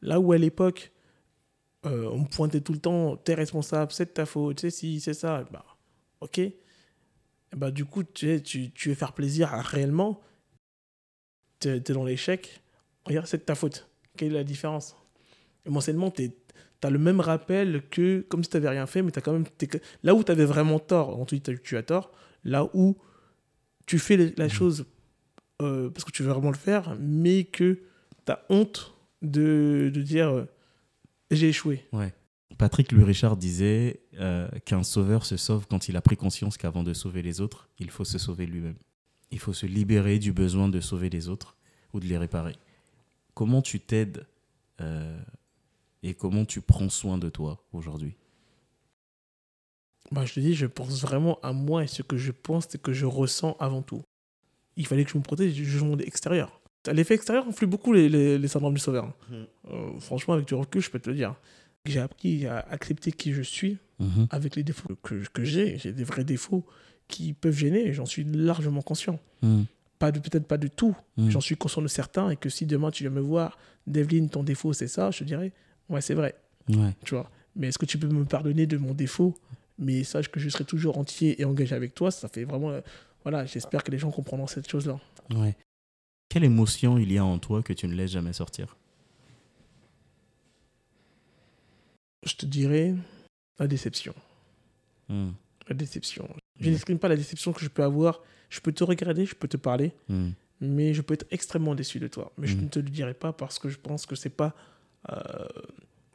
Là 0.02 0.20
où 0.20 0.32
à 0.32 0.38
l'époque, 0.38 0.91
euh, 1.86 2.10
on 2.12 2.20
me 2.20 2.28
pointait 2.28 2.62
tout 2.62 2.74
le 2.74 2.80
temps, 2.80 3.15
t'es 3.17 3.34
responsable, 3.34 3.91
c'est 3.91 4.06
de 4.06 4.12
ta 4.12 4.26
faute, 4.26 4.60
c'est 4.60 4.70
si, 4.70 5.00
c'est 5.00 5.13
ça, 5.13 5.43
bah, 5.52 5.65
ok. 6.22 6.41
bah, 7.56 7.72
du 7.72 7.86
coup, 7.86 8.04
tu, 8.04 8.41
tu, 8.41 8.72
tu 8.72 8.89
veux 8.89 8.96
faire 8.96 9.13
plaisir 9.13 9.50
réellement, 9.50 10.22
tu 11.60 11.70
es, 11.70 11.80
dans 11.80 12.04
l'échec, 12.04 12.62
regarde, 13.06 13.28
c'est 13.28 13.38
de 13.38 13.43
ta 13.43 13.56
faute. 13.56 13.89
Quelle 14.15 14.30
est 14.30 14.36
la 14.36 14.43
différence? 14.43 14.96
Émotionnellement, 15.65 16.12
tu 16.12 16.32
as 16.84 16.89
le 16.89 17.00
même 17.00 17.20
rappel 17.20 17.84
que 17.89 18.22
comme 18.22 18.43
si 18.43 18.50
tu 18.50 18.58
n'avais 18.58 18.70
rien 18.70 18.88
fait, 18.88 19.02
mais 19.02 19.15
as 19.17 19.22
quand 19.22 19.34
même, 19.34 19.46
là 20.04 20.15
où 20.15 20.24
tu 20.24 20.32
avais 20.32 20.46
vraiment 20.46 20.80
tort, 20.80 21.20
ensuite 21.20 21.62
tu 21.63 21.78
as 21.78 21.84
tort, 21.84 22.12
là 22.43 22.70
où 22.74 22.98
tu 23.86 24.00
fais 24.00 24.34
la 24.36 24.46
mmh. 24.46 24.50
chose 24.50 24.86
euh, 25.62 25.89
parce 25.89 26.04
que 26.04 26.12
tu 26.12 26.24
veux 26.24 26.32
vraiment 26.32 26.52
le 26.52 26.58
faire, 26.58 26.96
mais 27.00 27.43
que 27.46 27.82
tu 28.26 28.32
as 28.32 28.43
honte 28.50 28.93
de, 29.22 29.91
de 29.93 30.02
dire 30.02 30.30
euh, 30.30 30.46
j'ai 31.32 31.50
échoué. 31.50 31.86
Ouais. 31.93 32.13
Patrick 32.58 32.91
Louis 32.91 33.04
Richard 33.04 33.38
disait 33.38 34.02
euh, 34.20 34.48
qu'un 34.65 34.84
sauveur 34.84 35.26
se 35.26 35.38
sauve 35.38 35.67
quand 35.67 35.89
il 35.89 35.96
a 35.96 36.02
pris 36.02 36.17
conscience 36.17 36.58
qu'avant 36.58 36.84
de 36.84 36.93
sauver 36.93 37.22
les 37.22 37.41
autres, 37.41 37.70
il 37.80 37.89
faut 37.89 38.06
se 38.06 38.17
sauver 38.17 38.46
lui-même. 38.46 38.78
Il 39.32 39.39
faut 39.39 39.54
se 39.54 39.65
libérer 39.65 40.20
du 40.20 40.32
besoin 40.32 40.70
de 40.70 40.80
sauver 40.80 41.10
les 41.10 41.30
autres 41.30 41.56
ou 41.93 42.00
de 42.00 42.06
les 42.06 42.17
réparer. 42.17 42.56
Comment 43.34 43.62
tu 43.62 43.80
t'aides 43.80 44.26
et 46.04 46.13
comment 46.13 46.46
tu 46.46 46.62
prends 46.62 46.89
soin 46.89 47.17
de 47.17 47.30
toi 47.30 47.63
aujourd'hui? 47.74 48.15
Bah, 50.12 50.26
Je 50.26 50.34
te 50.36 50.39
dis, 50.39 50.54
je 50.56 50.65
pense 50.65 51.02
vraiment 51.02 51.39
à 51.41 51.52
moi 51.54 51.84
et 51.84 51.88
ce 51.88 52.02
que 52.02 52.17
je 52.17 52.32
pense, 52.32 52.65
c'est 52.70 52.82
que 52.82 52.93
je 52.93 53.06
ressens 53.06 53.58
avant 53.60 53.82
tout. 53.82 54.02
Il 54.77 54.87
fallait 54.87 55.03
que 55.03 55.11
je 55.11 55.17
me 55.17 55.23
protège 55.23 55.53
du 55.53 55.67
monde 55.81 56.01
extérieur. 56.01 56.61
L'effet 56.91 57.15
extérieur 57.15 57.45
influe 57.47 57.67
beaucoup 57.67 57.91
les, 57.91 58.07
les, 58.37 58.47
syndromes 58.47 58.73
du 58.73 58.79
sauveur. 58.79 59.07
Mmh. 59.29 59.35
Euh, 59.71 59.99
franchement, 59.99 60.35
avec 60.35 60.47
du 60.47 60.53
recul, 60.53 60.81
je 60.81 60.89
peux 60.89 60.99
te 60.99 61.09
le 61.09 61.15
dire. 61.15 61.35
J'ai 61.85 61.99
appris 61.99 62.45
à 62.45 62.59
accepter 62.69 63.11
qui 63.11 63.33
je 63.33 63.41
suis 63.41 63.77
mmh. 63.99 64.25
avec 64.29 64.55
les 64.55 64.63
défauts 64.63 64.95
que, 65.03 65.23
que 65.33 65.43
j'ai. 65.43 65.77
J'ai 65.77 65.91
des 65.91 66.03
vrais 66.05 66.23
défauts 66.23 66.65
qui 67.07 67.33
peuvent 67.33 67.57
gêner, 67.57 67.93
j'en 67.93 68.05
suis 68.05 68.23
largement 68.23 68.81
conscient. 68.81 69.19
Mmh. 69.41 69.63
Pas 69.99 70.11
de 70.11 70.19
peut-être 70.19 70.45
pas 70.45 70.57
de 70.57 70.67
tout, 70.67 70.95
j'en 71.17 71.41
suis 71.41 71.57
conscient 71.57 71.81
de 71.81 71.87
certains 71.87 72.29
et 72.29 72.35
que 72.35 72.49
si 72.49 72.67
demain 72.67 72.91
tu 72.91 73.03
viens 73.03 73.09
me 73.09 73.19
voir, 73.19 73.57
Devlin, 73.87 74.27
ton 74.27 74.43
défaut 74.43 74.71
c'est 74.71 74.87
ça, 74.87 75.09
je 75.09 75.19
te 75.19 75.23
dirais, 75.23 75.51
ouais, 75.89 76.01
c'est 76.01 76.13
vrai. 76.13 76.35
Ouais. 76.69 76.95
Tu 77.03 77.15
vois. 77.15 77.31
Mais 77.55 77.69
est-ce 77.69 77.79
que 77.79 77.87
tu 77.87 77.97
peux 77.97 78.07
me 78.07 78.25
pardonner 78.25 78.67
de 78.67 78.77
mon 78.77 78.93
défaut? 78.93 79.33
Mais 79.79 80.03
sache 80.03 80.29
que 80.29 80.39
je 80.39 80.49
serai 80.49 80.65
toujours 80.65 80.97
entier 80.99 81.41
et 81.41 81.45
engagé 81.45 81.75
avec 81.75 81.95
toi. 81.95 82.11
Ça 82.11 82.27
fait 82.27 82.43
vraiment. 82.43 82.79
Voilà, 83.29 83.45
j'espère 83.45 83.83
que 83.83 83.91
les 83.91 83.97
gens 83.97 84.09
comprendront 84.09 84.47
cette 84.47 84.69
chose-là. 84.69 85.01
Ouais. 85.35 85.53
Quelle 86.29 86.45
émotion 86.45 86.97
il 86.97 87.11
y 87.11 87.17
a 87.17 87.25
en 87.25 87.39
toi 87.39 87.61
que 87.61 87.73
tu 87.73 87.85
ne 87.85 87.93
laisses 87.93 88.11
jamais 88.11 88.31
sortir? 88.31 88.77
Je 92.25 92.35
te 92.35 92.45
dirais 92.45 92.95
la 93.59 93.67
déception. 93.67 94.15
Hmm. 95.09 95.31
La 95.67 95.75
déception. 95.75 96.29
Je 96.61 96.69
n'exprime 96.69 96.99
pas 96.99 97.09
la 97.09 97.17
déception 97.17 97.51
que 97.51 97.59
je 97.59 97.67
peux 97.67 97.83
avoir. 97.83 98.23
Je 98.49 98.61
peux 98.61 98.71
te 98.71 98.85
regarder, 98.85 99.25
je 99.25 99.35
peux 99.35 99.49
te 99.49 99.57
parler, 99.57 99.91
hmm. 100.07 100.29
mais 100.61 100.93
je 100.93 101.01
peux 101.01 101.15
être 101.15 101.27
extrêmement 101.29 101.75
déçu 101.75 101.99
de 101.99 102.07
toi. 102.07 102.31
Mais 102.37 102.47
je 102.47 102.55
hmm. 102.55 102.61
ne 102.61 102.67
te 102.69 102.79
le 102.79 102.89
dirai 102.89 103.13
pas 103.13 103.33
parce 103.33 103.59
que 103.59 103.67
je 103.67 103.77
pense 103.77 104.05
que 104.05 104.15
c'est 104.15 104.29
pas, 104.29 104.55
euh, 105.11 105.45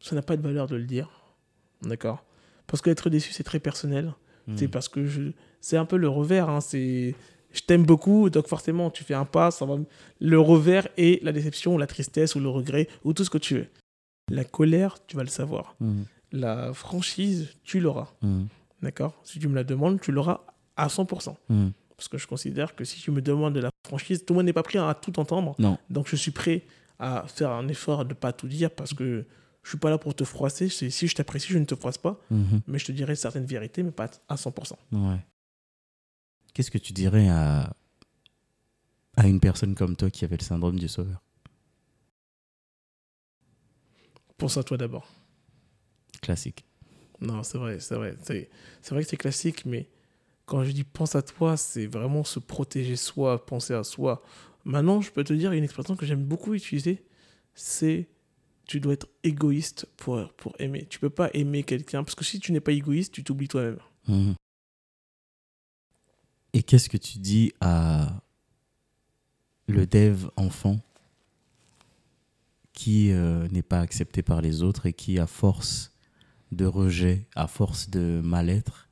ça 0.00 0.14
n'a 0.14 0.22
pas 0.22 0.38
de 0.38 0.42
valeur 0.42 0.66
de 0.66 0.76
le 0.76 0.84
dire. 0.84 1.10
D'accord? 1.82 2.24
Parce 2.66 2.80
qu'être 2.80 3.10
déçu, 3.10 3.34
c'est 3.34 3.44
très 3.44 3.60
personnel. 3.60 4.14
C'est 4.56 4.68
parce 4.68 4.88
que 4.88 5.04
je... 5.06 5.32
c'est 5.62 5.78
un 5.78 5.86
peu 5.86 5.96
le 5.96 6.08
revers. 6.08 6.50
Hein. 6.50 6.60
C'est 6.60 7.14
je 7.52 7.60
t'aime 7.60 7.84
beaucoup, 7.84 8.30
donc 8.30 8.46
forcément 8.46 8.90
tu 8.90 9.04
fais 9.04 9.14
un 9.14 9.24
pas, 9.24 9.50
ça 9.50 9.64
va... 9.64 9.76
le 10.20 10.40
revers 10.40 10.88
et 10.96 11.20
la 11.22 11.32
déception, 11.32 11.78
la 11.78 11.86
tristesse 11.86 12.34
ou 12.34 12.40
le 12.40 12.48
regret 12.48 12.88
ou 13.04 13.12
tout 13.12 13.24
ce 13.24 13.30
que 13.30 13.38
tu 13.38 13.54
veux. 13.54 13.66
La 14.30 14.44
colère, 14.44 14.98
tu 15.06 15.16
vas 15.16 15.22
le 15.22 15.28
savoir. 15.28 15.74
Mmh. 15.80 16.02
La 16.32 16.72
franchise, 16.72 17.48
tu 17.62 17.80
l'auras. 17.80 18.08
Mmh. 18.22 18.44
D'accord? 18.82 19.20
Si 19.22 19.38
tu 19.38 19.48
me 19.48 19.54
la 19.54 19.64
demandes, 19.64 20.00
tu 20.00 20.12
l'auras 20.12 20.40
à 20.76 20.88
100%. 20.88 21.34
Mmh. 21.48 21.68
Parce 21.96 22.08
que 22.08 22.18
je 22.18 22.26
considère 22.26 22.74
que 22.74 22.84
si 22.84 23.00
tu 23.00 23.10
me 23.10 23.20
demandes 23.20 23.54
de 23.54 23.60
la 23.60 23.70
franchise, 23.86 24.24
tout 24.24 24.32
le 24.32 24.38
monde 24.38 24.46
n'est 24.46 24.54
pas 24.54 24.62
prêt 24.62 24.78
à 24.78 24.94
tout 24.94 25.20
entendre. 25.20 25.54
Non. 25.58 25.76
Donc 25.90 26.08
je 26.08 26.16
suis 26.16 26.30
prêt 26.30 26.62
à 26.98 27.24
faire 27.26 27.50
un 27.50 27.68
effort 27.68 28.04
de 28.04 28.10
ne 28.10 28.14
pas 28.14 28.32
tout 28.32 28.48
dire 28.48 28.70
parce 28.70 28.94
que 28.94 29.26
je 29.62 29.68
suis 29.68 29.78
pas 29.78 29.90
là 29.90 29.98
pour 29.98 30.14
te 30.14 30.24
froisser. 30.24 30.68
Si 30.68 31.06
je 31.06 31.14
t'apprécie, 31.14 31.52
je 31.52 31.58
ne 31.58 31.64
te 31.64 31.74
froisse 31.74 31.98
pas. 31.98 32.18
Mais 32.66 32.78
je 32.78 32.86
te 32.86 32.92
dirai 32.92 33.14
certaines 33.14 33.44
vérités, 33.44 33.82
mais 33.82 33.92
pas 33.92 34.10
à 34.28 34.36
100%. 34.36 34.72
Ouais. 34.92 35.16
Qu'est-ce 36.54 36.70
que 36.70 36.78
tu 36.78 36.92
dirais 36.92 37.28
à, 37.28 37.74
à 39.16 39.26
une 39.26 39.40
personne 39.40 39.74
comme 39.74 39.96
toi 39.96 40.10
qui 40.10 40.24
avait 40.24 40.36
le 40.36 40.42
syndrome 40.42 40.78
du 40.78 40.88
sauveur? 40.88 41.22
Pense 44.36 44.56
à 44.56 44.62
toi 44.62 44.76
d'abord. 44.76 45.08
Classique. 46.20 46.64
Non, 47.20 47.42
c'est 47.42 47.58
vrai, 47.58 47.78
c'est 47.78 47.94
vrai. 47.94 48.16
C'est, 48.22 48.48
vrai 48.90 49.02
que 49.04 49.08
c'est 49.08 49.16
classique, 49.16 49.64
mais 49.64 49.88
quand 50.44 50.64
je 50.64 50.72
dis 50.72 50.84
pense 50.84 51.14
à 51.14 51.22
toi, 51.22 51.56
c'est 51.56 51.86
vraiment 51.86 52.24
se 52.24 52.40
protéger 52.40 52.96
soi, 52.96 53.46
penser 53.46 53.74
à 53.74 53.84
soi. 53.84 54.22
Maintenant, 54.64 55.00
je 55.00 55.10
peux 55.10 55.24
te 55.24 55.32
dire 55.32 55.52
une 55.52 55.64
expression 55.64 55.96
que 55.96 56.04
j'aime 56.04 56.24
beaucoup 56.24 56.54
utiliser, 56.54 57.04
c'est 57.54 58.08
tu 58.66 58.80
dois 58.80 58.94
être 58.94 59.08
égoïste 59.22 59.86
pour, 59.96 60.28
pour 60.34 60.54
aimer. 60.58 60.86
Tu 60.88 60.98
peux 60.98 61.10
pas 61.10 61.30
aimer 61.34 61.62
quelqu'un, 61.62 62.02
parce 62.02 62.14
que 62.14 62.24
si 62.24 62.40
tu 62.40 62.52
n'es 62.52 62.60
pas 62.60 62.72
égoïste, 62.72 63.12
tu 63.12 63.22
t'oublies 63.22 63.48
toi-même. 63.48 63.78
Mmh. 64.08 64.32
Et 66.54 66.62
qu'est-ce 66.62 66.88
que 66.88 66.96
tu 66.96 67.18
dis 67.18 67.52
à 67.60 68.22
le 69.68 69.86
dev 69.86 70.28
enfant 70.36 70.80
qui 72.72 73.12
euh, 73.12 73.48
n'est 73.48 73.62
pas 73.62 73.80
accepté 73.80 74.22
par 74.22 74.40
les 74.40 74.62
autres 74.62 74.86
et 74.86 74.92
qui, 74.92 75.18
à 75.18 75.26
force 75.26 75.92
de 76.52 76.66
rejet, 76.66 77.26
à 77.34 77.46
force 77.46 77.88
de 77.90 78.20
mal-être, 78.22 78.88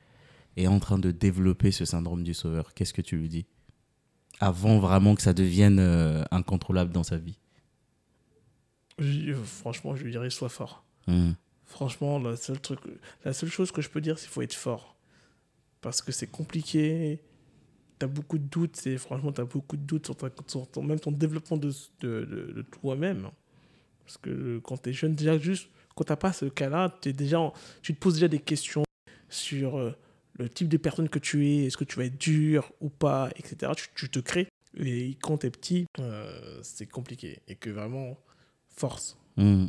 est 0.57 0.67
en 0.67 0.79
train 0.79 0.99
de 0.99 1.11
développer 1.11 1.71
ce 1.71 1.85
syndrome 1.85 2.25
du 2.25 2.35
sauveur? 2.35 2.75
Qu'est-ce 2.75 2.95
que 2.95 3.03
tu 3.03 3.17
lui 3.17 3.29
dis? 3.29 3.47
Avant 4.41 4.79
vraiment 4.79 5.15
que 5.15 5.23
ça 5.23 5.35
devienne 5.35 5.79
euh, 5.79 6.25
incontrôlable 6.31 6.93
dans 6.93 7.03
sa 7.03 7.19
vie 7.19 7.39
Franchement, 9.45 9.97
je 9.97 10.05
lui 10.05 10.11
dirais 10.11 10.29
sois 10.29 10.51
fort. 10.51 10.85
Mmh. 11.07 11.33
Franchement, 11.65 12.19
la 12.19 12.37
seule, 12.37 12.61
truc, 12.61 12.81
la 13.25 13.33
seule 13.33 13.49
chose 13.49 13.73
que 13.73 13.81
je 13.81 13.89
peux 13.89 14.01
dire, 14.01 14.19
c'est 14.19 14.27
qu'il 14.27 14.33
faut 14.33 14.43
être 14.43 14.55
fort. 14.55 14.97
Parce 15.81 16.03
que 16.03 16.13
c'est 16.13 16.27
compliqué 16.27 17.21
as 18.05 18.09
beaucoup 18.09 18.39
de 18.39 18.45
doutes, 18.45 18.87
et 18.87 18.99
franchement, 18.99 19.33
tu 19.33 19.41
as 19.41 19.45
beaucoup 19.45 19.77
de 19.77 19.83
doutes 19.83 20.11
sur, 20.47 20.69
ton, 20.69 20.83
même 20.83 21.01
ton 21.01 21.13
développement 21.13 21.57
de, 21.57 21.73
de, 22.01 22.65
toi-même. 22.81 23.31
Parce 24.05 24.19
que 24.19 24.59
quand 24.59 24.83
tu 24.83 24.91
es 24.91 24.93
jeune, 24.93 25.15
déjà, 25.15 25.39
juste 25.39 25.69
quand 25.95 26.05
tu 26.05 26.13
n'as 26.13 26.17
pas 26.17 26.33
ce 26.33 26.47
cas-là, 26.47 26.95
tu 27.01 27.15
te 27.15 27.93
poses 27.93 28.15
déjà 28.15 28.29
des 28.29 28.39
questions 28.39 28.85
sur 29.29 29.79
euh, 29.79 29.95
le 30.39 30.49
type 30.49 30.69
de 30.69 30.77
personne 30.77 31.09
que 31.09 31.19
tu 31.19 31.47
es, 31.47 31.67
est-ce 31.67 31.77
que 31.77 31.85
tu 31.85 31.97
vas 31.97 32.05
être 32.05 32.19
dur 32.19 32.73
ou 32.81 32.89
pas, 32.89 33.31
etc. 33.37 33.73
Tu, 33.95 34.09
te 34.09 34.19
crées. 34.19 34.49
Et 34.77 35.17
quand 35.21 35.39
tu 35.39 35.47
es 35.47 35.51
petit, 35.51 35.87
euh, 35.99 36.61
c'est 36.63 36.87
compliqué. 36.87 37.41
Et 37.49 37.57
que 37.57 37.71
vraiment, 37.71 38.19
force. 38.69 39.19
Hmm. 39.37 39.67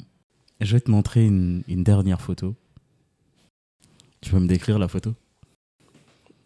Je 0.60 0.74
vais 0.74 0.82
te 0.82 0.92
montrer 0.92 1.26
une, 1.26 1.64
une 1.68 1.84
dernière 1.84 2.22
photo. 2.22 2.56
Tu 4.22 4.32
peux 4.32 4.40
me 4.40 4.48
décrire 4.48 4.78
la 4.78 4.88
photo? 4.88 5.16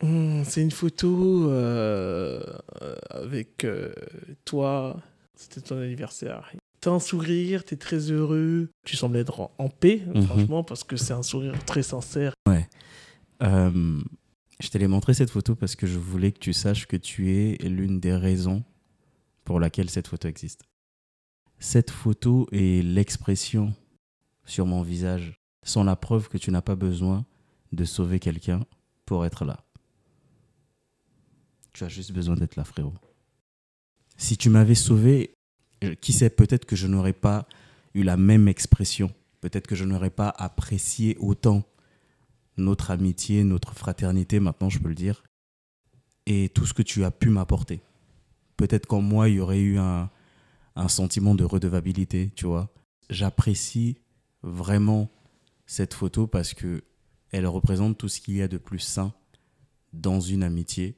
Hmm, 0.02 0.44
c'est 0.44 0.62
une 0.62 0.72
photo 0.72 1.50
euh, 1.50 2.44
avec 3.10 3.64
euh, 3.64 3.94
toi. 4.44 5.02
C'était 5.36 5.62
ton 5.62 5.80
anniversaire. 5.80 6.52
T'as 6.80 6.92
un 6.92 7.00
sourire, 7.00 7.64
t'es 7.66 7.78
très 7.78 8.12
heureux. 8.12 8.70
Tu 8.86 8.96
sembles 8.96 9.18
être 9.18 9.52
en, 9.58 9.70
paix, 9.70 10.04
mhm. 10.14 10.22
franchement, 10.24 10.64
parce 10.64 10.84
que 10.84 10.98
c'est 10.98 11.14
un 11.14 11.24
sourire 11.24 11.54
très 11.66 11.84
sincère. 11.84 12.34
Ouais. 12.48 12.68
Euh, 13.42 14.02
je 14.62 14.70
t'allais 14.70 14.88
montrer 14.88 15.14
cette 15.14 15.30
photo 15.30 15.56
parce 15.56 15.76
que 15.76 15.88
je 15.88 15.98
voulais 15.98 16.32
que 16.32 16.40
tu 16.40 16.54
saches 16.54 16.88
que 16.88 16.96
tu 16.96 17.34
es 17.34 17.58
l'une 17.68 18.00
des 18.00 18.14
raisons 18.14 18.64
pour 19.44 19.60
laquelle 19.60 19.90
cette 19.90 20.08
photo 20.08 20.28
existe. 20.28 20.64
cette 21.60 21.92
photo 21.92 22.48
et 22.52 22.82
l'expression 22.82 23.74
sur 24.46 24.66
mon 24.66 24.82
visage 24.82 25.40
sont 25.64 25.84
la 25.84 25.96
preuve 25.96 26.30
que 26.30 26.38
tu 26.38 26.52
n'as 26.52 26.62
pas 26.62 26.76
besoin 26.76 27.26
de 27.72 27.86
sauver 27.86 28.20
quelqu'un 28.20 28.66
pour 29.06 29.26
être 29.26 29.46
là. 29.46 29.65
Tu 31.76 31.84
as 31.84 31.90
juste 31.90 32.14
besoin 32.14 32.36
d'être 32.36 32.56
là, 32.56 32.64
frérot. 32.64 32.94
Si 34.16 34.38
tu 34.38 34.50
m'avais 34.50 34.76
sauvé, 34.76 35.34
qui 36.00 36.14
sait, 36.14 36.30
peut-être 36.30 36.64
que 36.64 36.78
je 36.78 36.88
n'aurais 36.88 37.12
pas 37.12 37.50
eu 37.94 38.04
la 38.04 38.16
même 38.16 38.48
expression. 38.48 39.14
Peut-être 39.42 39.68
que 39.68 39.76
je 39.76 39.84
n'aurais 39.84 40.10
pas 40.10 40.30
apprécié 40.30 41.18
autant 41.20 41.64
notre 42.56 42.92
amitié, 42.92 43.44
notre 43.44 43.74
fraternité, 43.74 44.40
maintenant 44.40 44.70
je 44.70 44.80
peux 44.80 44.88
le 44.88 44.96
dire, 44.96 45.26
et 46.26 46.48
tout 46.48 46.66
ce 46.66 46.74
que 46.74 46.82
tu 46.82 47.04
as 47.04 47.12
pu 47.12 47.28
m'apporter. 47.28 47.82
Peut-être 48.56 48.86
qu'en 48.86 49.02
moi, 49.02 49.28
il 49.28 49.36
y 49.36 49.40
aurait 49.42 49.60
eu 49.60 49.78
un, 49.78 50.10
un 50.78 50.88
sentiment 50.88 51.36
de 51.36 51.44
redevabilité, 51.44 52.32
tu 52.38 52.46
vois. 52.46 52.74
J'apprécie 53.10 53.98
vraiment 54.44 55.12
cette 55.66 55.94
photo 55.94 56.26
parce 56.26 56.54
que 56.54 56.86
elle 57.32 57.48
représente 57.48 57.98
tout 57.98 58.08
ce 58.08 58.22
qu'il 58.22 58.38
y 58.38 58.42
a 58.42 58.48
de 58.48 58.58
plus 58.58 58.80
sain 58.80 59.14
dans 59.92 60.22
une 60.22 60.42
amitié. 60.42 60.96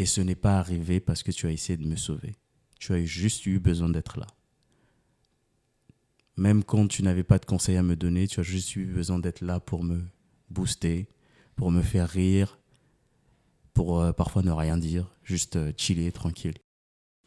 Et 0.00 0.06
ce 0.06 0.22
n'est 0.22 0.34
pas 0.34 0.58
arrivé 0.58 0.98
parce 0.98 1.22
que 1.22 1.30
tu 1.30 1.46
as 1.46 1.50
essayé 1.50 1.76
de 1.76 1.86
me 1.86 1.94
sauver. 1.94 2.34
Tu 2.78 2.94
as 2.94 3.04
juste 3.04 3.44
eu 3.44 3.58
besoin 3.58 3.90
d'être 3.90 4.18
là. 4.18 4.26
Même 6.38 6.64
quand 6.64 6.88
tu 6.88 7.02
n'avais 7.02 7.22
pas 7.22 7.38
de 7.38 7.44
conseils 7.44 7.76
à 7.76 7.82
me 7.82 7.96
donner, 7.96 8.26
tu 8.26 8.40
as 8.40 8.42
juste 8.42 8.74
eu 8.76 8.86
besoin 8.86 9.18
d'être 9.18 9.42
là 9.42 9.60
pour 9.60 9.84
me 9.84 10.00
booster, 10.48 11.06
pour 11.54 11.70
me 11.70 11.82
faire 11.82 12.08
rire, 12.08 12.58
pour 13.74 14.00
euh, 14.00 14.12
parfois 14.14 14.40
ne 14.40 14.50
rien 14.50 14.78
dire, 14.78 15.14
juste 15.22 15.56
euh, 15.56 15.70
chiller, 15.76 16.10
tranquille. 16.12 16.56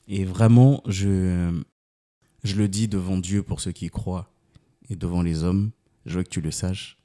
Et 0.08 0.26
vraiment, 0.26 0.82
je, 0.88 1.62
je 2.44 2.56
le 2.56 2.68
dis 2.68 2.88
devant 2.88 3.20
Dieu 3.20 3.44
pour 3.44 3.60
ceux 3.60 3.72
qui 3.72 3.90
croient 3.92 4.34
et 4.90 4.96
devant 4.96 5.22
les 5.22 5.44
hommes, 5.44 5.70
je 6.08 6.18
veux 6.18 6.24
que 6.24 6.30
tu 6.30 6.42
le 6.42 6.50
saches. 6.50 6.98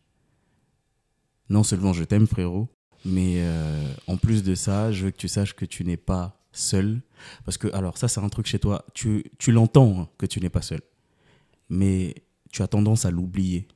Non 1.51 1.63
seulement 1.63 1.93
je 1.93 2.05
t'aime, 2.05 2.27
frérot, 2.27 2.71
mais 3.05 3.37
euh, 3.39 3.95
en 4.07 4.17
plus 4.17 4.43
de 4.43 4.55
ça, 4.55 4.93
je 4.93 5.07
veux 5.07 5.11
que 5.11 5.17
tu 5.17 5.29
saches 5.29 5.55
que 5.55 5.65
tu 5.65 5.85
n'es 5.85 5.97
pas 5.97 6.41
seul. 6.53 7.01
Parce 7.45 7.59
que, 7.59 7.69
alors, 7.75 7.99
ça, 7.99 8.09
c'est 8.09 8.21
un 8.21 8.29
truc 8.29 8.47
chez 8.47 8.59
toi. 8.59 8.85
Tu, 8.95 9.23
l'entends 9.49 10.01
hein, 10.01 10.09
que 10.19 10.27
tu 10.27 10.41
n'es 10.41 10.51
pas 10.51 10.63
seul. 10.63 10.81
Mais 11.69 12.15
tu 12.53 12.63
as 12.63 12.69
tendance 12.69 13.05
à 13.05 13.11
l'oublier. 13.11 13.69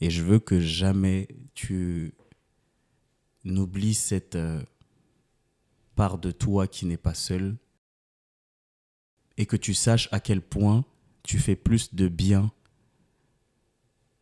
Et 0.00 0.10
je 0.10 0.22
veux 0.22 0.38
que 0.38 0.60
jamais 0.60 1.28
tu 1.54 2.14
n'oublies 3.44 3.94
cette 3.94 4.36
euh, 4.36 4.62
part 5.96 6.18
de 6.18 6.30
toi 6.30 6.66
qui 6.66 6.86
n'est 6.86 6.96
pas 6.96 7.14
seul. 7.14 7.56
Et 9.36 9.46
que 9.46 9.56
tu 9.56 9.74
saches 9.74 10.08
à 10.12 10.20
quel 10.20 10.40
point 10.40 10.84
tu 11.22 11.38
fais 11.38 11.56
plus 11.56 11.94
de 11.94 12.08
bien 12.08 12.52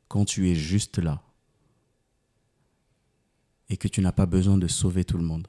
quand 0.08 0.24
tu 0.24 0.50
es 0.50 0.54
juste 0.54 0.98
là 0.98 1.25
et 3.68 3.76
que 3.76 3.88
tu 3.88 4.00
n'as 4.00 4.12
pas 4.12 4.26
besoin 4.26 4.58
de 4.58 4.66
sauver 4.66 5.04
tout 5.04 5.18
le 5.18 5.24
monde. 5.24 5.48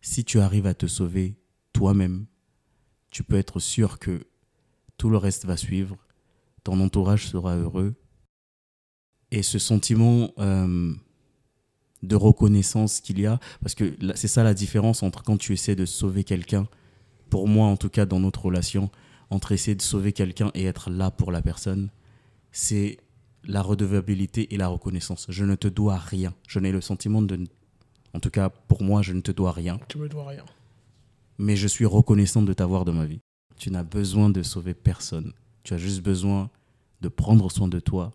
Si 0.00 0.24
tu 0.24 0.40
arrives 0.40 0.66
à 0.66 0.74
te 0.74 0.86
sauver 0.86 1.36
toi-même, 1.72 2.26
tu 3.10 3.22
peux 3.22 3.36
être 3.36 3.60
sûr 3.60 3.98
que 3.98 4.26
tout 4.96 5.10
le 5.10 5.16
reste 5.16 5.44
va 5.44 5.56
suivre, 5.56 5.96
ton 6.62 6.80
entourage 6.80 7.28
sera 7.28 7.56
heureux 7.56 7.94
et 9.30 9.42
ce 9.42 9.58
sentiment 9.58 10.30
euh, 10.38 10.94
de 12.02 12.16
reconnaissance 12.16 13.00
qu'il 13.00 13.18
y 13.18 13.26
a, 13.26 13.40
parce 13.60 13.74
que 13.74 13.96
c'est 14.14 14.28
ça 14.28 14.42
la 14.44 14.54
différence 14.54 15.02
entre 15.02 15.22
quand 15.22 15.36
tu 15.36 15.52
essaies 15.52 15.74
de 15.74 15.86
sauver 15.86 16.24
quelqu'un, 16.24 16.68
pour 17.30 17.48
moi 17.48 17.66
en 17.66 17.76
tout 17.76 17.88
cas 17.88 18.06
dans 18.06 18.20
notre 18.20 18.44
relation, 18.44 18.90
entre 19.30 19.52
essayer 19.52 19.74
de 19.74 19.82
sauver 19.82 20.12
quelqu'un 20.12 20.50
et 20.54 20.64
être 20.64 20.90
là 20.90 21.10
pour 21.10 21.32
la 21.32 21.42
personne, 21.42 21.90
c'est 22.52 22.98
la 23.46 23.62
redevabilité 23.62 24.52
et 24.54 24.56
la 24.56 24.68
reconnaissance. 24.68 25.26
Je 25.28 25.44
ne 25.44 25.54
te 25.54 25.68
dois 25.68 25.98
rien. 25.98 26.34
Je 26.48 26.58
n'ai 26.58 26.72
le 26.72 26.80
sentiment 26.80 27.22
de... 27.22 27.44
En 28.12 28.20
tout 28.20 28.30
cas, 28.30 28.48
pour 28.48 28.82
moi, 28.82 29.02
je 29.02 29.12
ne 29.12 29.20
te 29.20 29.32
dois 29.32 29.52
rien. 29.52 29.78
Tu 29.88 29.98
me 29.98 30.08
dois 30.08 30.28
rien. 30.28 30.44
Mais 31.38 31.56
je 31.56 31.66
suis 31.66 31.86
reconnaissant 31.86 32.42
de 32.42 32.52
t'avoir 32.52 32.84
dans 32.84 32.92
ma 32.92 33.06
vie. 33.06 33.20
Tu 33.56 33.70
n'as 33.70 33.82
besoin 33.82 34.30
de 34.30 34.42
sauver 34.42 34.74
personne. 34.74 35.32
Tu 35.62 35.74
as 35.74 35.78
juste 35.78 36.02
besoin 36.02 36.50
de 37.00 37.08
prendre 37.08 37.50
soin 37.50 37.68
de 37.68 37.80
toi, 37.80 38.12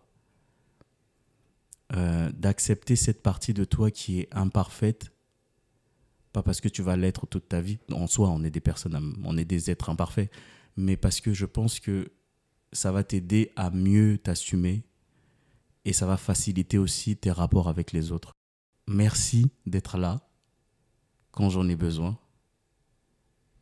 euh, 1.96 2.32
d'accepter 2.32 2.96
cette 2.96 3.22
partie 3.22 3.54
de 3.54 3.66
toi 3.66 3.92
qui 3.92 4.20
est 4.20 4.28
imparfaite, 4.32 5.12
pas 6.34 6.44
parce 6.44 6.62
que 6.62 6.70
tu 6.70 6.82
vas 6.82 6.96
l'être 6.96 7.26
toute 7.28 7.50
ta 7.50 7.62
vie. 7.62 7.80
En 7.92 8.08
soi, 8.08 8.30
on 8.30 8.44
est 8.44 8.50
des 8.50 8.60
personnes, 8.60 9.16
on 9.24 9.38
est 9.38 9.46
des 9.46 9.70
êtres 9.70 9.90
imparfaits, 9.90 10.32
mais 10.78 10.98
parce 10.98 11.20
que 11.22 11.34
je 11.34 11.46
pense 11.46 11.80
que 11.80 12.12
ça 12.72 12.92
va 12.92 13.04
t'aider 13.04 13.52
à 13.56 13.72
mieux 13.72 14.18
t'assumer, 14.18 14.84
et 15.86 15.94
ça 15.94 16.06
va 16.06 16.18
faciliter 16.18 16.78
aussi 16.78 17.18
tes 17.18 17.32
rapports 17.32 17.70
avec 17.70 17.92
les 17.92 18.12
autres. 18.12 18.34
Merci 18.88 19.52
d'être 19.66 19.98
là 19.98 20.28
quand 21.32 21.50
j'en 21.50 21.68
ai 21.70 21.76
besoin. 21.76 22.18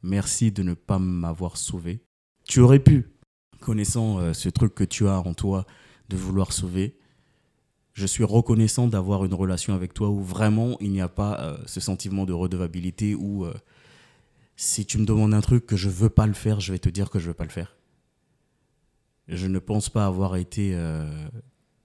Merci 0.03 0.51
de 0.51 0.63
ne 0.63 0.73
pas 0.73 0.99
m'avoir 0.99 1.57
sauvé. 1.57 2.01
Tu 2.45 2.59
aurais 2.61 2.79
pu, 2.79 3.09
connaissant 3.59 4.19
euh, 4.19 4.33
ce 4.33 4.49
truc 4.49 4.73
que 4.73 4.83
tu 4.83 5.07
as 5.07 5.19
en 5.19 5.33
toi 5.33 5.65
de 6.09 6.15
vouloir 6.15 6.53
sauver, 6.53 6.97
je 7.93 8.05
suis 8.05 8.23
reconnaissant 8.23 8.87
d'avoir 8.87 9.25
une 9.25 9.33
relation 9.33 9.73
avec 9.73 9.93
toi 9.93 10.09
où 10.09 10.21
vraiment 10.21 10.77
il 10.79 10.91
n'y 10.91 11.01
a 11.01 11.09
pas 11.09 11.39
euh, 11.41 11.57
ce 11.65 11.79
sentiment 11.79 12.25
de 12.25 12.33
redevabilité 12.33 13.15
où 13.15 13.43
euh, 13.43 13.53
si 14.55 14.85
tu 14.85 14.97
me 14.97 15.05
demandes 15.05 15.33
un 15.33 15.41
truc 15.41 15.65
que 15.65 15.75
je 15.75 15.89
veux 15.89 16.09
pas 16.09 16.27
le 16.27 16.33
faire, 16.33 16.59
je 16.59 16.71
vais 16.71 16.79
te 16.79 16.89
dire 16.89 17.09
que 17.09 17.19
je 17.19 17.27
veux 17.27 17.33
pas 17.33 17.43
le 17.43 17.49
faire. 17.49 17.75
Je 19.27 19.47
ne 19.47 19.59
pense 19.59 19.89
pas 19.89 20.05
avoir 20.05 20.37
été 20.37 20.73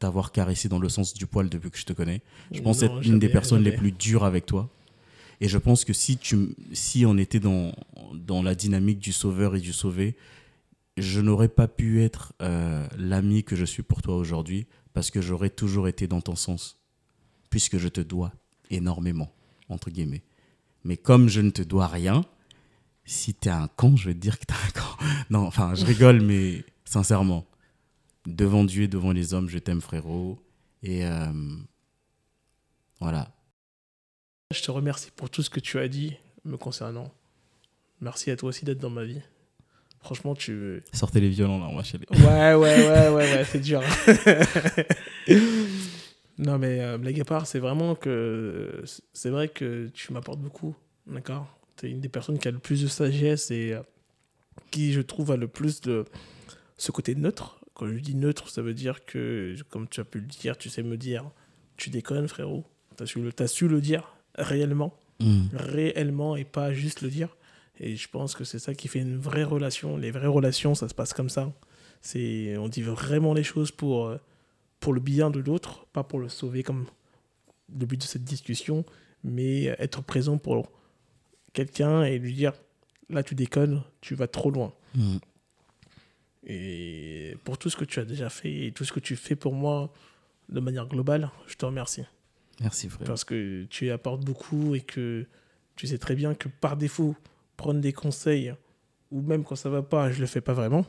t'avoir 0.03 0.33
caressé 0.33 0.69
dans 0.69 0.81
le 0.81 0.88
sens 0.88 1.15
du 1.15 1.27
poil 1.29 1.49
depuis 1.49 1.71
que 1.71 1.79
je 1.79 1.85
te 1.85 1.93
connais. 1.93 2.23
Je 2.51 2.61
pense 2.61 2.83
être 2.83 3.07
une 3.07 3.21
des 3.21 3.29
personnes 3.29 3.62
les 3.62 3.71
plus 3.71 3.93
dures 3.93 4.25
avec 4.25 4.47
toi. 4.47 4.69
Et 5.41 5.47
je 5.47 5.59
pense 5.59 5.85
que 5.85 5.93
si, 5.93 6.17
tu, 6.17 6.57
si 6.73 7.07
on 7.07 7.17
était 7.17 7.38
dans, 7.38 7.73
dans 8.12 8.43
la 8.43 8.57
dynamique 8.57 8.99
du 8.99 9.12
sauveur 9.12 9.55
et 9.55 9.61
du 9.61 9.73
sauvé, 9.73 10.17
je 10.97 11.21
n'aurais 11.21 11.49
pas 11.49 11.69
pu 11.69 12.03
être 12.03 12.33
euh, 12.43 12.85
l'ami 12.99 13.45
que 13.45 13.55
je 13.55 13.65
suis 13.65 13.85
pour 13.85 14.03
toi 14.03 14.17
aujourd'hui 14.17 14.67
parce 14.93 15.12
que 15.12 15.21
j'aurais 15.21 15.51
toujours 15.51 15.87
été 15.87 16.09
dans 16.09 16.21
ton 16.21 16.35
sens, 16.35 16.81
puisque 17.49 17.79
je 17.79 17.88
te 17.88 18.01
dois 18.01 18.33
énormément, 18.71 19.33
entre 19.69 19.88
guillemets. 19.91 20.25
Mais 20.83 20.97
comme 20.97 21.29
je 21.29 21.41
ne 21.41 21.51
te 21.51 21.62
dois 21.62 21.87
rien, 21.87 22.25
si 23.05 23.35
tu 23.35 23.49
es 23.49 23.53
un 23.53 23.69
con, 23.69 23.97
je 23.97 24.09
vais 24.09 24.15
te 24.15 24.21
dire 24.21 24.41
que 24.41 24.47
tu 24.47 24.53
es 24.53 24.57
un 24.57 24.81
con. 24.81 25.05
Non, 25.31 25.47
enfin, 25.47 25.77
je 25.77 25.85
rigole, 25.85 26.21
mais 26.21 26.65
sincèrement, 26.85 27.47
devant 28.26 28.64
Dieu 28.64 28.85
et 28.85 28.88
devant 28.88 29.12
les 29.12 29.35
hommes, 29.35 29.48
je 29.48 29.58
t'aime 29.58 29.80
frérot. 29.80 30.38
Et 30.82 31.04
euh, 31.06 31.32
voilà. 33.00 33.32
Je 34.52 34.62
te 34.62 34.70
remercie 34.70 35.11
pour 35.14 35.30
tout 35.30 35.42
ce 35.42 35.50
que 35.50 35.61
tu 35.61 35.78
as 35.78 35.88
dit 35.88 36.16
me 36.44 36.56
concernant. 36.56 37.12
Merci 38.00 38.30
à 38.30 38.37
toi 38.37 38.48
aussi 38.50 38.64
d'être 38.64 38.80
dans 38.80 38.90
ma 38.90 39.04
vie. 39.04 39.20
Franchement, 40.00 40.35
tu. 40.35 40.82
Sortez 40.92 41.20
les 41.20 41.28
violons 41.28 41.61
là, 41.61 41.68
on 41.70 41.76
va 41.76 41.85
chialer. 41.85 42.06
Ouais, 42.11 42.54
ouais, 42.54 42.54
ouais, 42.54 43.08
ouais, 43.08 43.35
ouais, 43.35 43.44
c'est 43.44 43.61
dur. 43.61 43.80
non, 46.38 46.58
mais 46.58 46.80
euh, 46.80 46.98
blague 46.98 47.20
à 47.20 47.24
part, 47.24 47.46
c'est 47.46 47.61
vraiment 47.61 47.94
que. 47.94 48.82
C'est 49.12 49.30
vrai 49.30 49.48
que 49.48 49.88
tu 49.94 50.12
m'apportes 50.12 50.40
beaucoup, 50.40 50.74
d'accord? 51.06 51.46
Tu 51.76 51.87
es 51.87 51.90
une 51.90 52.00
des 52.00 52.08
personnes 52.08 52.40
qui 52.40 52.48
a 52.48 52.50
le 52.50 52.58
plus 52.58 52.82
de 52.82 52.88
sagesse 52.88 53.52
et 53.52 53.74
euh, 53.74 53.82
qui, 54.72 54.92
je 54.92 55.00
trouve, 55.00 55.30
a 55.30 55.37
le 55.37 55.46
plus 55.46 55.80
de 55.80 56.04
ce 56.76 56.90
côté 56.90 57.14
neutre 57.14 57.62
quand 57.83 57.88
je 57.92 57.99
dis 57.99 58.14
neutre, 58.14 58.49
ça 58.49 58.62
veut 58.62 58.75
dire 58.75 59.05
que, 59.05 59.57
comme 59.71 59.88
tu 59.88 60.01
as 60.01 60.05
pu 60.05 60.21
le 60.21 60.27
dire, 60.27 60.57
tu 60.57 60.68
sais 60.68 60.85
me 60.85 60.97
dire, 60.97 61.29
tu 61.77 61.90
déconnes, 61.90 62.29
frérot. 62.29 62.64
Tu 62.97 63.03
as, 63.03 63.07
su 63.07 63.21
le, 63.21 63.33
as 63.37 63.47
su 63.49 63.66
le 63.66 63.81
dire 63.81 64.17
réellement. 64.37 64.96
Mm. 65.19 65.46
Réellement 65.52 66.37
et 66.37 66.44
pas 66.44 66.73
juste 66.73 67.02
le 67.02 67.11
dire. 67.11 67.37
Et 67.81 67.96
je 67.96 68.09
pense 68.09 68.35
que 68.35 68.44
c'est 68.44 68.61
ça 68.61 68.75
qui 68.75 68.87
fait 68.87 69.00
une 69.00 69.19
vraie 69.19 69.42
relation. 69.42 69.96
Les 69.96 70.13
vraies 70.13 70.29
relations, 70.29 70.77
ça 70.77 70.88
se 70.88 70.94
passe 70.94 71.13
comme 71.13 71.29
ça. 71.29 71.52
C'est, 72.02 72.56
on 72.56 72.69
dit 72.69 72.83
vraiment 72.83 73.35
les 73.35 73.42
choses 73.42 73.73
pour, 73.73 74.06
euh, 74.06 74.19
pour 74.79 74.92
le 74.92 75.00
bien 75.00 75.31
de 75.31 75.40
l'autre, 75.40 75.87
pas 75.92 76.04
pour 76.04 76.21
le 76.21 76.29
sauver 76.29 76.63
comme 76.63 76.87
le 77.77 77.87
but 77.87 78.00
de 78.00 78.06
cette 78.06 78.25
discussion, 78.25 78.85
mais 79.25 79.65
être 79.65 80.02
présent 80.02 80.38
pour 80.38 80.71
quelqu'un 81.52 82.04
et 82.04 82.19
lui 82.19 82.35
dire 82.35 82.52
là 83.09 83.25
tu 83.25 83.35
déconnes, 83.35 83.83
tu 84.00 84.15
vas 84.15 84.29
trop 84.29 84.52
loin. 84.52 84.73
Mm. 84.94 85.17
Et 86.45 87.37
pour 87.45 87.59
tout 87.59 87.71
ce 87.71 87.77
que 87.77 87.85
tu 87.85 88.01
as 88.01 88.05
déjà 88.05 88.29
fait 88.29 88.67
et 88.67 88.73
tout 88.73 88.85
ce 88.85 88.93
que 88.93 89.01
tu 89.01 89.17
fais 89.17 89.37
pour 89.37 89.55
moi 89.55 89.93
de 90.49 90.61
manière 90.61 90.87
globale, 90.87 91.31
je 91.47 91.55
te 91.55 91.65
remercie. 91.65 92.05
Merci 92.61 92.88
frère. 92.88 93.07
Parce 93.07 93.25
que 93.25 93.65
tu 93.71 93.90
apportes 93.90 94.25
beaucoup 94.25 94.75
et 94.75 94.81
que 94.81 95.27
tu 95.77 95.87
sais 95.87 95.99
très 95.99 96.15
bien 96.15 96.35
que 96.35 96.49
par 96.49 96.77
défaut, 96.77 97.17
prendre 97.57 97.81
des 97.81 97.93
conseils, 97.93 98.55
ou 99.11 99.23
même 99.23 99.45
quand 99.45 99.57
ça 99.57 99.71
va 99.71 99.83
pas, 99.83 100.11
je 100.11 100.21
le 100.21 100.27
fais 100.27 100.40
pas 100.40 100.53
vraiment. 100.53 100.85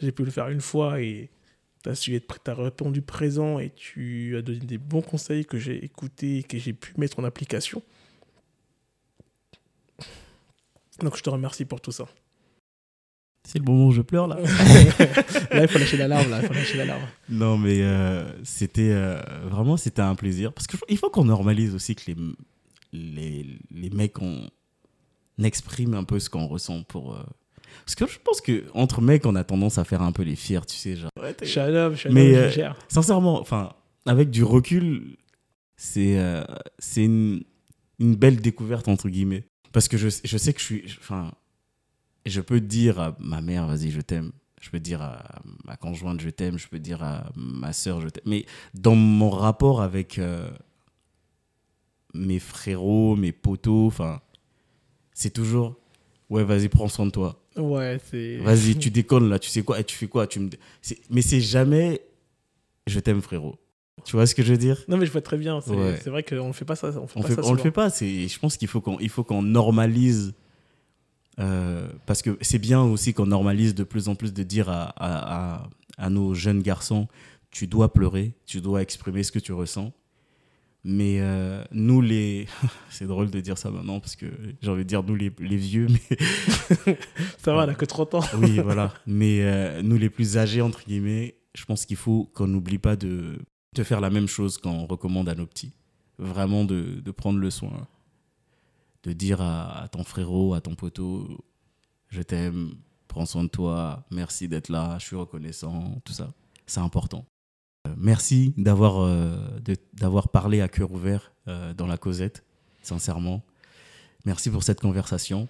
J'ai 0.00 0.12
pu 0.12 0.24
le 0.24 0.30
faire 0.30 0.48
une 0.48 0.60
fois 0.60 1.00
et 1.00 1.30
tu 1.82 1.90
as, 1.90 1.94
su 1.94 2.14
être, 2.14 2.38
as 2.46 2.54
répondu 2.54 3.02
présent 3.02 3.58
et 3.58 3.70
tu 3.70 4.36
as 4.36 4.42
donné 4.42 4.60
des 4.60 4.78
bons 4.78 5.02
conseils 5.02 5.44
que 5.44 5.58
j'ai 5.58 5.84
écoutés 5.84 6.38
et 6.38 6.42
que 6.42 6.58
j'ai 6.58 6.72
pu 6.72 6.94
mettre 6.96 7.18
en 7.20 7.24
application. 7.24 7.82
Donc 11.00 11.16
je 11.16 11.22
te 11.22 11.30
remercie 11.30 11.64
pour 11.64 11.80
tout 11.80 11.92
ça. 11.92 12.06
C'est 13.46 13.58
le 13.58 13.64
moment 13.64 13.86
où 13.88 13.92
je 13.92 14.02
pleure 14.02 14.26
là. 14.26 14.36
là, 15.52 15.62
il 15.62 15.68
faut 15.68 15.78
lâcher 15.78 15.96
la 15.98 16.08
larme. 16.08 16.30
Là, 16.30 16.40
il 16.42 16.46
faut 16.46 16.54
lâcher 16.54 16.78
la 16.78 16.86
larme. 16.86 17.02
Non, 17.28 17.58
mais 17.58 17.82
euh, 17.82 18.24
c'était 18.42 18.90
euh, 18.92 19.20
vraiment 19.50 19.76
c'était 19.76 20.02
un 20.02 20.14
plaisir 20.14 20.52
parce 20.52 20.66
qu'il 20.66 20.96
faut 20.98 21.10
qu'on 21.10 21.24
normalise 21.26 21.74
aussi 21.74 21.94
que 21.94 22.02
les 22.08 22.16
les, 22.92 23.46
les 23.70 23.90
mecs 23.90 24.20
on 24.22 24.48
exprime 25.42 25.94
un 25.94 26.04
peu 26.04 26.18
ce 26.18 26.30
qu'on 26.30 26.46
ressent 26.46 26.82
pour. 26.84 27.14
euh, 27.14 27.22
Parce 27.84 27.94
que 27.96 28.06
je 28.06 28.18
pense 28.22 28.40
que 28.40 28.64
entre 28.72 29.00
mecs, 29.00 29.26
on 29.26 29.34
a 29.36 29.44
tendance 29.44 29.78
à 29.78 29.84
faire 29.84 30.02
un 30.02 30.12
peu 30.12 30.22
les 30.22 30.36
fiers, 30.36 30.60
tu 30.66 30.76
sais, 30.76 30.96
genre. 30.96 31.10
ouais, 31.20 31.34
t'es- 31.34 31.44
Je 31.44 31.50
suis 31.50 31.60
un 31.60 31.74
homme, 31.74 31.94
je 31.94 31.98
suis 32.00 32.08
un 32.08 32.12
Mais, 32.12 32.28
homme, 32.30 32.34
euh, 32.44 32.48
je 32.50 32.54
gère. 32.54 32.76
Sincèrement, 32.88 33.40
enfin, 33.40 33.72
avec 34.06 34.30
du 34.30 34.44
recul, 34.44 35.16
c'est 35.76 36.18
euh, 36.18 36.44
c'est 36.78 37.04
une, 37.04 37.42
une 37.98 38.14
belle 38.14 38.40
découverte 38.40 38.88
entre 38.88 39.08
guillemets. 39.08 39.44
Parce 39.72 39.88
que 39.88 39.96
je, 39.96 40.08
je 40.24 40.38
sais 40.38 40.52
que 40.52 40.60
je 40.60 40.64
suis, 40.64 40.84
enfin, 41.00 41.32
je 42.26 42.40
peux 42.40 42.60
dire 42.60 42.98
à 43.00 43.16
ma 43.18 43.40
mère, 43.40 43.66
vas-y, 43.66 43.90
je 43.90 44.00
t'aime. 44.00 44.32
Je 44.60 44.70
peux 44.70 44.80
dire 44.80 45.02
à 45.02 45.42
ma 45.64 45.76
conjointe, 45.76 46.20
je 46.20 46.30
t'aime. 46.30 46.58
Je 46.58 46.68
peux 46.68 46.78
dire 46.78 47.02
à 47.02 47.30
ma 47.36 47.72
soeur, 47.72 48.00
je 48.00 48.08
t'aime. 48.08 48.22
Mais 48.26 48.46
dans 48.72 48.94
mon 48.94 49.28
rapport 49.30 49.82
avec 49.82 50.18
euh, 50.18 50.48
mes 52.14 52.38
frérots, 52.38 53.16
mes 53.16 53.32
potos, 53.32 53.86
enfin, 53.88 54.20
c'est 55.12 55.30
toujours, 55.32 55.76
ouais, 56.30 56.44
vas-y, 56.44 56.68
prends 56.68 56.88
soin 56.88 57.06
de 57.06 57.10
toi. 57.10 57.40
Ouais, 57.56 58.00
c'est. 58.10 58.36
Vas-y, 58.42 58.76
tu 58.76 58.90
déconnes 58.90 59.28
là, 59.28 59.38
tu 59.38 59.50
sais 59.50 59.62
quoi, 59.62 59.78
et 59.80 59.84
tu 59.84 59.96
fais 59.96 60.08
quoi 60.08 60.26
tu 60.26 60.40
me... 60.40 60.50
Mais 61.10 61.22
c'est 61.22 61.40
jamais 61.40 62.00
je 62.86 62.98
t'aime 63.00 63.20
frérot. 63.22 63.56
Tu 64.04 64.16
vois 64.16 64.26
ce 64.26 64.34
que 64.34 64.42
je 64.42 64.52
veux 64.52 64.58
dire? 64.58 64.82
Non, 64.88 64.96
mais 64.98 65.06
je 65.06 65.12
vois 65.12 65.22
très 65.22 65.38
bien. 65.38 65.60
C'est 65.60 65.70
Ouais. 65.70 65.94
vrai 66.06 66.22
qu'on 66.22 66.48
ne 66.48 66.52
fait 66.52 66.64
pas 66.66 66.76
ça. 66.76 66.88
On, 67.00 67.06
fait 67.06 67.18
On 67.18 67.22
pas 67.22 67.28
fait, 67.28 67.34
ça 67.36 67.40
on 67.44 67.52
le 67.52 67.58
fait 67.58 67.70
pas, 67.70 67.88
c'est 67.90 68.28
je 68.28 68.38
pense 68.38 68.56
qu'il 68.58 68.68
faut 68.68 68.80
qu'on 68.82 68.98
il 68.98 69.08
faut 69.08 69.24
qu'on 69.24 69.40
normalise 69.42 70.34
euh, 71.40 71.88
parce 72.06 72.22
que 72.22 72.38
c'est 72.40 72.58
bien 72.58 72.82
aussi 72.82 73.12
qu'on 73.12 73.26
normalise 73.26 73.74
de 73.74 73.84
plus 73.84 74.08
en 74.08 74.14
plus 74.14 74.32
de 74.32 74.42
dire 74.42 74.68
à, 74.68 74.84
à, 74.96 75.54
à, 75.56 75.68
à 75.98 76.10
nos 76.10 76.34
jeunes 76.34 76.62
garçons 76.62 77.08
tu 77.54 77.68
dois 77.68 77.92
pleurer, 77.92 78.34
tu 78.46 78.60
dois 78.60 78.82
exprimer 78.82 79.22
ce 79.22 79.30
que 79.30 79.38
tu 79.38 79.52
ressens. 79.52 79.92
Mais 80.86 81.20
euh, 81.20 81.64
nous 81.72 82.02
les 82.02 82.46
c'est 82.90 83.06
drôle 83.06 83.30
de 83.30 83.40
dire 83.40 83.56
ça 83.56 83.70
maintenant 83.70 84.00
parce 84.00 84.16
que 84.16 84.26
j'ai 84.60 84.70
envie 84.70 84.82
de 84.82 84.88
dire 84.88 85.02
nous 85.02 85.14
les, 85.14 85.32
les 85.38 85.56
vieux 85.56 85.86
mais 85.88 86.18
Ça 87.38 87.54
va, 87.54 87.64
on 87.64 87.68
a 87.68 87.74
que 87.74 87.86
30 87.86 88.14
ans. 88.14 88.20
Oui, 88.38 88.58
voilà. 88.58 88.92
Mais 89.06 89.40
euh, 89.42 89.80
nous, 89.82 89.96
les 89.96 90.10
plus 90.10 90.36
âgés, 90.36 90.60
entre 90.60 90.84
guillemets, 90.84 91.36
je 91.54 91.64
pense 91.64 91.86
qu'il 91.86 91.96
faut 91.96 92.30
qu'on 92.34 92.48
n'oublie 92.48 92.78
pas 92.78 92.96
de, 92.96 93.38
de 93.74 93.82
faire 93.82 94.00
la 94.00 94.10
même 94.10 94.26
chose 94.26 94.58
qu'on 94.58 94.84
recommande 94.86 95.28
à 95.28 95.34
nos 95.34 95.46
petits. 95.46 95.72
Vraiment 96.18 96.64
de, 96.64 97.00
de 97.00 97.10
prendre 97.12 97.38
le 97.38 97.50
soin. 97.50 97.86
De 99.04 99.12
dire 99.12 99.40
à, 99.42 99.82
à 99.82 99.88
ton 99.88 100.02
frérot, 100.02 100.54
à 100.54 100.60
ton 100.60 100.74
poteau, 100.74 101.44
je 102.08 102.22
t'aime, 102.22 102.74
prends 103.06 103.26
soin 103.26 103.44
de 103.44 103.48
toi, 103.50 104.04
merci 104.10 104.48
d'être 104.48 104.68
là, 104.70 104.96
je 104.98 105.04
suis 105.06 105.16
reconnaissant, 105.16 106.00
tout 106.04 106.12
ça. 106.14 106.32
C'est 106.66 106.80
important. 106.80 107.26
Euh, 107.86 107.92
merci 107.98 108.54
d'avoir 108.56 109.00
euh, 109.02 109.36
de- 109.62 109.76
d'avoir 109.92 110.30
parlé 110.30 110.62
à 110.62 110.68
cœur 110.68 110.90
ouvert 110.90 111.32
euh, 111.48 111.74
dans 111.74 111.86
la 111.86 111.98
causette, 111.98 112.44
sincèrement. 112.80 113.42
Merci 114.24 114.48
pour 114.48 114.62
cette 114.62 114.80
conversation. 114.80 115.48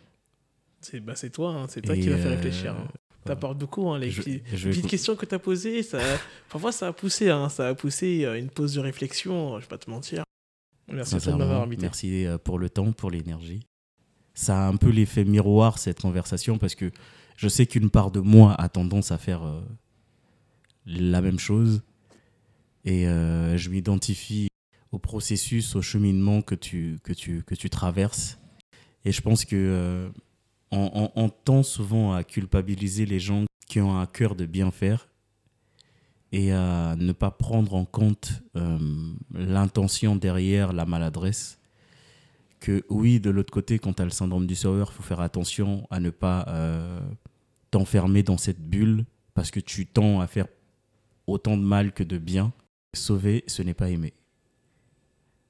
C'est 0.81 0.99
bah, 0.99 1.15
c'est 1.15 1.31
toi, 1.31 1.51
hein, 1.53 1.67
c'est 1.69 1.81
toi 1.81 1.95
Et, 1.95 2.01
qui 2.01 2.09
faire 2.09 2.27
euh, 2.27 2.31
réfléchir. 2.31 2.73
hein. 2.75 2.89
T'apportes 3.25 3.57
beaucoup, 3.57 3.89
hein, 3.89 3.99
les, 3.99 4.11
je- 4.11 4.21
je 4.53 4.69
petites 4.69 4.89
questions 4.89 5.15
que 5.17 5.25
tu 5.25 5.35
as 5.35 5.39
posées. 5.39 5.83
Ça, 5.85 5.99
parfois, 6.51 6.73
ça 6.73 6.89
a 6.89 6.93
poussé, 6.93 7.31
hein, 7.31 7.49
ça 7.49 7.69
a 7.69 7.75
poussé 7.75 8.25
euh, 8.25 8.37
une 8.39 8.51
pause 8.51 8.75
de 8.75 8.81
réflexion, 8.81 9.57
je 9.59 9.63
vais 9.63 9.69
pas 9.69 9.79
te 9.79 9.89
mentir. 9.89 10.25
Merci 10.89 11.17
à 11.17 11.19
toi 11.19 11.19
de 11.19 11.25
Sincèrement, 11.25 11.39
m'avoir 11.39 11.63
invité. 11.63 11.83
Merci 11.83 12.27
euh, 12.27 12.39
pour 12.39 12.59
le 12.59 12.69
temps, 12.71 12.93
pour 12.93 13.11
l'énergie. 13.11 13.67
Ça 14.35 14.67
a 14.67 14.69
un 14.69 14.77
peu 14.77 14.91
l'effet 14.91 15.25
miroir, 15.25 15.79
cette 15.79 16.01
conversation, 16.01 16.59
parce 16.59 16.75
que 16.75 16.91
je 17.37 17.49
sais 17.49 17.67
qu'une 17.67 17.91
part 17.91 18.11
de 18.11 18.21
moi 18.21 18.55
a 18.61 18.69
tendance 18.69 19.11
à 19.13 19.19
faire 19.19 19.43
euh, 19.45 19.63
la 20.87 21.21
même 21.21 21.39
chose. 21.39 21.83
Et 22.85 23.07
euh, 23.09 23.57
je 23.57 23.71
m'identifie 23.71 24.49
au 24.93 24.99
processus, 24.99 25.75
au 25.75 25.83
cheminement 25.83 26.43
que 26.43 26.55
tu, 26.55 26.99
que 27.03 27.13
tu, 27.13 27.43
que 27.45 27.55
tu 27.55 27.71
traverses. 27.71 28.39
Et 29.05 29.13
je 29.13 29.21
pense 29.21 29.45
que 29.45 29.57
euh, 29.57 30.09
on, 30.71 30.91
on- 31.17 31.23
on 31.25 31.29
tend 31.29 31.63
souvent 31.63 32.13
à 32.13 32.25
culpabiliser 32.25 33.07
les 33.07 33.21
gens 33.21 33.45
qui 33.67 33.81
ont 33.81 33.99
un 33.99 34.07
cœur 34.07 34.35
de 34.35 34.47
bien 34.47 34.71
faire 34.71 35.09
et 36.35 36.51
à 36.51 36.97
ne 36.97 37.13
pas 37.13 37.31
prendre 37.31 37.75
en 37.75 37.85
compte 37.85 38.43
euh, 38.57 38.77
l'intention 39.33 40.17
derrière 40.17 40.73
la 40.73 40.85
maladresse. 40.85 41.61
Que 42.59 42.85
oui, 42.89 43.21
de 43.21 43.31
l'autre 43.31 43.53
côté, 43.53 43.79
quand 43.79 43.93
tu 43.95 44.03
as 44.03 44.05
le 44.05 44.11
syndrome 44.11 44.49
du 44.49 44.57
sauveur, 44.57 44.91
il 44.91 44.97
faut 44.97 45.05
faire 45.05 45.21
attention 45.21 45.87
à 45.91 46.01
ne 46.01 46.11
pas 46.11 46.45
euh, 46.49 46.99
t'enfermer 47.71 48.25
dans 48.25 48.37
cette 48.37 48.61
bulle 48.61 49.05
parce 49.35 49.53
que 49.53 49.61
tu 49.61 49.87
tends 49.87 50.21
à 50.21 50.27
faire 50.27 50.49
autant 51.29 51.57
de 51.57 51.63
mal 51.63 51.93
que 51.93 52.03
de 52.03 52.19
bien. 52.19 52.53
Sauver, 52.95 53.45
ce 53.47 53.63
n'est 53.63 53.73
pas 53.73 53.91
aimer. 53.91 54.13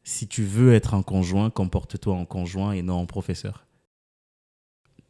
Si 0.03 0.29
tu 0.29 0.45
veux 0.45 0.75
être 0.75 0.93
un 0.93 1.03
conjoint, 1.03 1.49
comporte-toi 1.49 2.15
en 2.15 2.27
conjoint 2.27 2.73
et 2.73 2.83
non 2.83 2.97
en 2.97 3.07
professeur. 3.07 3.67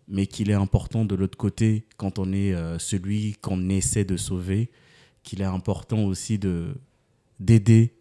Mais 0.07 0.29
qu'il 0.29 0.51
est 0.51 0.55
important 0.55 1.05
de 1.05 1.16
l'autre 1.16 1.39
côté, 1.39 1.89
quand 1.97 2.20
on 2.20 2.33
est 2.33 2.55
euh, 2.55 2.79
celui 2.79 3.33
qu'on 3.35 3.68
essaie 3.70 4.05
de 4.05 4.16
sauver, 4.16 4.70
qu'il 5.25 5.41
est 5.41 5.45
important 5.47 6.05
aussi 6.05 6.39
de 6.39 6.75
d'aider 7.41 7.93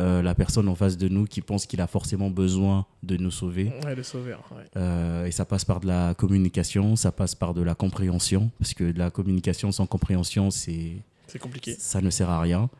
euh, 0.00 0.22
la 0.22 0.34
personne 0.34 0.68
en 0.68 0.74
face 0.74 0.96
de 0.96 1.08
nous 1.08 1.24
qui 1.26 1.40
pense 1.42 1.66
qu'il 1.66 1.80
a 1.80 1.86
forcément 1.86 2.30
besoin 2.30 2.86
de 3.02 3.16
nous 3.16 3.30
sauver. 3.30 3.72
Ouais, 3.84 3.94
le 3.94 4.02
sauveur. 4.02 4.42
ouais. 4.56 4.64
Euh, 4.76 5.26
et 5.26 5.32
ça 5.32 5.44
passe 5.44 5.64
par 5.64 5.80
de 5.80 5.86
la 5.86 6.14
communication, 6.14 6.96
ça 6.96 7.12
passe 7.12 7.34
par 7.34 7.52
de 7.54 7.60
la 7.62 7.74
compréhension, 7.74 8.50
parce 8.58 8.72
que 8.74 8.90
de 8.92 8.98
la 8.98 9.10
communication 9.10 9.70
sans 9.72 9.86
compréhension, 9.86 10.50
c'est 10.50 10.96
C'est 11.26 11.38
compliqué. 11.40 11.74
ça 11.78 12.00
ne 12.00 12.10
sert 12.10 12.30
à 12.30 12.40
rien. 12.40 12.70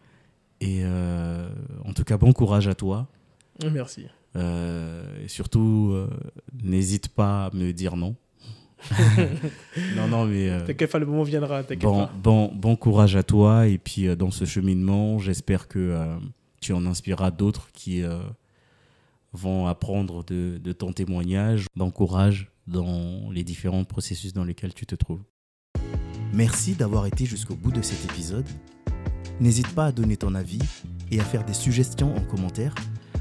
Et 0.61 0.83
euh, 0.85 1.49
en 1.85 1.93
tout 1.93 2.05
cas, 2.05 2.17
bon 2.17 2.33
courage 2.33 2.69
à 2.69 2.75
toi. 2.75 3.09
Merci. 3.73 4.07
Euh, 4.37 5.25
et 5.25 5.29
surtout, 5.29 5.95
n'hésite 6.63 7.09
pas 7.09 7.47
à 7.47 7.55
me 7.55 7.73
dire 7.73 7.97
non. 7.97 8.15
non, 9.97 10.09
non, 10.09 10.25
mais 10.27 10.51
euh, 10.51 10.67
T'inquiète 10.67 10.91
pas, 10.91 10.99
le 10.99 11.07
moment 11.07 11.23
viendra. 11.23 11.63
Bon, 11.63 12.07
pas. 12.07 12.13
bon, 12.23 12.51
bon 12.55 12.77
courage 12.77 13.17
à 13.17 13.23
toi. 13.23 13.67
Et 13.67 13.79
puis, 13.79 14.09
euh, 14.09 14.17
dans 14.17 14.31
ce 14.31 14.45
cheminement, 14.45 15.19
j'espère 15.19 15.69
que 15.69 15.79
euh, 15.79 16.17
tu 16.61 16.73
en 16.73 16.87
inspireras 16.87 17.31
d'autres 17.31 17.71
qui 17.73 18.03
euh, 18.03 18.19
vont 19.33 19.67
apprendre 19.67 20.25
de, 20.25 20.59
de 20.59 20.73
ton 20.73 20.93
témoignage. 20.93 21.67
Bon 21.77 21.91
courage 21.91 22.51
dans 22.67 23.31
les 23.33 23.45
différents 23.45 23.85
processus 23.85 24.33
dans 24.33 24.45
lesquels 24.45 24.75
tu 24.75 24.87
te 24.87 24.95
trouves. 24.95 25.23
Merci 26.33 26.75
d'avoir 26.75 27.07
été 27.07 27.27
jusqu'au 27.27 27.55
bout 27.55 27.73
de 27.73 27.83
cet 27.83 28.05
épisode. 28.11 28.47
N'hésite 29.41 29.75
pas 29.75 29.87
à 29.87 29.93
donner 29.93 30.17
ton 30.17 30.35
avis 30.35 30.61
et 31.11 31.21
à 31.21 31.25
faire 31.25 31.45
des 31.45 31.53
suggestions 31.55 32.15
en 32.17 32.21
commentaire, 32.21 32.75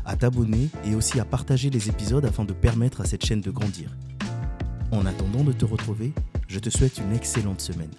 à 0.06 0.16
t'abonner 0.16 0.70
et 0.86 0.96
aussi 0.96 1.20
à 1.20 1.26
partager 1.26 1.70
les 1.70 1.90
épisodes 1.90 2.26
afin 2.26 2.46
de 2.46 2.54
permettre 2.54 3.02
à 3.02 3.06
cette 3.06 3.26
chaîne 3.26 3.42
de 3.42 3.52
grandir. 3.52 3.90
En 4.92 5.06
attendant 5.06 5.46
de 5.46 5.54
te 5.54 5.64
retrouver, 5.64 6.12
je 6.50 6.60
te 6.60 6.70
souhaite 6.70 6.98
une 6.98 7.14
excellente 7.14 7.62
semaine. 7.62 7.92